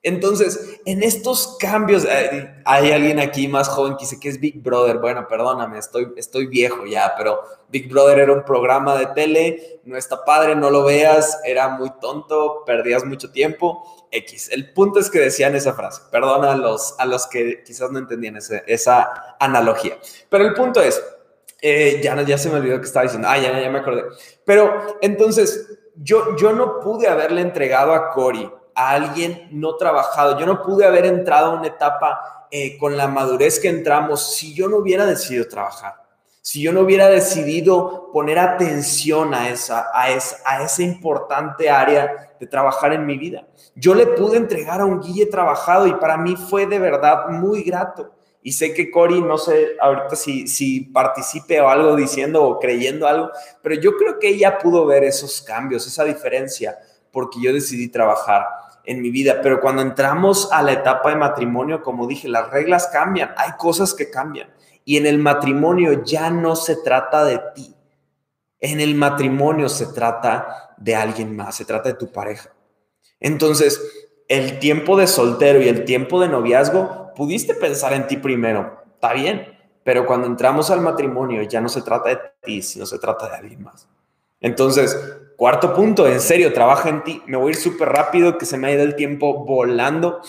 Entonces, 0.00 0.80
en 0.84 1.02
estos 1.02 1.56
cambios, 1.58 2.06
hay 2.06 2.92
alguien 2.92 3.18
aquí 3.18 3.48
más 3.48 3.68
joven 3.68 3.96
que 3.96 4.04
dice 4.04 4.20
que 4.20 4.28
es 4.28 4.38
Big 4.38 4.62
Brother. 4.62 4.98
Bueno, 4.98 5.26
perdóname, 5.26 5.78
estoy, 5.78 6.12
estoy 6.16 6.46
viejo 6.46 6.84
ya, 6.84 7.14
pero 7.16 7.40
Big 7.70 7.88
Brother 7.88 8.18
era 8.18 8.32
un 8.34 8.44
programa 8.44 8.96
de 8.96 9.06
tele, 9.06 9.80
no 9.84 9.96
está 9.96 10.24
padre, 10.24 10.54
no 10.54 10.70
lo 10.70 10.84
veas, 10.84 11.40
era 11.44 11.70
muy 11.70 11.90
tonto, 12.00 12.64
perdías 12.66 13.04
mucho 13.04 13.32
tiempo. 13.32 13.82
X. 14.14 14.50
El 14.50 14.72
punto 14.72 15.00
es 15.00 15.10
que 15.10 15.18
decían 15.18 15.54
esa 15.54 15.74
frase. 15.74 16.02
Perdona 16.10 16.52
a 16.52 16.56
los, 16.56 16.94
a 16.98 17.06
los 17.06 17.26
que 17.26 17.62
quizás 17.64 17.90
no 17.90 17.98
entendían 17.98 18.38
esa 18.66 19.36
analogía. 19.40 19.98
Pero 20.28 20.44
el 20.44 20.54
punto 20.54 20.80
es, 20.80 21.02
eh, 21.60 22.00
ya, 22.02 22.20
ya 22.22 22.38
se 22.38 22.48
me 22.48 22.56
olvidó 22.56 22.78
que 22.78 22.86
estaba 22.86 23.04
diciendo, 23.04 23.28
ah, 23.28 23.38
ya, 23.38 23.60
ya 23.60 23.70
me 23.70 23.78
acordé. 23.78 24.04
Pero 24.44 24.98
entonces, 25.00 25.68
yo, 25.96 26.36
yo 26.36 26.52
no 26.52 26.80
pude 26.80 27.08
haberle 27.08 27.40
entregado 27.40 27.92
a 27.92 28.10
Cory 28.10 28.50
a 28.74 28.90
alguien 28.90 29.48
no 29.52 29.76
trabajado. 29.76 30.38
Yo 30.38 30.46
no 30.46 30.62
pude 30.62 30.84
haber 30.84 31.06
entrado 31.06 31.52
a 31.52 31.54
una 31.54 31.68
etapa 31.68 32.46
eh, 32.50 32.78
con 32.78 32.96
la 32.96 33.08
madurez 33.08 33.58
que 33.60 33.68
entramos 33.68 34.34
si 34.36 34.54
yo 34.54 34.68
no 34.68 34.78
hubiera 34.78 35.06
decidido 35.06 35.48
trabajar, 35.48 36.03
si 36.46 36.60
yo 36.60 36.74
no 36.74 36.82
hubiera 36.82 37.08
decidido 37.08 38.10
poner 38.12 38.38
atención 38.38 39.32
a 39.32 39.48
esa, 39.48 39.86
a 39.94 40.10
esa, 40.10 40.36
a 40.44 40.62
esa 40.62 40.82
importante 40.82 41.70
área 41.70 42.36
de 42.38 42.46
trabajar 42.46 42.92
en 42.92 43.06
mi 43.06 43.16
vida. 43.16 43.46
Yo 43.74 43.94
le 43.94 44.06
pude 44.08 44.36
entregar 44.36 44.82
a 44.82 44.84
un 44.84 45.00
Guille 45.00 45.24
trabajado 45.24 45.86
y 45.86 45.94
para 45.94 46.18
mí 46.18 46.36
fue 46.36 46.66
de 46.66 46.78
verdad 46.78 47.28
muy 47.30 47.62
grato. 47.62 48.12
Y 48.42 48.52
sé 48.52 48.74
que 48.74 48.90
Cory, 48.90 49.22
no 49.22 49.38
sé 49.38 49.74
ahorita 49.80 50.16
si, 50.16 50.46
si 50.46 50.82
participe 50.82 51.62
o 51.62 51.70
algo 51.70 51.96
diciendo 51.96 52.44
o 52.44 52.58
creyendo 52.58 53.08
algo, 53.08 53.30
pero 53.62 53.76
yo 53.76 53.96
creo 53.96 54.18
que 54.18 54.28
ella 54.28 54.58
pudo 54.58 54.84
ver 54.84 55.02
esos 55.02 55.40
cambios, 55.40 55.86
esa 55.86 56.04
diferencia, 56.04 56.78
porque 57.10 57.38
yo 57.42 57.54
decidí 57.54 57.88
trabajar 57.88 58.44
en 58.84 59.00
mi 59.00 59.10
vida, 59.10 59.40
pero 59.42 59.62
cuando 59.62 59.80
entramos 59.80 60.52
a 60.52 60.62
la 60.62 60.72
etapa 60.72 61.08
de 61.08 61.16
matrimonio, 61.16 61.82
como 61.82 62.06
dije, 62.06 62.28
las 62.28 62.50
reglas 62.50 62.88
cambian, 62.88 63.32
hay 63.38 63.52
cosas 63.52 63.94
que 63.94 64.10
cambian. 64.10 64.53
Y 64.84 64.96
en 64.96 65.06
el 65.06 65.18
matrimonio 65.18 66.02
ya 66.04 66.30
no 66.30 66.56
se 66.56 66.76
trata 66.76 67.24
de 67.24 67.40
ti. 67.54 67.74
En 68.60 68.80
el 68.80 68.94
matrimonio 68.94 69.68
se 69.68 69.86
trata 69.86 70.74
de 70.76 70.94
alguien 70.94 71.34
más, 71.34 71.56
se 71.56 71.64
trata 71.64 71.90
de 71.90 71.94
tu 71.96 72.10
pareja. 72.12 72.50
Entonces, 73.20 73.80
el 74.28 74.58
tiempo 74.58 74.96
de 74.96 75.06
soltero 75.06 75.62
y 75.62 75.68
el 75.68 75.84
tiempo 75.84 76.20
de 76.20 76.28
noviazgo, 76.28 77.12
pudiste 77.14 77.54
pensar 77.54 77.92
en 77.92 78.06
ti 78.06 78.16
primero, 78.16 78.82
está 78.94 79.12
bien, 79.12 79.56
pero 79.82 80.06
cuando 80.06 80.26
entramos 80.26 80.70
al 80.70 80.80
matrimonio 80.80 81.42
ya 81.42 81.60
no 81.60 81.68
se 81.68 81.82
trata 81.82 82.08
de 82.08 82.18
ti, 82.42 82.62
sino 82.62 82.86
se 82.86 82.98
trata 82.98 83.28
de 83.28 83.36
alguien 83.36 83.62
más. 83.62 83.88
Entonces, 84.40 84.98
Cuarto 85.36 85.74
punto, 85.74 86.06
en 86.06 86.20
serio, 86.20 86.52
trabaja 86.52 86.88
en 86.88 87.02
ti. 87.02 87.22
Me 87.26 87.36
voy 87.36 87.48
a 87.48 87.50
ir 87.50 87.56
súper 87.56 87.88
rápido, 87.88 88.38
que 88.38 88.46
se 88.46 88.56
me 88.56 88.68
ha 88.68 88.72
ido 88.72 88.82
el 88.82 88.94
tiempo 88.94 89.44
volando. 89.44 90.20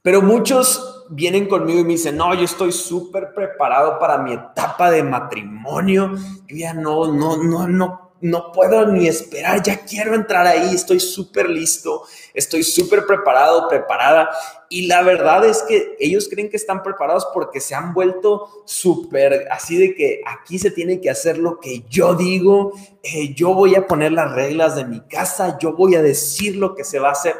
Pero 0.00 0.22
muchos 0.22 1.01
vienen 1.12 1.46
conmigo 1.46 1.80
y 1.80 1.84
me 1.84 1.90
dicen, 1.90 2.16
no, 2.16 2.34
yo 2.34 2.44
estoy 2.44 2.72
súper 2.72 3.32
preparado 3.34 3.98
para 3.98 4.18
mi 4.18 4.32
etapa 4.32 4.90
de 4.90 5.02
matrimonio. 5.02 6.12
Yo 6.48 6.56
ya 6.56 6.74
no, 6.74 7.12
no, 7.12 7.36
no, 7.36 7.68
no 7.68 8.12
no 8.22 8.52
puedo 8.52 8.86
ni 8.86 9.08
esperar, 9.08 9.62
ya 9.62 9.84
quiero 9.84 10.14
entrar 10.14 10.46
ahí, 10.46 10.72
estoy 10.72 11.00
súper 11.00 11.50
listo, 11.50 12.04
estoy 12.32 12.62
súper 12.62 13.04
preparado, 13.04 13.68
preparada. 13.68 14.30
Y 14.68 14.86
la 14.86 15.02
verdad 15.02 15.44
es 15.44 15.62
que 15.62 15.96
ellos 15.98 16.28
creen 16.30 16.48
que 16.48 16.56
están 16.56 16.84
preparados 16.84 17.26
porque 17.34 17.60
se 17.60 17.74
han 17.74 17.92
vuelto 17.92 18.62
súper 18.64 19.48
así 19.50 19.76
de 19.76 19.94
que 19.96 20.20
aquí 20.24 20.60
se 20.60 20.70
tiene 20.70 21.00
que 21.00 21.10
hacer 21.10 21.36
lo 21.36 21.58
que 21.58 21.84
yo 21.90 22.14
digo, 22.14 22.72
eh, 23.02 23.34
yo 23.34 23.54
voy 23.54 23.74
a 23.74 23.88
poner 23.88 24.12
las 24.12 24.30
reglas 24.32 24.76
de 24.76 24.84
mi 24.84 25.00
casa, 25.00 25.58
yo 25.58 25.72
voy 25.72 25.96
a 25.96 26.02
decir 26.02 26.56
lo 26.56 26.76
que 26.76 26.84
se 26.84 27.00
va 27.00 27.08
a 27.08 27.12
hacer. 27.12 27.34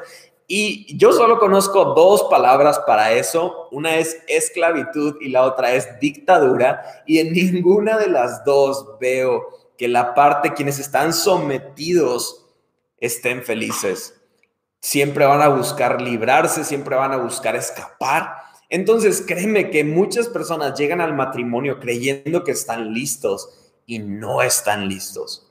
Y 0.47 0.97
yo 0.97 1.13
solo 1.13 1.39
conozco 1.39 1.95
dos 1.95 2.25
palabras 2.25 2.79
para 2.81 3.13
eso. 3.13 3.69
Una 3.71 3.97
es 3.97 4.19
esclavitud 4.29 5.17
y 5.21 5.29
la 5.29 5.45
otra 5.45 5.73
es 5.73 5.99
dictadura. 6.01 7.03
Y 7.07 7.19
en 7.19 7.33
ninguna 7.55 7.99
de 7.99 8.09
las 8.09 8.45
dos 8.45 8.99
veo 9.01 9.43
que 9.79 9.89
la 9.89 10.15
parte, 10.15 10.53
quienes 10.53 10.79
están 10.79 11.13
sometidos, 11.13 12.47
estén 12.99 13.43
felices. 13.43 14.15
Siempre 14.81 15.27
van 15.27 15.43
a 15.43 15.49
buscar 15.49 16.01
librarse, 16.01 16.65
siempre 16.65 16.97
van 16.97 17.13
a 17.13 17.17
buscar 17.17 17.57
escapar. 17.57 18.35
Entonces, 18.69 19.23
créeme 19.27 19.71
que 19.71 19.85
muchas 19.85 20.29
personas 20.29 20.79
llegan 20.79 21.01
al 21.01 21.15
matrimonio 21.15 21.79
creyendo 21.79 22.43
que 22.43 22.53
están 22.53 22.93
listos 22.93 23.51
y 23.87 23.99
no 23.99 24.43
están 24.43 24.89
listos. 24.89 25.49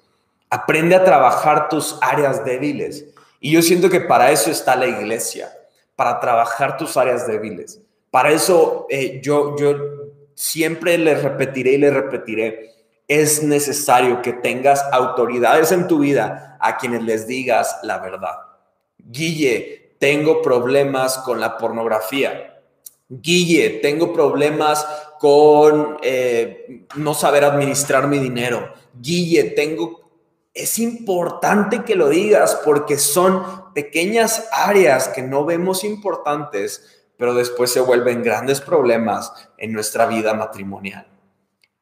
Aprende 0.50 0.96
a 0.96 1.04
trabajar 1.04 1.70
tus 1.70 1.98
áreas 2.02 2.44
débiles. 2.44 3.06
Y 3.42 3.52
yo 3.52 3.62
siento 3.62 3.90
que 3.90 4.00
para 4.00 4.32
eso 4.32 4.50
está 4.50 4.78
la 4.78 4.88
iglesia, 4.88 5.52
para 5.98 6.22
trabajar 6.22 6.78
tus 6.78 6.96
áreas 6.96 7.28
débiles. 7.28 7.82
Para 8.10 8.32
eso 8.32 8.88
eh, 8.90 9.20
yo, 9.22 9.58
yo 9.58 9.76
siempre 10.36 10.98
le 10.98 11.16
repetiré 11.16 11.74
y 11.74 11.78
le 11.78 11.92
repetiré 11.92 12.72
es 13.12 13.44
necesario 13.44 14.22
que 14.22 14.32
tengas 14.32 14.82
autoridades 14.90 15.74
en 15.74 15.86
tu 15.86 16.00
vida 16.00 16.58
a 16.62 16.78
quienes 16.78 17.04
les 17.04 17.28
digas 17.28 17.78
la 17.84 17.98
verdad. 17.98 18.38
Guille, 18.98 19.96
tengo 20.00 20.42
problemas 20.42 21.18
con 21.18 21.42
la 21.42 21.58
pornografía. 21.58 22.62
Guille, 23.10 23.82
tengo 23.82 24.14
problemas 24.14 24.88
con 25.20 25.98
eh, 26.02 26.86
no 26.96 27.14
saber 27.14 27.44
administrar 27.44 28.08
mi 28.08 28.18
dinero. 28.18 28.74
Guille, 28.94 29.44
tengo... 29.44 30.01
Es 30.54 30.80
importante 30.80 31.84
que 31.84 31.96
lo 31.96 32.10
digas 32.10 32.60
porque 32.66 32.98
son 32.98 33.74
pequeñas 33.74 34.50
áreas 34.52 35.08
que 35.08 35.22
no 35.22 35.46
vemos 35.46 35.84
importantes, 35.84 37.06
pero 37.18 37.34
después 37.34 37.72
se 37.72 37.80
vuelven 37.80 38.22
grandes 38.22 38.60
problemas 38.60 39.32
en 39.58 39.72
nuestra 39.72 40.08
vida 40.08 40.34
matrimonial. 40.34 41.08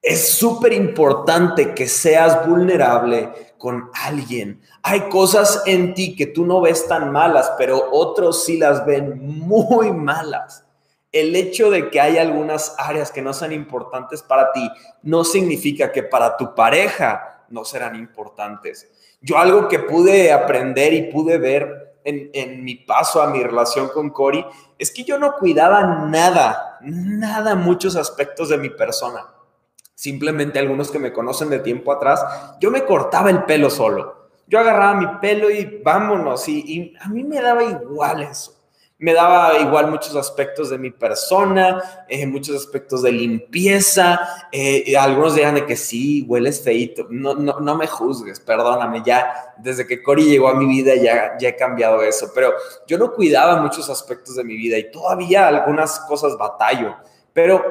Es 0.02 0.30
súper 0.30 0.74
importante 0.74 1.74
que 1.74 1.88
seas 1.88 2.48
vulnerable 2.48 3.54
con 3.58 3.90
alguien. 3.94 4.62
Hay 4.84 5.10
cosas 5.10 5.64
en 5.66 5.94
ti 5.94 6.16
que 6.16 6.28
tú 6.28 6.46
no 6.46 6.62
ves 6.62 6.88
tan 6.88 7.12
malas, 7.12 7.52
pero 7.58 7.90
otros 7.92 8.46
sí 8.46 8.58
las 8.58 8.86
ven 8.86 9.20
muy 9.20 9.92
malas. 9.92 10.64
El 11.12 11.36
hecho 11.36 11.72
de 11.72 11.90
que 11.90 12.00
hay 12.00 12.18
algunas 12.18 12.76
áreas 12.78 13.12
que 13.12 13.22
no 13.22 13.34
sean 13.34 13.52
importantes 13.52 14.22
para 14.22 14.52
ti 14.52 14.70
no 15.02 15.24
significa 15.24 15.92
que 15.92 16.04
para 16.04 16.38
tu 16.38 16.54
pareja 16.54 17.39
no 17.52 17.66
serán 17.66 17.96
importantes. 17.96 18.90
Yo 19.22 19.38
algo 19.38 19.68
que 19.68 19.80
pude 19.80 20.32
aprender 20.32 20.94
y 20.94 21.12
pude 21.12 21.38
ver 21.38 21.98
en, 22.04 22.30
en, 22.34 22.64
mi 22.64 22.76
paso 22.76 23.22
a 23.22 23.30
mi 23.30 23.44
relación 23.44 23.90
con 23.90 24.10
Cory 24.10 24.46
es 24.78 24.92
que 24.92 25.04
yo 25.04 25.20
no 25.20 25.36
cuidaba 25.36 26.06
nada, 26.08 26.78
nada, 26.82 27.56
muchos 27.56 27.96
aspectos 27.96 28.50
de 28.50 28.58
mi 28.58 28.70
persona. 28.70 29.26
Simplemente 29.96 30.60
algunos 30.60 30.92
que 30.92 31.00
me 31.00 31.12
conocen 31.12 31.50
de 31.50 31.60
tiempo 31.60 31.92
atrás, 31.92 32.24
yo 32.62 32.72
me 32.72 32.86
cortaba 32.86 33.30
el 33.30 33.44
pelo 33.44 33.70
solo. 33.70 34.30
Yo 34.48 34.60
agarraba 34.60 34.96
mi 34.96 35.08
pelo 35.20 35.52
y 35.52 35.82
vámonos. 35.84 36.48
Y, 36.48 36.64
y 36.66 36.94
a 37.00 37.10
mí 37.10 37.24
me 37.24 37.42
daba 37.42 37.64
igual 37.64 38.24
eso 38.24 38.59
me 39.02 39.14
daba 39.14 39.58
igual 39.60 39.90
muchos 39.90 40.14
aspectos 40.18 40.70
de 40.70 40.78
mi 40.78 40.92
persona, 40.92 42.06
eh, 42.10 42.28
muchos 42.28 42.58
aspectos 42.58 43.02
de 43.02 43.14
limpieza. 43.14 44.20
Eh, 44.52 44.94
algunos 44.98 45.36
dirán 45.36 45.56
de 45.56 45.66
que 45.66 45.78
sí, 45.78 46.26
hueles 46.28 46.62
feito. 46.62 47.08
No, 47.10 47.34
no, 47.34 47.62
no 47.62 47.76
me 47.78 47.88
juzgues, 47.88 48.42
perdóname. 48.42 49.02
Ya 49.06 49.54
desde 49.58 49.88
que 49.88 50.04
Cory 50.04 50.26
llegó 50.26 50.50
a 50.50 50.54
mi 50.54 50.66
vida 50.66 50.96
ya, 50.96 51.38
ya 51.40 51.50
he 51.50 51.56
cambiado 51.56 52.04
eso. 52.04 52.32
Pero 52.36 52.52
yo 52.88 52.98
no 52.98 53.14
cuidaba 53.14 53.62
muchos 53.62 53.90
aspectos 53.90 54.36
de 54.36 54.44
mi 54.44 54.58
vida 54.58 54.78
y 54.78 54.92
todavía 54.92 55.48
algunas 55.48 56.02
cosas 56.02 56.38
batallo. 56.38 56.98
Pero 57.32 57.64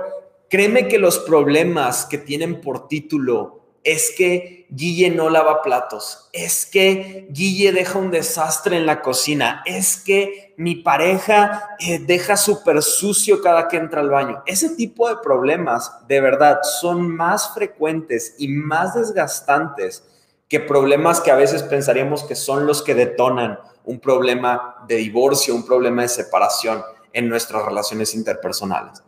créeme 0.48 0.88
que 0.88 0.98
los 0.98 1.18
problemas 1.18 2.06
que 2.06 2.16
tienen 2.16 2.62
por 2.62 2.88
título 2.88 3.57
es 3.84 4.12
que 4.16 4.66
Guille 4.70 5.10
no 5.10 5.30
lava 5.30 5.62
platos, 5.62 6.28
es 6.32 6.66
que 6.66 7.26
Guille 7.30 7.72
deja 7.72 7.98
un 7.98 8.10
desastre 8.10 8.76
en 8.76 8.86
la 8.86 9.00
cocina, 9.00 9.62
es 9.64 9.96
que 9.96 10.54
mi 10.56 10.76
pareja 10.76 11.76
eh, 11.78 11.98
deja 11.98 12.36
súper 12.36 12.82
sucio 12.82 13.40
cada 13.40 13.68
que 13.68 13.76
entra 13.76 14.00
al 14.00 14.10
baño. 14.10 14.42
Ese 14.46 14.70
tipo 14.70 15.08
de 15.08 15.16
problemas 15.22 15.92
de 16.06 16.20
verdad 16.20 16.60
son 16.62 17.08
más 17.08 17.54
frecuentes 17.54 18.34
y 18.38 18.48
más 18.48 18.94
desgastantes 18.94 20.04
que 20.48 20.60
problemas 20.60 21.20
que 21.20 21.30
a 21.30 21.36
veces 21.36 21.62
pensaríamos 21.62 22.24
que 22.24 22.34
son 22.34 22.66
los 22.66 22.82
que 22.82 22.94
detonan 22.94 23.58
un 23.84 24.00
problema 24.00 24.84
de 24.86 24.96
divorcio, 24.96 25.54
un 25.54 25.64
problema 25.64 26.02
de 26.02 26.08
separación 26.08 26.82
en 27.12 27.28
nuestras 27.28 27.64
relaciones 27.64 28.14
interpersonales. 28.14 29.02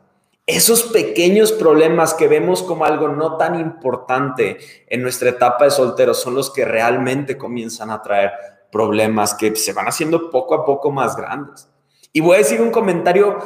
Esos 0.50 0.82
pequeños 0.82 1.52
problemas 1.52 2.12
que 2.12 2.26
vemos 2.26 2.64
como 2.64 2.84
algo 2.84 3.06
no 3.06 3.36
tan 3.36 3.60
importante 3.60 4.58
en 4.88 5.00
nuestra 5.00 5.28
etapa 5.28 5.66
de 5.66 5.70
soltero 5.70 6.12
son 6.12 6.34
los 6.34 6.50
que 6.50 6.64
realmente 6.64 7.38
comienzan 7.38 7.92
a 7.92 8.02
traer 8.02 8.32
problemas 8.72 9.34
que 9.34 9.54
se 9.54 9.72
van 9.72 9.86
haciendo 9.86 10.28
poco 10.28 10.56
a 10.56 10.64
poco 10.64 10.90
más 10.90 11.14
grandes. 11.14 11.68
Y 12.12 12.18
voy 12.18 12.34
a 12.34 12.38
decir 12.38 12.60
un 12.60 12.72
comentario 12.72 13.38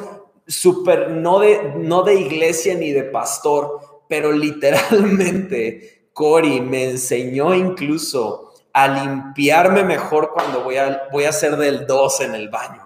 súper, 0.47 1.11
no 1.11 1.41
de, 1.41 1.75
no 1.77 2.05
de 2.05 2.15
iglesia 2.15 2.75
ni 2.75 2.91
de 2.93 3.05
pastor, 3.05 3.81
pero 4.09 4.33
literalmente 4.33 6.09
Cory 6.15 6.63
me 6.63 6.85
enseñó 6.85 7.55
incluso 7.55 8.55
a 8.73 8.89
limpiarme 8.89 9.85
mejor 9.85 10.33
cuando 10.33 10.65
voy 10.65 10.79
a, 10.79 11.09
voy 11.13 11.25
a 11.25 11.29
hacer 11.29 11.59
del 11.59 11.87
2 11.87 12.21
en 12.23 12.35
el 12.35 12.49
baño 12.49 12.84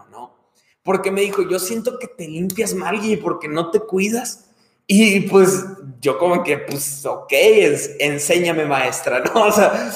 porque 0.88 1.10
me 1.10 1.20
dijo, 1.20 1.42
yo 1.42 1.58
siento 1.58 1.98
que 1.98 2.06
te 2.06 2.26
limpias 2.26 2.72
mal 2.72 3.04
y 3.04 3.18
porque 3.18 3.46
no 3.46 3.70
te 3.70 3.78
cuidas. 3.78 4.48
Y 4.86 5.20
pues 5.28 5.66
yo 6.00 6.16
como 6.16 6.42
que, 6.42 6.56
pues, 6.56 7.04
ok, 7.04 7.30
enséñame 7.98 8.64
maestra, 8.64 9.20
¿no? 9.20 9.32
O 9.48 9.52
sea, 9.52 9.92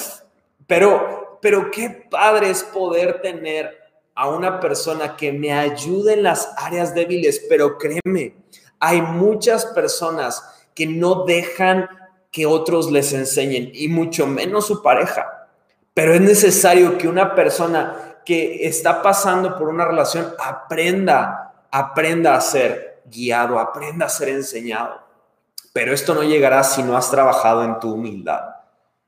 pero, 0.67 1.39
pero 1.41 1.71
qué 1.71 1.89
padre 2.11 2.51
es 2.51 2.61
poder 2.61 3.23
tener 3.23 3.75
a 4.13 4.29
una 4.29 4.59
persona 4.59 5.15
que 5.15 5.33
me 5.33 5.51
ayude 5.51 6.13
en 6.13 6.21
las 6.21 6.53
áreas 6.57 6.93
débiles, 6.93 7.43
pero 7.49 7.79
créeme, 7.79 8.35
hay 8.79 9.01
muchas 9.01 9.65
personas 9.65 10.43
que 10.75 10.85
no 10.85 11.25
dejan 11.25 11.89
que 12.29 12.45
otros 12.45 12.91
les 12.91 13.13
enseñen 13.13 13.71
y 13.73 13.87
mucho 13.87 14.27
menos 14.27 14.67
su 14.67 14.83
pareja. 14.83 15.49
Pero 15.95 16.13
es 16.13 16.21
necesario 16.21 16.99
que 16.99 17.07
una 17.07 17.33
persona 17.33 18.12
que 18.25 18.67
está 18.67 19.01
pasando 19.01 19.57
por 19.57 19.69
una 19.69 19.85
relación 19.85 20.33
aprenda, 20.39 21.53
aprenda 21.71 22.35
a 22.35 22.41
ser 22.41 23.01
guiado, 23.05 23.59
aprenda 23.59 24.05
a 24.05 24.09
ser 24.09 24.29
enseñado. 24.29 25.01
Pero 25.73 25.93
esto 25.93 26.13
no 26.13 26.23
llegará 26.23 26.63
si 26.63 26.83
no 26.83 26.95
has 26.95 27.09
trabajado 27.09 27.63
en 27.63 27.79
tu 27.79 27.93
humildad. 27.93 28.41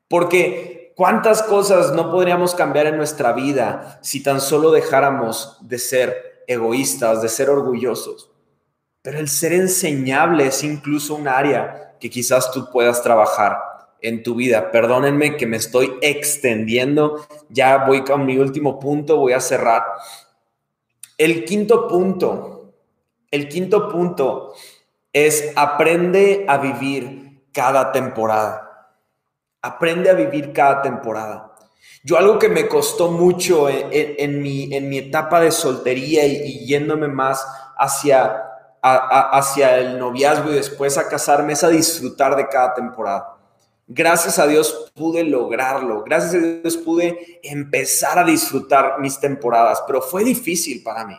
Porque 0.08 0.92
cuántas 0.96 1.42
cosas 1.42 1.92
no 1.92 2.10
podríamos 2.10 2.54
cambiar 2.54 2.86
en 2.86 2.96
nuestra 2.96 3.32
vida 3.32 3.98
si 4.02 4.22
tan 4.22 4.40
solo 4.40 4.70
dejáramos 4.70 5.58
de 5.60 5.78
ser 5.78 6.44
egoístas, 6.46 7.22
de 7.22 7.28
ser 7.28 7.50
orgullosos. 7.50 8.30
Pero 9.02 9.18
el 9.18 9.28
ser 9.28 9.52
enseñable 9.52 10.46
es 10.46 10.64
incluso 10.64 11.14
un 11.14 11.28
área 11.28 11.96
que 12.00 12.10
quizás 12.10 12.50
tú 12.50 12.70
puedas 12.70 13.02
trabajar 13.02 13.65
en 14.00 14.22
tu 14.22 14.34
vida. 14.34 14.70
Perdónenme 14.70 15.36
que 15.36 15.46
me 15.46 15.56
estoy 15.56 15.94
extendiendo. 16.00 17.26
Ya 17.48 17.78
voy 17.78 18.02
con 18.02 18.26
mi 18.26 18.38
último 18.38 18.78
punto, 18.78 19.16
voy 19.16 19.32
a 19.32 19.40
cerrar. 19.40 19.84
El 21.18 21.44
quinto 21.44 21.88
punto, 21.88 22.74
el 23.30 23.48
quinto 23.48 23.88
punto 23.88 24.54
es 25.12 25.52
aprende 25.56 26.44
a 26.46 26.58
vivir 26.58 27.42
cada 27.52 27.90
temporada. 27.90 28.92
Aprende 29.62 30.10
a 30.10 30.14
vivir 30.14 30.52
cada 30.52 30.82
temporada. 30.82 31.54
Yo 32.04 32.18
algo 32.18 32.38
que 32.38 32.48
me 32.48 32.68
costó 32.68 33.10
mucho 33.10 33.68
en, 33.68 34.42
mi, 34.42 34.72
en 34.74 34.88
mi, 34.88 34.98
etapa 34.98 35.40
de 35.40 35.50
soltería 35.50 36.24
y, 36.24 36.66
yéndome 36.66 37.08
más 37.08 37.44
hacia, 37.76 38.44
hacia 38.82 39.78
el 39.78 39.98
noviazgo 39.98 40.52
y 40.52 40.54
después 40.54 40.98
a 40.98 41.08
casarme 41.08 41.54
es 41.54 41.64
a 41.64 41.68
disfrutar 41.68 42.36
de 42.36 42.46
cada 42.48 42.74
temporada. 42.74 43.35
Gracias 43.88 44.40
a 44.40 44.48
Dios 44.48 44.90
pude 44.94 45.22
lograrlo, 45.22 46.02
gracias 46.02 46.34
a 46.34 46.38
Dios 46.38 46.76
pude 46.76 47.38
empezar 47.44 48.18
a 48.18 48.24
disfrutar 48.24 48.98
mis 48.98 49.20
temporadas, 49.20 49.84
pero 49.86 50.02
fue 50.02 50.24
difícil 50.24 50.82
para 50.82 51.06
mí. 51.06 51.16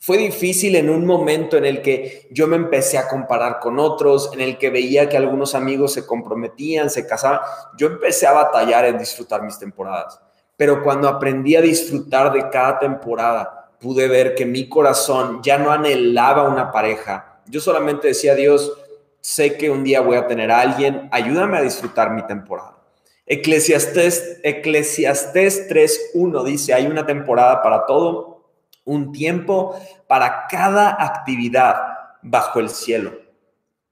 Fue 0.00 0.16
difícil 0.16 0.76
en 0.76 0.88
un 0.88 1.04
momento 1.04 1.56
en 1.56 1.66
el 1.66 1.82
que 1.82 2.28
yo 2.30 2.46
me 2.46 2.56
empecé 2.56 2.96
a 2.96 3.08
comparar 3.08 3.58
con 3.58 3.78
otros, 3.78 4.30
en 4.32 4.40
el 4.40 4.56
que 4.56 4.70
veía 4.70 5.08
que 5.08 5.16
algunos 5.16 5.54
amigos 5.54 5.92
se 5.92 6.06
comprometían, 6.06 6.88
se 6.88 7.06
casaban. 7.06 7.40
Yo 7.76 7.88
empecé 7.88 8.26
a 8.26 8.32
batallar 8.32 8.86
en 8.86 8.96
disfrutar 8.96 9.42
mis 9.42 9.58
temporadas. 9.58 10.20
Pero 10.56 10.82
cuando 10.82 11.08
aprendí 11.08 11.56
a 11.56 11.60
disfrutar 11.60 12.32
de 12.32 12.48
cada 12.48 12.78
temporada, 12.78 13.70
pude 13.80 14.08
ver 14.08 14.34
que 14.34 14.46
mi 14.46 14.68
corazón 14.68 15.40
ya 15.42 15.58
no 15.58 15.70
anhelaba 15.70 16.48
una 16.48 16.70
pareja. 16.70 17.40
Yo 17.46 17.60
solamente 17.60 18.08
decía, 18.08 18.34
Dios, 18.34 18.72
sé 19.20 19.56
que 19.56 19.70
un 19.70 19.84
día 19.84 20.00
voy 20.00 20.16
a 20.16 20.26
tener 20.26 20.50
a 20.50 20.60
alguien, 20.60 21.08
ayúdame 21.12 21.58
a 21.58 21.62
disfrutar 21.62 22.10
mi 22.10 22.26
temporada. 22.26 22.78
Eclesiastés, 23.26 24.40
Eclesiastés 24.42 25.68
3.1 25.68 26.44
dice, 26.44 26.72
hay 26.72 26.86
una 26.86 27.04
temporada 27.04 27.62
para 27.62 27.84
todo, 27.84 28.50
un 28.84 29.12
tiempo 29.12 29.78
para 30.06 30.46
cada 30.48 31.02
actividad 31.02 31.76
bajo 32.22 32.60
el 32.60 32.70
cielo. 32.70 33.12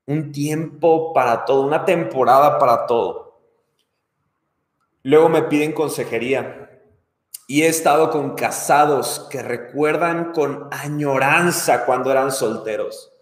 Un 0.07 0.33
tiempo 0.33 1.13
para 1.13 1.45
todo, 1.45 1.67
una 1.67 1.85
temporada 1.85 2.59
para 2.59 2.87
todo. 2.87 3.41
Luego 5.03 5.29
me 5.29 5.43
piden 5.43 5.73
consejería 5.73 6.81
y 7.47 7.63
he 7.63 7.69
estado 7.69 8.11
con 8.11 8.35
casados 8.35 9.29
que 9.31 9.43
recuerdan 9.43 10.33
con 10.33 10.69
añoranza 10.73 11.85
cuando 11.85 12.11
eran 12.11 12.33
solteros 12.33 13.16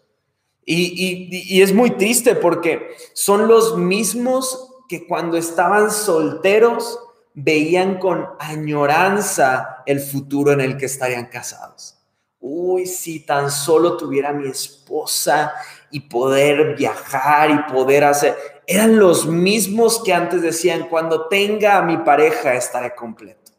y, 0.67 1.61
es 1.61 1.75
muy 1.75 1.91
triste 1.91 2.35
porque 2.35 2.97
son 3.13 3.49
los 3.49 3.77
mismos 3.77 4.71
que 4.89 5.07
cuando 5.07 5.37
estaban 5.37 5.91
solteros 5.91 6.99
veían 7.35 7.99
con 7.99 8.27
añoranza 8.39 9.83
el 9.87 10.01
futuro 10.01 10.53
en 10.53 10.61
el 10.61 10.77
que 10.77 10.87
estarían 10.87 11.27
casados. 11.27 11.99
Uy, 12.41 12.87
si 12.87 13.21
tan 13.21 13.51
solo 13.51 13.97
tuviera 13.97 14.33
mi 14.33 14.49
esposa 14.49 15.55
y 15.91 16.01
poder 16.01 16.77
viajar 16.77 17.51
y 17.51 17.73
poder 17.73 18.05
hacer, 18.05 18.37
eran 18.67 18.99
los 18.99 19.27
mismos 19.27 20.03
que 20.03 20.13
antes 20.13 20.43
decían, 20.43 20.89
cuando 20.89 21.27
tenga 21.29 21.79
a 21.79 21.83
mi 21.83 21.97
pareja 21.99 22.55
estaré 22.55 22.95
completo. 22.95 23.53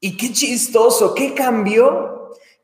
Y 0.00 0.16
qué 0.16 0.32
chistoso, 0.32 1.14
¿qué 1.14 1.34
cambió? 1.34 2.17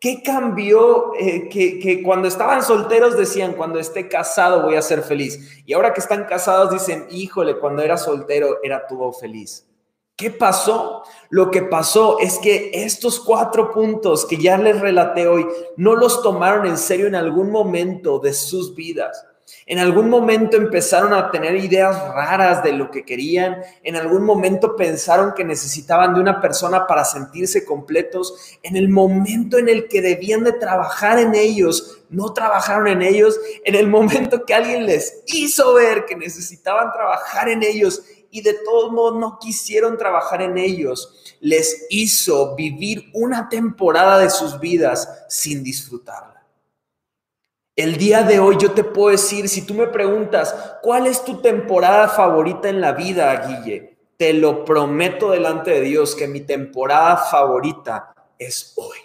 ¿Qué 0.05 0.23
cambió 0.23 1.15
eh, 1.19 1.49
que, 1.49 2.03
cuando 2.03 2.29
estaban 2.29 2.63
solteros 2.63 3.17
decían, 3.17 3.55
cuando 3.55 3.79
esté 3.79 4.07
casado 4.07 4.61
voy 4.61 4.75
a 4.75 4.83
ser 4.83 5.01
feliz? 5.01 5.63
Y 5.65 5.73
ahora 5.73 5.95
que 5.95 6.01
están 6.01 6.27
casados 6.27 6.71
dicen, 6.71 7.07
híjole, 7.11 7.59
cuando 7.59 7.81
era 7.81 7.97
soltero 7.97 8.59
era 8.63 8.87
todo 8.87 9.15
feliz. 9.15 9.67
¿Qué 10.15 10.31
pasó? 10.31 11.05
Lo 11.31 11.51
que 11.51 11.63
pasó 11.63 12.19
es 12.19 12.39
que 12.39 12.71
estos 12.75 13.19
cuatro 13.19 13.73
puntos 13.73 14.27
que 14.27 14.37
ya 14.37 14.59
les 14.59 14.79
relaté 14.79 15.27
hoy 15.27 15.47
no 15.79 15.97
los 15.97 16.21
tomaron 16.23 16.67
en 16.67 16.77
serio 16.77 17.07
en 17.07 17.15
algún 17.15 17.51
momento 17.51 18.19
de 18.19 18.35
sus 18.35 18.75
vidas. 18.75 19.25
En 19.67 19.79
algún 19.79 20.11
momento 20.11 20.57
empezaron 20.57 21.15
a 21.15 21.31
tener 21.31 21.57
ideas 21.57 21.97
raras 22.15 22.63
de 22.63 22.73
lo 22.73 22.91
que 22.91 23.05
querían. 23.05 23.63
En 23.83 23.97
algún 23.97 24.25
momento 24.25 24.77
pensaron 24.77 25.33
que 25.35 25.45
necesitaban 25.45 26.15
de 26.15 26.21
una 26.21 26.41
persona 26.41 26.87
para 26.87 27.05
sentirse 27.05 27.65
completos. 27.65 28.59
En 28.63 28.77
el 28.77 28.89
momento 28.89 29.57
en 29.59 29.69
el 29.69 29.89
que 29.89 30.03
debían 30.03 30.45
de 30.45 30.53
trabajar 30.53 31.19
en 31.19 31.35
ellos, 31.35 32.03
no 32.11 32.33
trabajaron 32.33 32.89
en 32.89 33.03
ellos. 33.03 33.41
En 33.65 33.75
el 33.75 33.89
momento 33.89 34.45
que 34.45 34.55
alguien 34.55 34.87
les 34.87 35.23
hizo 35.27 35.75
ver 35.75 36.05
que 36.05 36.17
necesitaban 36.17 36.93
trabajar 36.93 37.49
en 37.49 37.63
ellos 37.63 38.03
y 38.35 38.43
de 38.43 38.55
todos 38.65 38.91
modos 38.91 39.21
no 39.21 39.39
quisieron 39.39 39.97
trabajar 39.97 40.43
en 40.43 40.59
ellos, 40.59 41.37
les 41.41 41.87
hizo 41.89 42.57
vivir 42.57 43.09
una 43.13 43.49
temporada 43.49 44.19
de 44.19 44.29
sus 44.29 44.59
vidas 44.59 45.09
sin 45.29 45.63
disfrutarla. 45.63 46.34
El 47.77 47.97
día 47.97 48.23
de 48.23 48.39
hoy 48.39 48.57
yo 48.57 48.71
te 48.71 48.85
puedo 48.85 49.11
decir, 49.11 49.49
si 49.49 49.63
tú 49.63 49.75
me 49.75 49.89
preguntas, 49.89 50.55
¿cuál 50.81 51.09
es 51.09 51.25
tu 51.25 51.41
temporada 51.43 52.09
favorita 52.09 52.69
en 52.69 52.81
la 52.81 52.93
vida, 52.93 53.35
Guille? 53.49 53.97
Te 54.17 54.33
lo 54.33 54.65
prometo 54.65 55.33
delante 55.33 55.73
de 55.73 55.81
Dios 55.81 56.15
que 56.15 56.29
mi 56.29 56.43
temporada 56.43 57.17
favorita 57.17 58.15
es 58.39 58.75
hoy. 58.77 58.99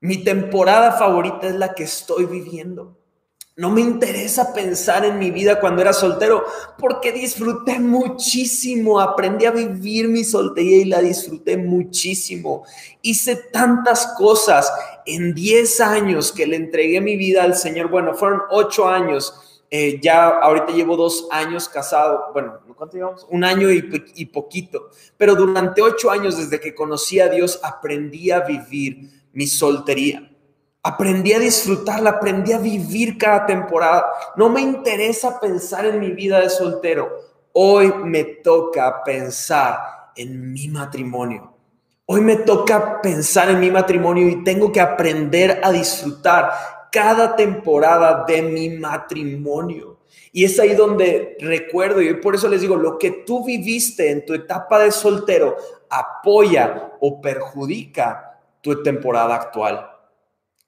Mi 0.00 0.24
temporada 0.24 0.90
favorita 0.92 1.46
es 1.46 1.54
la 1.54 1.72
que 1.72 1.84
estoy 1.84 2.24
viviendo. 2.24 2.96
No 3.54 3.70
me 3.70 3.82
interesa 3.82 4.52
pensar 4.52 5.04
en 5.04 5.18
mi 5.18 5.30
vida 5.30 5.60
cuando 5.60 5.82
era 5.82 5.92
soltero 5.92 6.44
porque 6.78 7.12
disfruté 7.12 7.78
muchísimo, 7.78 8.98
aprendí 8.98 9.44
a 9.44 9.50
vivir 9.50 10.08
mi 10.08 10.24
soltería 10.24 10.78
y 10.78 10.84
la 10.86 11.00
disfruté 11.00 11.56
muchísimo. 11.56 12.64
Hice 13.02 13.36
tantas 13.36 14.06
cosas 14.16 14.72
en 15.14 15.34
10 15.34 15.80
años 15.80 16.32
que 16.32 16.46
le 16.46 16.56
entregué 16.56 17.00
mi 17.00 17.16
vida 17.16 17.42
al 17.42 17.54
Señor. 17.54 17.88
Bueno, 17.88 18.14
fueron 18.14 18.42
8 18.50 18.88
años. 18.88 19.50
Eh, 19.72 20.00
ya 20.02 20.26
ahorita 20.26 20.72
llevo 20.72 20.96
dos 20.96 21.28
años 21.30 21.68
casado, 21.68 22.30
bueno, 22.32 22.58
¿cuánto 22.74 22.96
llevamos? 22.96 23.24
Un 23.30 23.44
año 23.44 23.70
y, 23.70 23.88
y 24.16 24.26
poquito, 24.26 24.90
pero 25.16 25.36
durante 25.36 25.80
ocho 25.80 26.10
años 26.10 26.36
desde 26.36 26.58
que 26.58 26.74
conocí 26.74 27.20
a 27.20 27.28
Dios 27.28 27.60
aprendí 27.62 28.32
a 28.32 28.40
vivir 28.40 29.08
mi 29.32 29.46
soltería. 29.46 30.28
Aprendí 30.82 31.34
a 31.34 31.38
disfrutarla, 31.38 32.10
aprendí 32.10 32.52
a 32.52 32.58
vivir 32.58 33.16
cada 33.16 33.46
temporada. 33.46 34.06
No 34.34 34.48
me 34.48 34.60
interesa 34.60 35.38
pensar 35.38 35.84
en 35.84 36.00
mi 36.00 36.10
vida 36.10 36.40
de 36.40 36.50
soltero. 36.50 37.08
Hoy 37.52 37.92
me 38.02 38.24
toca 38.24 39.04
pensar 39.04 39.78
en 40.16 40.52
mi 40.52 40.68
matrimonio. 40.68 41.54
Hoy 42.12 42.22
me 42.22 42.34
toca 42.34 43.00
pensar 43.00 43.50
en 43.50 43.60
mi 43.60 43.70
matrimonio 43.70 44.28
y 44.28 44.42
tengo 44.42 44.72
que 44.72 44.80
aprender 44.80 45.60
a 45.62 45.70
disfrutar 45.70 46.50
cada 46.90 47.36
temporada 47.36 48.24
de 48.26 48.42
mi 48.42 48.68
matrimonio. 48.70 50.00
Y 50.32 50.44
es 50.44 50.58
ahí 50.58 50.74
donde 50.74 51.36
recuerdo, 51.38 52.02
y 52.02 52.12
por 52.14 52.34
eso 52.34 52.48
les 52.48 52.62
digo, 52.62 52.74
lo 52.74 52.98
que 52.98 53.22
tú 53.24 53.44
viviste 53.44 54.10
en 54.10 54.26
tu 54.26 54.34
etapa 54.34 54.80
de 54.80 54.90
soltero 54.90 55.54
apoya 55.88 56.94
o 56.98 57.20
perjudica 57.20 58.40
tu 58.60 58.82
temporada 58.82 59.36
actual 59.36 59.88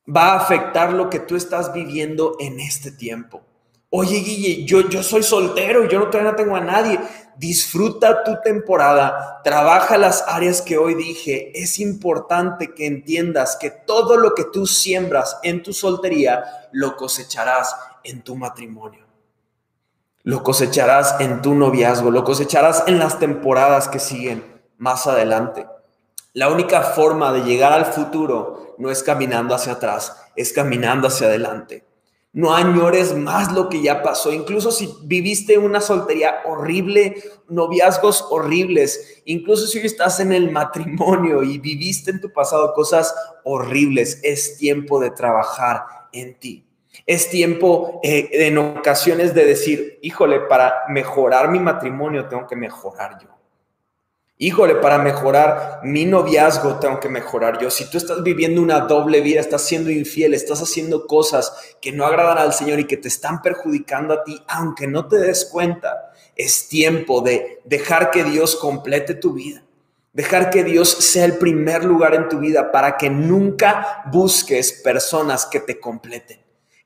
va 0.07 0.34
a 0.34 0.36
afectar 0.36 0.93
lo 0.93 1.11
que 1.11 1.18
tú 1.18 1.34
estás 1.34 1.72
viviendo 1.72 2.36
en 2.38 2.61
este 2.61 2.93
tiempo. 2.93 3.43
Oye, 3.90 4.20
Guille, 4.20 4.64
yo, 4.64 4.88
yo 4.88 5.03
soy 5.03 5.22
soltero, 5.24 5.88
yo 5.88 5.99
no, 5.99 6.07
todavía 6.07 6.30
no 6.30 6.36
tengo 6.36 6.55
a 6.55 6.61
nadie. 6.61 7.01
Disfruta 7.37 8.22
tu 8.24 8.41
temporada, 8.43 9.41
trabaja 9.43 9.97
las 9.99 10.24
áreas 10.28 10.61
que 10.61 10.76
hoy 10.76 10.95
dije. 10.95 11.51
Es 11.55 11.78
importante 11.78 12.74
que 12.74 12.87
entiendas 12.87 13.57
que 13.57 13.70
todo 13.70 14.16
lo 14.16 14.35
que 14.35 14.45
tú 14.45 14.66
siembras 14.66 15.39
en 15.43 15.62
tu 15.62 15.72
soltería 15.72 16.45
lo 16.72 16.97
cosecharás 16.97 17.74
en 18.05 18.22
tu 18.22 18.37
matrimonio. 18.37 19.07
Lo 20.24 20.43
cosecharás 20.43 21.20
en 21.20 21.43
tu 21.43 21.55
noviazgo, 21.55 22.11
lo 22.11 22.22
cosecharás 22.22 22.85
en 22.87 22.99
las 22.99 23.18
temporadas 23.18 23.89
que 23.89 23.99
siguen 23.99 24.62
más 24.78 25.07
adelante. 25.07 25.66
La 26.35 26.49
única 26.49 26.83
forma 26.83 27.33
de 27.33 27.43
llegar 27.43 27.72
al 27.72 27.87
futuro 27.87 28.74
no 28.78 28.91
es 28.91 29.03
caminando 29.03 29.55
hacia 29.55 29.74
atrás, 29.74 30.16
es 30.37 30.53
caminando 30.53 31.09
hacia 31.09 31.26
adelante. 31.26 31.85
No 32.35 32.55
añores 32.55 33.14
más 33.14 33.53
lo 33.53 33.68
que 33.68 33.83
ya 33.83 34.03
pasó. 34.03 34.33
Incluso 34.33 34.72
si 34.72 34.89
viviste 35.05 35.59
una 35.59 35.83
soltería 35.83 36.41
horrible, 36.47 37.22
noviazgos 37.49 38.26
horribles, 38.30 39.22
incluso 39.26 39.66
si 39.66 39.78
estás 39.80 40.18
en 40.18 40.33
el 40.33 40.51
matrimonio 40.51 41.43
y 41.43 41.59
viviste 41.59 42.11
en 42.11 42.22
tu 42.22 42.33
pasado 42.33 42.72
cosas 42.72 43.14
horribles, 43.45 44.18
es 44.22 44.57
tiempo 44.57 44.99
de 44.99 45.11
trabajar 45.11 45.83
en 46.12 46.39
ti. 46.39 46.64
Es 47.07 47.28
tiempo 47.28 48.01
eh, 48.03 48.30
en 48.33 48.57
ocasiones 48.57 49.35
de 49.35 49.45
decir, 49.45 49.99
híjole, 50.03 50.41
para 50.41 50.85
mejorar 50.89 51.51
mi 51.51 51.59
matrimonio 51.59 52.28
tengo 52.28 52.47
que 52.47 52.57
mejorar 52.57 53.18
yo. 53.22 53.41
Híjole, 54.45 54.74
para 54.74 54.99
mejorar 54.99 55.82
mi 55.84 56.05
noviazgo 56.05 56.80
tengo 56.80 56.99
que 56.99 57.09
mejorar 57.09 57.61
yo. 57.61 57.70
Si 57.70 57.88
tú 57.88 57.97
estás 57.97 58.24
viviendo 58.24 58.61
una 58.61 58.80
doble 58.80 59.20
vida, 59.20 59.38
estás 59.38 59.62
siendo 59.62 59.88
infiel, 59.88 60.34
estás 60.34 60.61
haciendo 60.61 61.07
cosas 61.07 61.76
que 61.80 61.93
no 61.93 62.05
agradan 62.05 62.38
al 62.38 62.53
Señor 62.53 62.80
y 62.80 62.88
que 62.88 62.97
te 62.97 63.07
están 63.07 63.40
perjudicando 63.40 64.12
a 64.12 64.24
ti, 64.24 64.43
aunque 64.49 64.88
no 64.88 65.07
te 65.07 65.18
des 65.18 65.45
cuenta, 65.45 66.11
es 66.34 66.66
tiempo 66.66 67.20
de 67.20 67.61
dejar 67.64 68.11
que 68.11 68.24
Dios 68.24 68.57
complete 68.57 69.14
tu 69.14 69.32
vida. 69.32 69.62
Dejar 70.12 70.51
que 70.51 70.64
Dios 70.64 70.88
sea 70.88 71.24
el 71.24 71.38
primer 71.38 71.84
lugar 71.84 72.12
en 72.16 72.28
tu 72.28 72.40
vida 72.40 72.72
para 72.72 72.97
que 72.97 73.11
nunca 73.11 74.03
busques 74.11 74.72
personas 74.82 75.47
que 75.47 75.61
te 75.61 75.78
completen 75.78 76.41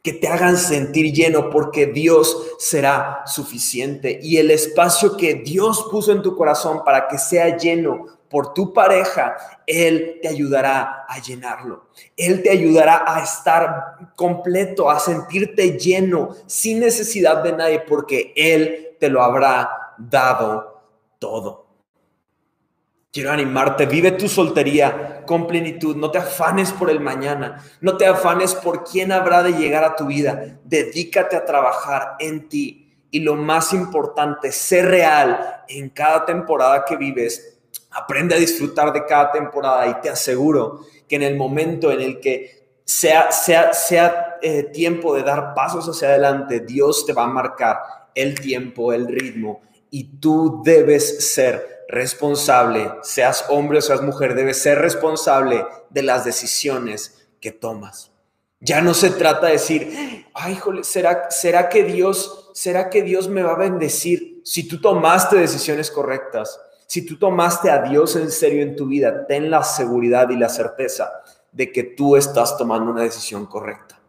que 0.07 0.12
te 0.12 0.28
hagan 0.28 0.57
sentir 0.57 1.12
lleno 1.12 1.50
porque 1.50 1.86
Dios 1.86 2.54
será 2.61 3.24
suficiente. 3.26 4.20
Y 4.22 4.36
el 4.36 4.52
espacio 4.52 5.16
que 5.16 5.34
Dios 5.34 5.88
puso 5.90 6.12
en 6.12 6.22
tu 6.22 6.36
corazón 6.36 6.84
para 6.84 7.09
que 7.09 7.18
sea 7.18 7.57
lleno 7.57 8.07
por 8.30 8.54
tu 8.54 8.72
pareja, 8.72 9.36
Él 9.66 10.20
te 10.22 10.28
ayudará 10.28 11.07
a 11.09 11.20
llenarlo. 11.20 11.88
Él 12.16 12.40
te 12.44 12.50
ayudará 12.50 13.02
a 13.04 13.20
estar 13.20 14.12
completo, 14.14 14.88
a 14.88 15.00
sentirte 15.00 15.76
lleno 15.76 16.36
sin 16.46 16.78
necesidad 16.78 17.42
de 17.42 17.54
nadie 17.54 17.80
porque 17.80 18.32
Él 18.36 18.94
te 19.00 19.09
lo 19.09 19.24
habrá 19.24 19.68
dado 19.98 20.82
todo. 21.18 21.66
Quiero 23.17 23.33
animarte, 23.33 23.87
vive 23.87 24.12
tu 24.12 24.29
soltería 24.29 25.23
con 25.25 25.47
plenitud, 25.47 25.97
no 25.97 26.11
te 26.11 26.19
afanes 26.19 26.71
por 26.71 26.91
el 26.91 27.01
mañana, 27.01 27.64
no 27.81 27.97
te 27.97 28.05
afanes 28.05 28.55
por 28.55 28.85
quién 28.85 29.11
habrá 29.11 29.43
de 29.43 29.53
llegar 29.53 29.85
a 29.85 29.97
tu 29.97 30.05
vida, 30.05 30.59
dedícate 30.62 31.35
a 31.35 31.47
trabajar 31.47 32.17
en 32.19 32.47
ti 32.51 32.95
y 33.11 33.21
lo 33.21 33.35
más 33.35 33.73
importante, 33.73 34.53
sé 34.53 34.83
real 34.83 35.62
en 35.67 35.89
cada 35.89 36.27
temporada 36.27 36.85
que 36.85 36.99
vives, 36.99 37.57
aprende 37.91 38.35
a 38.35 38.39
disfrutar 38.39 38.93
de 38.93 39.07
cada 39.07 39.33
temporada 39.33 39.87
y 39.87 39.95
te 40.03 40.11
aseguro 40.11 40.83
que 41.09 41.17
en 41.17 41.23
el 41.23 41.37
momento 41.37 41.91
en 41.91 42.03
el 42.03 42.21
que 42.21 42.81
sea, 42.85 43.33
sea, 43.33 43.73
sea 43.73 44.37
eh, 44.43 44.64
tiempo 44.64 45.14
de 45.14 45.23
dar 45.23 45.55
pasos 45.55 45.89
hacia 45.89 46.09
adelante, 46.09 46.61
Dios 46.61 47.07
te 47.07 47.14
va 47.14 47.25
a 47.25 47.29
marcar 47.29 47.79
el 48.14 48.39
tiempo, 48.39 48.93
el 48.93 49.07
ritmo 49.07 49.62
y 49.91 50.05
tú 50.19 50.61
debes 50.62 51.33
ser 51.33 51.76
responsable, 51.89 52.91
seas 53.03 53.45
hombre 53.49 53.78
o 53.78 53.82
seas 53.82 54.03
mujer, 54.03 54.34
debes 54.34 54.61
ser 54.62 54.78
responsable 54.78 55.64
de 55.91 56.03
las 56.03 56.24
decisiones 56.24 57.28
que 57.41 57.53
tomas. 57.53 58.11
Ya 58.61 58.80
no 58.80 58.95
se 58.95 59.11
trata 59.11 59.47
de 59.47 59.53
decir, 59.53 60.26
ay, 60.34 60.57
jole, 60.57 60.82
¿será, 60.82 61.30
¿será 61.30 61.68
que 61.68 61.84
Dios, 61.84 62.51
será 62.55 62.91
que 62.91 63.03
Dios 63.03 63.28
me 63.28 63.43
va 63.43 63.53
a 63.53 63.59
bendecir 63.59 64.41
si 64.45 64.66
tú 64.66 64.80
tomaste 64.80 65.37
decisiones 65.37 65.91
correctas? 65.91 66.59
Si 66.87 67.05
tú 67.05 67.18
tomaste 67.18 67.70
a 67.70 67.82
Dios 67.82 68.16
en 68.16 68.30
serio 68.30 68.62
en 68.62 68.76
tu 68.76 68.87
vida, 68.87 69.26
ten 69.26 69.51
la 69.51 69.62
seguridad 69.62 70.30
y 70.30 70.37
la 70.37 70.49
certeza 70.49 71.11
de 71.53 71.70
que 71.72 71.82
tú 71.82 72.16
estás 72.16 72.57
tomando 72.57 72.91
una 72.91 73.03
decisión 73.03 73.47
correcta. 73.47 74.01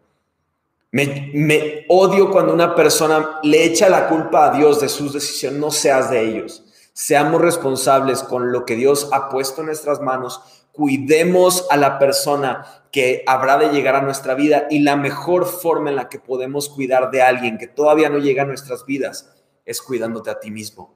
Me 0.90 1.84
odio 1.88 2.30
cuando 2.30 2.54
una 2.54 2.74
persona 2.74 3.40
le 3.42 3.64
echa 3.64 3.88
la 3.88 4.08
culpa 4.08 4.46
a 4.46 4.56
Dios 4.56 4.80
de 4.80 4.88
sus 4.88 5.12
decisiones, 5.12 5.60
no 5.60 5.70
seas 5.70 6.10
de 6.10 6.20
ellos. 6.22 6.64
Seamos 7.00 7.40
responsables 7.40 8.24
con 8.24 8.50
lo 8.50 8.64
que 8.64 8.74
Dios 8.74 9.08
ha 9.12 9.28
puesto 9.28 9.60
en 9.60 9.66
nuestras 9.66 10.00
manos. 10.00 10.42
Cuidemos 10.72 11.64
a 11.70 11.76
la 11.76 11.96
persona 11.96 12.66
que 12.90 13.22
habrá 13.28 13.56
de 13.56 13.68
llegar 13.68 13.94
a 13.94 14.02
nuestra 14.02 14.34
vida 14.34 14.66
y 14.68 14.80
la 14.80 14.96
mejor 14.96 15.46
forma 15.46 15.90
en 15.90 15.94
la 15.94 16.08
que 16.08 16.18
podemos 16.18 16.68
cuidar 16.68 17.12
de 17.12 17.22
alguien 17.22 17.56
que 17.56 17.68
todavía 17.68 18.08
no 18.08 18.18
llega 18.18 18.42
a 18.42 18.46
nuestras 18.46 18.84
vidas 18.84 19.32
es 19.64 19.80
cuidándote 19.80 20.30
a 20.30 20.40
ti 20.40 20.50
mismo. 20.50 20.92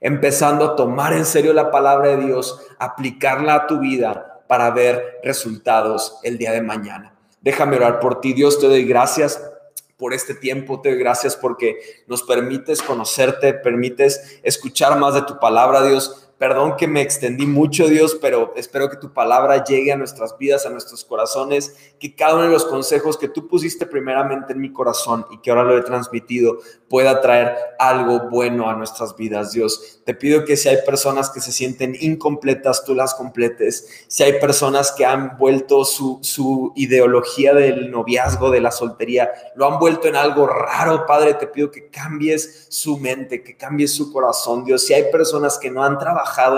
Empezando 0.00 0.64
a 0.64 0.74
tomar 0.74 1.12
en 1.12 1.24
serio 1.24 1.52
la 1.52 1.70
palabra 1.70 2.08
de 2.08 2.24
Dios, 2.24 2.60
aplicarla 2.80 3.54
a 3.54 3.66
tu 3.68 3.78
vida 3.78 4.42
para 4.48 4.72
ver 4.72 5.20
resultados 5.22 6.18
el 6.24 6.36
día 6.36 6.50
de 6.50 6.62
mañana. 6.62 7.14
Déjame 7.40 7.76
orar 7.76 8.00
por 8.00 8.20
ti. 8.20 8.32
Dios, 8.32 8.58
te 8.58 8.66
doy 8.66 8.84
gracias 8.84 9.40
por 10.04 10.12
este 10.12 10.34
tiempo. 10.34 10.82
Te 10.82 10.90
doy 10.90 10.98
gracias 10.98 11.34
porque 11.34 11.78
nos 12.06 12.22
permites 12.22 12.82
conocerte, 12.82 13.54
permites 13.54 14.38
escuchar 14.42 14.98
más 14.98 15.14
de 15.14 15.22
tu 15.22 15.40
palabra, 15.40 15.82
Dios. 15.82 16.28
Perdón 16.44 16.76
que 16.76 16.86
me 16.86 17.00
extendí 17.00 17.46
mucho, 17.46 17.88
Dios, 17.88 18.18
pero 18.20 18.52
espero 18.54 18.90
que 18.90 18.98
tu 18.98 19.14
palabra 19.14 19.64
llegue 19.64 19.92
a 19.92 19.96
nuestras 19.96 20.36
vidas, 20.36 20.66
a 20.66 20.68
nuestros 20.68 21.02
corazones, 21.02 21.74
que 21.98 22.14
cada 22.14 22.34
uno 22.34 22.42
de 22.42 22.50
los 22.50 22.66
consejos 22.66 23.16
que 23.16 23.30
tú 23.30 23.48
pusiste 23.48 23.86
primeramente 23.86 24.52
en 24.52 24.60
mi 24.60 24.70
corazón 24.70 25.24
y 25.30 25.38
que 25.38 25.48
ahora 25.48 25.64
lo 25.64 25.78
he 25.78 25.80
transmitido 25.80 26.58
pueda 26.86 27.22
traer 27.22 27.56
algo 27.78 28.28
bueno 28.28 28.68
a 28.68 28.74
nuestras 28.74 29.16
vidas, 29.16 29.52
Dios. 29.52 30.02
Te 30.04 30.12
pido 30.12 30.44
que 30.44 30.58
si 30.58 30.68
hay 30.68 30.76
personas 30.84 31.30
que 31.30 31.40
se 31.40 31.50
sienten 31.50 31.96
incompletas, 31.98 32.84
tú 32.84 32.94
las 32.94 33.14
completes. 33.14 34.04
Si 34.06 34.22
hay 34.22 34.38
personas 34.38 34.92
que 34.92 35.06
han 35.06 35.38
vuelto 35.38 35.86
su, 35.86 36.18
su 36.20 36.74
ideología 36.76 37.54
del 37.54 37.90
noviazgo, 37.90 38.50
de 38.50 38.60
la 38.60 38.70
soltería, 38.70 39.32
lo 39.56 39.66
han 39.66 39.78
vuelto 39.78 40.08
en 40.08 40.16
algo 40.16 40.46
raro, 40.46 41.06
Padre, 41.06 41.34
te 41.34 41.46
pido 41.46 41.70
que 41.70 41.88
cambies 41.88 42.66
su 42.68 42.98
mente, 42.98 43.42
que 43.42 43.56
cambies 43.56 43.94
su 43.94 44.12
corazón, 44.12 44.62
Dios. 44.64 44.86
Si 44.86 44.92
hay 44.92 45.10
personas 45.10 45.58
que 45.58 45.70
no 45.70 45.82
han 45.82 45.98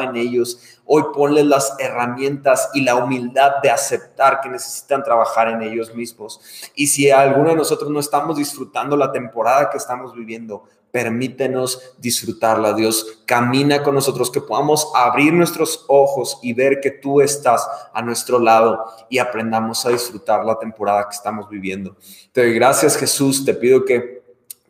en 0.02 0.16
ellos, 0.16 0.58
hoy 0.84 1.04
ponles 1.14 1.46
las 1.46 1.74
herramientas 1.78 2.70
y 2.74 2.80
la 2.82 2.96
humildad 2.96 3.56
de 3.62 3.70
aceptar 3.70 4.40
que 4.40 4.48
necesitan 4.48 5.02
trabajar 5.02 5.48
en 5.48 5.62
ellos 5.62 5.94
mismos. 5.94 6.40
Y 6.74 6.86
si 6.86 7.10
alguno 7.10 7.50
de 7.50 7.56
nosotros 7.56 7.90
no 7.90 8.00
estamos 8.00 8.36
disfrutando 8.36 8.96
la 8.96 9.12
temporada 9.12 9.70
que 9.70 9.78
estamos 9.78 10.14
viviendo, 10.14 10.64
permítenos 10.96 11.94
disfrutarla, 11.98 12.72
Dios. 12.72 13.20
Camina 13.26 13.82
con 13.82 13.94
nosotros, 13.94 14.30
que 14.30 14.40
podamos 14.40 14.90
abrir 14.94 15.32
nuestros 15.32 15.84
ojos 15.88 16.38
y 16.42 16.54
ver 16.54 16.80
que 16.80 16.90
tú 16.90 17.20
estás 17.20 17.68
a 17.92 18.00
nuestro 18.00 18.38
lado 18.38 18.82
y 19.10 19.18
aprendamos 19.18 19.84
a 19.84 19.90
disfrutar 19.90 20.42
la 20.42 20.58
temporada 20.58 21.06
que 21.06 21.14
estamos 21.14 21.50
viviendo. 21.50 21.96
Te 22.32 22.42
doy 22.42 22.54
gracias, 22.54 22.96
Jesús. 22.96 23.44
Te 23.44 23.52
pido 23.52 23.84
que 23.84 24.15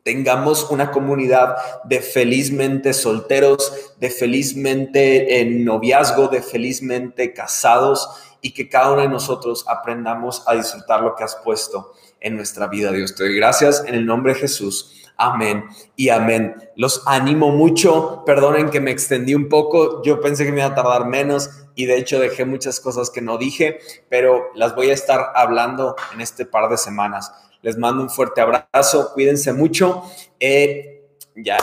tengamos 0.07 0.70
una 0.70 0.92
comunidad 0.92 1.57
de 1.82 2.00
felizmente 2.00 2.94
solteros, 2.94 3.92
de 3.98 4.09
felizmente 4.09 5.40
en 5.40 5.64
noviazgo, 5.64 6.28
de 6.28 6.42
felizmente 6.42 7.34
casados 7.34 8.09
y 8.40 8.54
que 8.54 8.68
cada 8.68 8.92
uno 8.92 9.02
de 9.02 9.09
nosotros 9.09 9.64
aprendamos 9.66 10.44
a 10.46 10.54
disfrutar 10.54 11.00
lo 11.00 11.16
que 11.16 11.24
has 11.24 11.34
puesto 11.34 11.92
en 12.20 12.36
nuestra 12.36 12.68
vida, 12.68 12.92
Dios. 12.92 13.16
Te 13.16 13.24
doy 13.24 13.34
gracias 13.34 13.82
en 13.84 13.96
el 13.96 14.07
nombre 14.07 14.34
de 14.34 14.38
Jesús. 14.38 15.02
Amén 15.16 15.64
y 15.96 16.11
amén. 16.11 16.54
Los 16.76 17.02
animo 17.07 17.50
mucho. 17.50 18.22
Perdonen 18.24 18.70
que 18.70 18.80
me 18.80 18.92
extendí 18.92 19.34
un 19.34 19.48
poco. 19.48 20.04
Yo 20.04 20.20
pensé 20.20 20.44
que 20.44 20.52
me 20.52 20.59
iba 20.59 20.68
a 20.68 20.74
tardar 20.76 21.07
menos 21.07 21.50
y 21.74 21.86
de 21.86 21.98
hecho 21.98 22.20
dejé 22.20 22.44
muchas 22.44 22.78
cosas 22.78 23.11
que 23.11 23.22
no 23.22 23.38
dije, 23.38 23.80
pero 24.09 24.50
las 24.54 24.76
voy 24.76 24.90
a 24.90 24.94
estar 24.94 25.32
hablando 25.34 25.96
en 26.14 26.20
este 26.20 26.46
par 26.46 26.70
de 26.70 26.76
semanas. 26.76 27.32
Les 27.66 27.76
mando 27.76 28.00
un 28.00 28.08
fuerte 28.08 28.40
abrazo, 28.40 29.10
cuídense 29.12 29.52
mucho. 29.52 30.04
Eh, 30.38 31.02
ya 31.34 31.58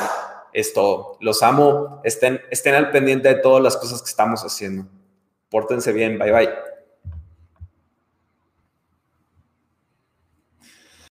es 0.52 0.74
todo. 0.74 1.18
Los 1.22 1.42
amo. 1.42 2.02
Estén, 2.04 2.42
estén 2.52 2.76
al 2.76 2.92
pendiente 2.92 3.30
de 3.30 3.36
todas 3.36 3.64
las 3.64 3.78
cosas 3.78 4.02
que 4.02 4.10
estamos 4.10 4.42
haciendo. 4.42 4.86
Pórtense 5.50 5.94
bien. 5.94 6.20
Bye 6.20 6.32
bye. 6.34 6.73